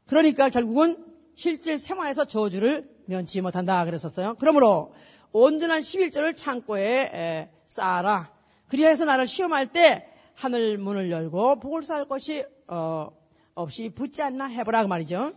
그러니까 0.07 0.49
결국은 0.49 1.05
실질 1.35 1.79
생활에서 1.79 2.25
저주를 2.25 2.89
면치 3.07 3.41
못한다 3.41 3.85
그랬었어요. 3.85 4.37
그러므로 4.39 4.95
온전한 5.33 5.81
11절을 5.81 6.37
창고에 6.37 7.51
쌓아라. 7.67 8.31
그리해서 8.69 9.05
나를 9.05 9.27
시험할 9.27 9.69
때 9.69 10.09
하늘 10.35 10.79
문을 10.79 11.11
열고 11.11 11.61
복을 11.61 11.83
쌓을 11.83 12.07
것이 12.07 12.45
어, 12.69 13.11
없이 13.55 13.89
붙지 13.89 14.23
않나 14.23 14.47
해보라 14.47 14.83
그 14.83 14.89
말이죠. 14.89 15.33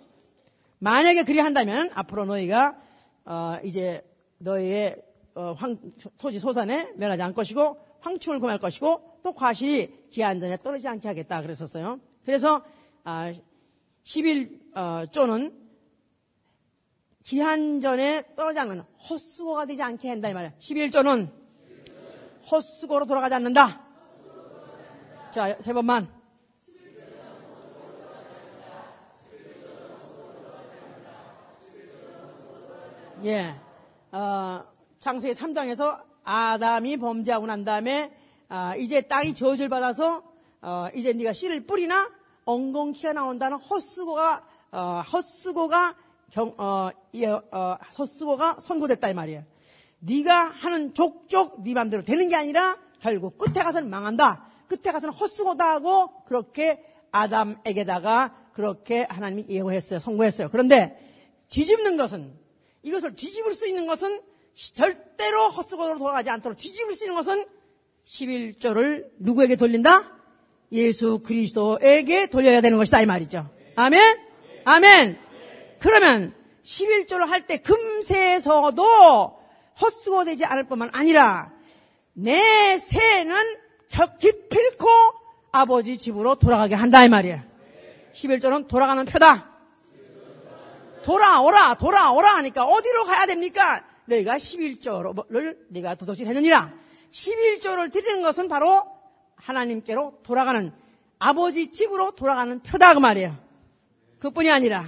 만약에 0.80 1.24
그리한다면 1.24 1.90
앞으로 1.94 2.26
너희가 2.26 2.78
어, 3.30 3.60
이제 3.64 4.04
너희의 4.40 5.00
어, 5.36 5.54
황, 5.56 5.78
토지 6.18 6.40
소산에 6.40 6.94
면하지 6.96 7.22
않을 7.22 7.36
것이고 7.36 7.78
황충을 8.00 8.40
금할 8.40 8.58
것이고 8.58 9.20
또 9.24 9.34
과실이 9.34 10.10
기한 10.10 10.40
전에 10.40 10.58
떨어지지 10.58 10.88
않게 10.88 11.08
하겠다 11.08 11.44
그랬었어요. 11.44 12.00
그래서 12.26 12.64
아, 13.04 13.32
11조는 14.04 15.54
기한 17.24 17.82
전에 17.82 18.24
떨어지 18.36 18.58
않는 18.60 18.82
헛수고가 19.08 19.68
되지 19.68 19.84
않게 19.84 20.10
한다 20.10 20.30
이 20.30 20.34
말이야. 20.34 20.54
11조는 20.58 21.30
헛수고로 22.52 23.06
돌아가지 23.06 23.36
않는다. 23.36 23.86
자, 25.32 25.56
세 25.60 25.72
번만. 25.74 26.19
예. 33.26 33.54
어, 34.12 34.64
창세기 35.00 35.34
3장에서 35.34 36.02
아담이 36.24 36.98
범죄하고 36.98 37.48
난 37.48 37.66
다음에 37.66 38.14
아, 38.48 38.76
이제 38.78 39.02
땅이 39.02 39.36
저주를 39.36 39.68
받아서 39.68 40.24
어, 40.62 40.88
이제 40.96 41.12
네가 41.12 41.34
씨를 41.34 41.66
뿌리나 41.66 42.10
엉겅 42.46 42.94
튀어나온다는 42.94 43.58
헛수고가 43.58 44.46
어, 44.72 45.04
헛수고가 45.12 45.96
경, 46.32 46.54
어, 46.58 46.92
어, 47.52 47.78
헛수고가 47.98 48.58
선고됐다 48.62 49.10
이 49.10 49.14
말이에요. 49.14 49.44
네가 50.00 50.52
하는 50.52 50.94
족족 50.94 51.62
네 51.64 51.74
맘대로 51.74 52.04
되는 52.04 52.30
게 52.30 52.36
아니라 52.36 52.78
결국 53.00 53.38
끝에 53.38 53.64
가서는 53.64 53.90
망한다. 53.90 54.46
끝에 54.68 54.94
가서는 54.94 55.14
헛수고다 55.14 55.72
하고 55.72 56.24
그렇게 56.26 56.84
아담에게다가 57.12 58.36
그렇게 58.54 59.06
하나님이 59.10 59.46
예고했어요. 59.50 60.00
선고했어요. 60.00 60.50
그런데 60.52 60.98
뒤집는 61.50 61.98
것은 61.98 62.39
이것을 62.90 63.16
뒤집을 63.16 63.54
수 63.54 63.68
있는 63.68 63.86
것은 63.88 64.22
절대로 64.74 65.50
헛수고로 65.50 65.98
돌아가지 65.98 66.30
않도록 66.30 66.58
뒤집을 66.58 66.96
수 66.96 67.06
있는 67.06 67.16
것은 67.16 67.46
11조를 68.06 69.06
누구에게 69.20 69.56
돌린다? 69.56 70.12
예수 70.72 71.20
그리스도에게 71.20 72.28
돌려야 72.28 72.62
되는 72.62 72.78
것이다 72.78 73.02
이 73.02 73.06
말이죠. 73.06 73.50
아멘? 73.76 74.18
아멘. 74.66 75.20
그러면 75.80 76.34
11조를 76.64 77.26
할 77.28 77.48
때 77.48 77.58
금세에서도 77.58 79.40
헛수고 79.82 80.26
되지 80.26 80.46
않을 80.46 80.66
뿐만 80.66 80.90
아니라 80.92 81.52
내 82.14 82.78
새는 82.78 83.36
기필코 84.20 84.88
아버지 85.52 85.98
집으로 85.98 86.36
돌아가게 86.36 86.76
한다 86.76 87.04
이 87.06 87.10
말이에요. 87.10 87.42
11조는 88.14 88.68
돌아가는 88.68 89.06
표다. 89.06 89.49
돌아오라 91.02 91.76
돌아오라 91.76 92.36
하니까 92.38 92.66
어디로 92.66 93.06
가야 93.06 93.26
됩니까? 93.26 93.84
너희가 94.06 94.38
11조를 94.38 95.58
네가 95.70 95.96
도둑질 95.96 96.28
했느니라. 96.28 96.74
11조를 97.12 97.92
드리는 97.92 98.22
것은 98.22 98.48
바로 98.48 98.86
하나님께로 99.36 100.20
돌아가는 100.24 100.72
아버지 101.20 101.72
집으로 101.72 102.12
돌아가는 102.12 102.60
표다 102.62 102.94
그 102.94 103.00
말이에요. 103.00 103.38
그뿐이 104.20 104.52
아니라 104.52 104.86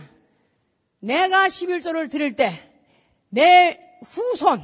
내가 0.99 1.47
11조를 1.47 2.09
드릴 2.09 2.35
때 2.35 2.67
내 3.33 3.79
후손 4.05 4.61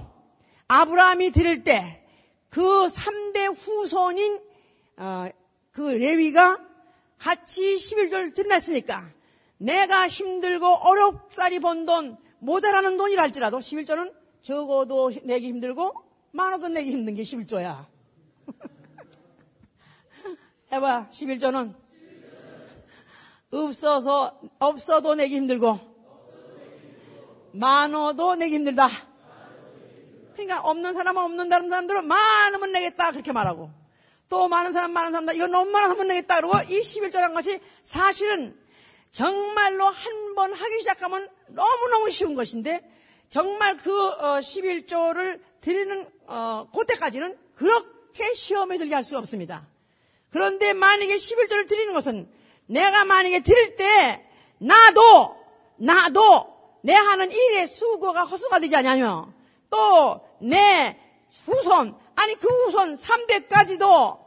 아브라함이 0.67 1.31
드릴 1.31 1.63
때 1.63 2.03
그 2.49 2.87
3대 2.87 3.55
후손인 3.55 4.39
어, 4.97 5.29
그 5.71 5.81
레위가 5.81 6.57
같이 7.19 7.75
11조를 7.75 8.33
드렸으니까 8.33 9.11
내가 9.57 10.07
힘들고 10.07 10.65
어렵사리 10.65 11.59
번 11.59 11.85
돈 11.85 12.17
모자라는 12.39 12.97
돈이라 12.97 13.23
할지라도 13.23 13.59
11조는 13.59 14.13
적어도 14.41 15.11
내기 15.23 15.47
힘들고 15.47 15.93
많아도 16.31 16.67
내기 16.67 16.91
힘든 16.91 17.15
게 17.15 17.23
11조야. 17.23 17.85
해봐, 20.71 21.09
11조는 21.09 21.73
없어서, 23.49 24.39
없어도 24.59 25.15
내기 25.15 25.37
힘들고, 25.37 25.79
많아도 27.53 28.35
내기 28.35 28.55
힘들다. 28.55 28.89
그러니까 30.33 30.59
없는 30.61 30.93
사람은 30.93 31.23
없는 31.23 31.49
다른 31.49 31.69
사람들은 31.69 32.05
많으면 32.05 32.71
내겠다. 32.73 33.11
그렇게 33.11 33.31
말하고. 33.31 33.71
또 34.29 34.49
많은 34.49 34.73
사람, 34.73 34.91
많은 34.91 35.11
사람들, 35.11 35.35
이거 35.35 35.47
너무 35.47 35.71
많으면 35.71 36.09
내겠다. 36.09 36.35
그러고 36.35 36.57
이 36.69 36.81
11조라는 36.81 37.33
것이 37.33 37.59
사실은 37.81 38.59
정말로 39.11 39.85
한 39.85 40.27
번 40.37 40.53
하기 40.53 40.79
시작하면 40.81 41.27
너무너무 41.47 42.11
쉬운 42.11 42.35
것인데 42.35 42.87
정말 43.31 43.75
그 43.77 43.91
11조를 43.91 45.39
어, 45.39 45.43
드리는 45.61 46.07
어, 46.27 46.67
그때까지는 46.71 47.35
그렇게 47.55 48.33
시험에 48.35 48.77
들게 48.77 48.93
할 48.93 49.03
수가 49.03 49.17
없습니다. 49.17 49.67
그런데 50.29 50.73
만약에 50.73 51.15
11조를 51.15 51.67
드리는 51.67 51.91
것은 51.93 52.29
내가 52.67 53.03
만약에 53.05 53.39
드릴 53.39 53.75
때 53.77 54.29
나도 54.59 55.35
나도 55.77 56.55
내 56.83 56.93
하는 56.93 57.31
일의 57.31 57.67
수고가 57.67 58.23
허수가 58.25 58.59
되지 58.59 58.75
않냐며 58.75 59.33
또 59.71 60.27
내 60.39 60.99
후손 61.45 61.95
아니 62.15 62.35
그 62.35 62.47
후손 62.47 62.97
3대까지도 62.97 64.19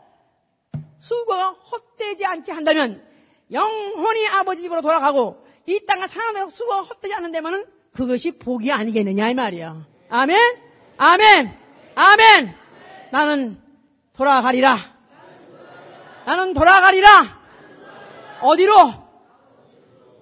수고가 0.98 1.50
헛되지 1.50 2.26
않게 2.26 2.52
한다면 2.52 3.06
영혼이 3.52 4.28
아버지 4.28 4.62
집으로 4.62 4.80
돌아가고 4.80 5.44
이 5.66 5.80
땅을 5.86 6.08
사는 6.08 6.48
수고가 6.48 6.82
헛되지 6.82 7.14
않는다면 7.14 7.66
그것이 7.92 8.32
복이 8.32 8.70
아니겠느냐 8.72 9.30
이 9.30 9.34
말이야. 9.34 9.86
아멘 10.08 10.38
아멘 10.96 11.58
아멘 11.94 12.56
나는 13.10 13.60
돌아가리라 14.12 14.76
나는 16.24 16.54
돌아가리라. 16.54 17.40
어디로? 18.42 18.74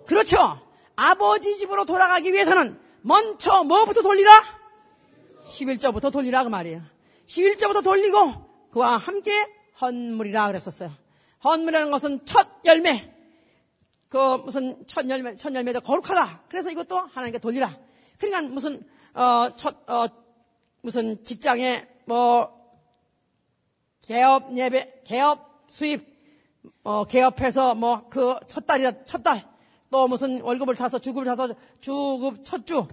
그렇죠. 0.07 0.61
아버지 0.97 1.59
집으로 1.59 1.85
돌아가기 1.85 2.33
위해서는 2.33 2.81
먼저 3.03 3.63
뭐부터 3.65 4.03
돌리라? 4.03 4.31
11조부터 5.49 6.11
돌리라 6.11 6.45
그 6.45 6.49
말이에요. 6.49 6.83
11조부터 7.27 7.85
돌리고 7.85 8.69
그와 8.73 8.97
함께 8.97 9.31
헌물이라 9.81 10.47
그랬었어요. 10.49 10.93
헌물이라는 11.45 11.91
것은 11.91 12.25
첫 12.25 12.49
열매. 12.65 13.15
그 14.09 14.37
무슨 14.39 14.85
첫 14.87 15.09
열매, 15.09 15.37
첫 15.37 15.55
열매도 15.55 15.81
거룩하다. 15.81 16.45
그래서 16.49 16.71
이것도 16.71 16.97
하나님께 16.99 17.39
돌리라. 17.39 17.77
그러니까 18.19 18.53
무슨 18.53 18.83
어, 19.15 19.51
첫 19.57 19.89
어, 19.89 20.07
무슨 20.81 21.23
직장에 21.25 21.87
뭐 22.07 22.51
개업 24.03 24.57
예배, 24.57 25.03
개업 25.05 25.65
수입, 25.69 26.07
어, 26.83 27.05
개업해서 27.05 27.75
뭐 27.75 28.09
그 28.09 28.39
첫 28.49 28.67
달이다, 28.67 29.05
첫 29.05 29.23
달. 29.23 29.47
또 29.91 30.07
무슨 30.09 30.41
월급을 30.41 30.75
타서 30.77 30.99
주급을 30.99 31.25
타서 31.27 31.55
주급 31.81 32.45
첫 32.45 32.67
주. 32.67 32.87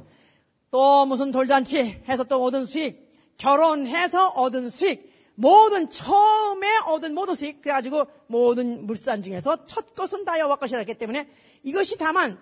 또 0.72 1.05
무슨 1.05 1.32
돌잔치 1.32 2.01
해서 2.07 2.24
또 2.26 2.43
얻은 2.43 2.66
수익. 2.66 3.05
결혼해서 3.38 4.30
얻은 4.30 4.70
수익. 4.70 5.14
모든 5.36 5.89
처음에 5.89 6.67
얻은 6.86 7.13
모든 7.13 7.36
수익. 7.36 7.61
그래가지고 7.61 8.05
모든 8.27 8.86
물산 8.86 9.21
중에서 9.21 9.65
첫 9.65 9.93
것은 9.95 10.25
다 10.25 10.39
여호와 10.39 10.55
것이라 10.55 10.79
했기 10.79 10.95
때문에 10.95 11.27
이것이 11.63 11.97
다만 11.97 12.39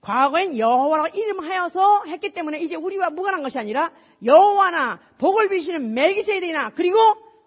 과거엔 0.00 0.58
여호와라고 0.58 1.16
이름하여서 1.16 2.04
했기 2.04 2.30
때문에 2.30 2.60
이제 2.60 2.76
우리와 2.76 3.10
무관한 3.10 3.42
것이 3.42 3.58
아니라 3.58 3.90
여호와나 4.22 5.00
복을 5.16 5.48
비시는 5.48 5.94
멜기세덱이나 5.94 6.70
그리고 6.70 6.98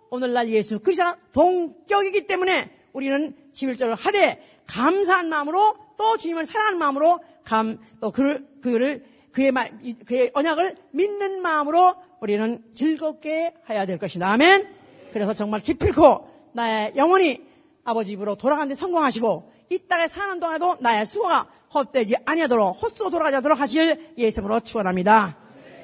오늘날 0.09 0.49
예수 0.49 0.79
그리스도와 0.79 1.17
동격이기 1.33 2.25
때문에 2.25 2.71
우리는 2.93 3.35
11절을 3.53 3.95
하되 3.97 4.41
감사한 4.65 5.29
마음으로 5.29 5.77
또 5.97 6.17
주님을 6.17 6.45
사랑하는 6.45 6.79
마음으로 6.79 7.19
감, 7.43 7.79
또 8.01 8.11
그를, 8.11 8.47
그를, 8.61 9.05
그의 9.31 9.51
말, 9.51 9.71
그의 10.05 10.31
언약을 10.33 10.75
믿는 10.91 11.41
마음으로 11.41 11.95
우리는 12.19 12.63
즐겁게 12.75 13.53
해야 13.69 13.85
될 13.85 13.97
것이다. 13.99 14.31
아멘? 14.31 14.76
그래서 15.11 15.33
정말 15.33 15.61
기필코 15.61 16.51
나의 16.53 16.93
영혼이 16.95 17.45
아버지 17.83 18.11
집으로 18.11 18.35
돌아가는 18.35 18.67
데 18.67 18.75
성공하시고 18.75 19.53
이 19.69 19.79
땅에 19.87 20.07
사는 20.07 20.39
동안에도 20.39 20.77
나의 20.79 21.05
수고가 21.05 21.47
헛되지 21.73 22.17
아니하도록 22.25 22.81
헛수고 22.81 23.09
돌아가지 23.09 23.37
않도록 23.37 23.59
하실 23.59 24.13
예수으로 24.17 24.59
축원합니다. 24.61 25.37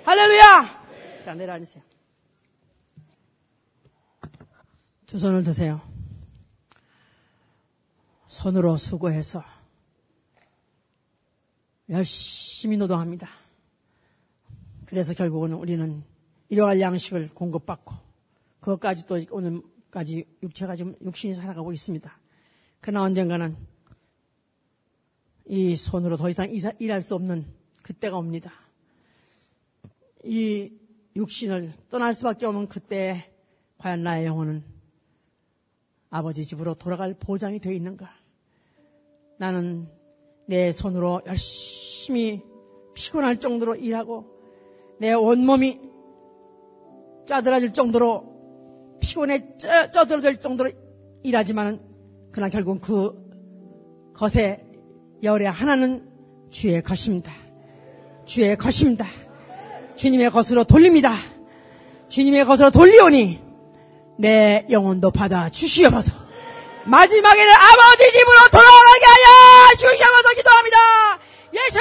할렐루야! 0.06 0.84
자, 1.26 1.34
내려앉으세요. 1.34 1.84
두 5.06 5.20
손을 5.20 5.44
드세요. 5.44 5.82
손으로 8.28 8.78
수고해서 8.78 9.44
열심히 11.90 12.78
노동합니다. 12.78 13.30
그래서 14.86 15.14
결국은 15.14 15.54
우리는 15.54 16.04
일용할 16.50 16.82
양식을 16.82 17.30
공급받고 17.34 18.03
그것까지 18.64 19.06
또 19.06 19.20
오늘까지 19.30 20.26
육체가 20.42 20.78
지금 20.78 20.96
육신이 21.02 21.34
살아가고 21.34 21.74
있습니다. 21.74 22.20
그러나 22.80 23.04
언젠가는 23.04 23.58
이 25.46 25.76
손으로 25.76 26.16
더 26.16 26.30
이상 26.30 26.50
일할 26.80 27.02
수 27.02 27.14
없는 27.16 27.46
그때가 27.82 28.18
옵니다. 28.18 28.54
이 30.24 30.72
육신을 31.14 31.74
떠날 31.90 32.14
수밖에 32.14 32.46
없는 32.46 32.70
그때 32.70 33.30
과연 33.80 34.02
나의 34.02 34.26
영혼은 34.26 34.64
아버지 36.10 36.46
집으로 36.46 36.76
돌아갈 36.76 37.14
보장이 37.14 37.60
되어 37.60 37.74
있는가? 37.74 38.10
나는 39.38 39.90
내 40.48 40.72
손으로 40.72 41.22
열심히 41.26 42.42
피곤할 42.94 43.42
정도로 43.42 43.76
일하고 43.76 44.26
내 45.00 45.12
온몸이 45.12 45.82
짜들어질 47.26 47.74
정도로 47.74 48.33
피곤해 49.04 49.58
쪄, 49.58 49.92
쪄들어질 49.92 50.38
정도로 50.38 50.72
일하지만은 51.24 51.82
그러나 52.32 52.50
결국 52.50 52.80
그 52.80 53.14
것의 54.16 54.64
열의 55.22 55.52
하나는 55.52 56.10
주의 56.50 56.82
것입니다. 56.82 57.34
주의 58.26 58.56
것입니다. 58.56 59.06
주님의 59.98 60.32
것으로 60.32 60.64
돌립니다. 60.64 61.14
주님의 62.10 62.46
것으로 62.46 62.72
돌리오니 62.72 63.42
내 64.20 64.66
영혼도 64.70 65.12
받아 65.12 65.50
주시옵소서. 65.50 66.14
마지막에는 66.86 67.54
아버지 67.54 68.12
집으로 68.12 68.38
돌아가게 68.52 69.06
하여 69.06 69.76
주시옵소서 69.76 70.36
기도합니다. 70.36 70.78
예수! 71.54 71.80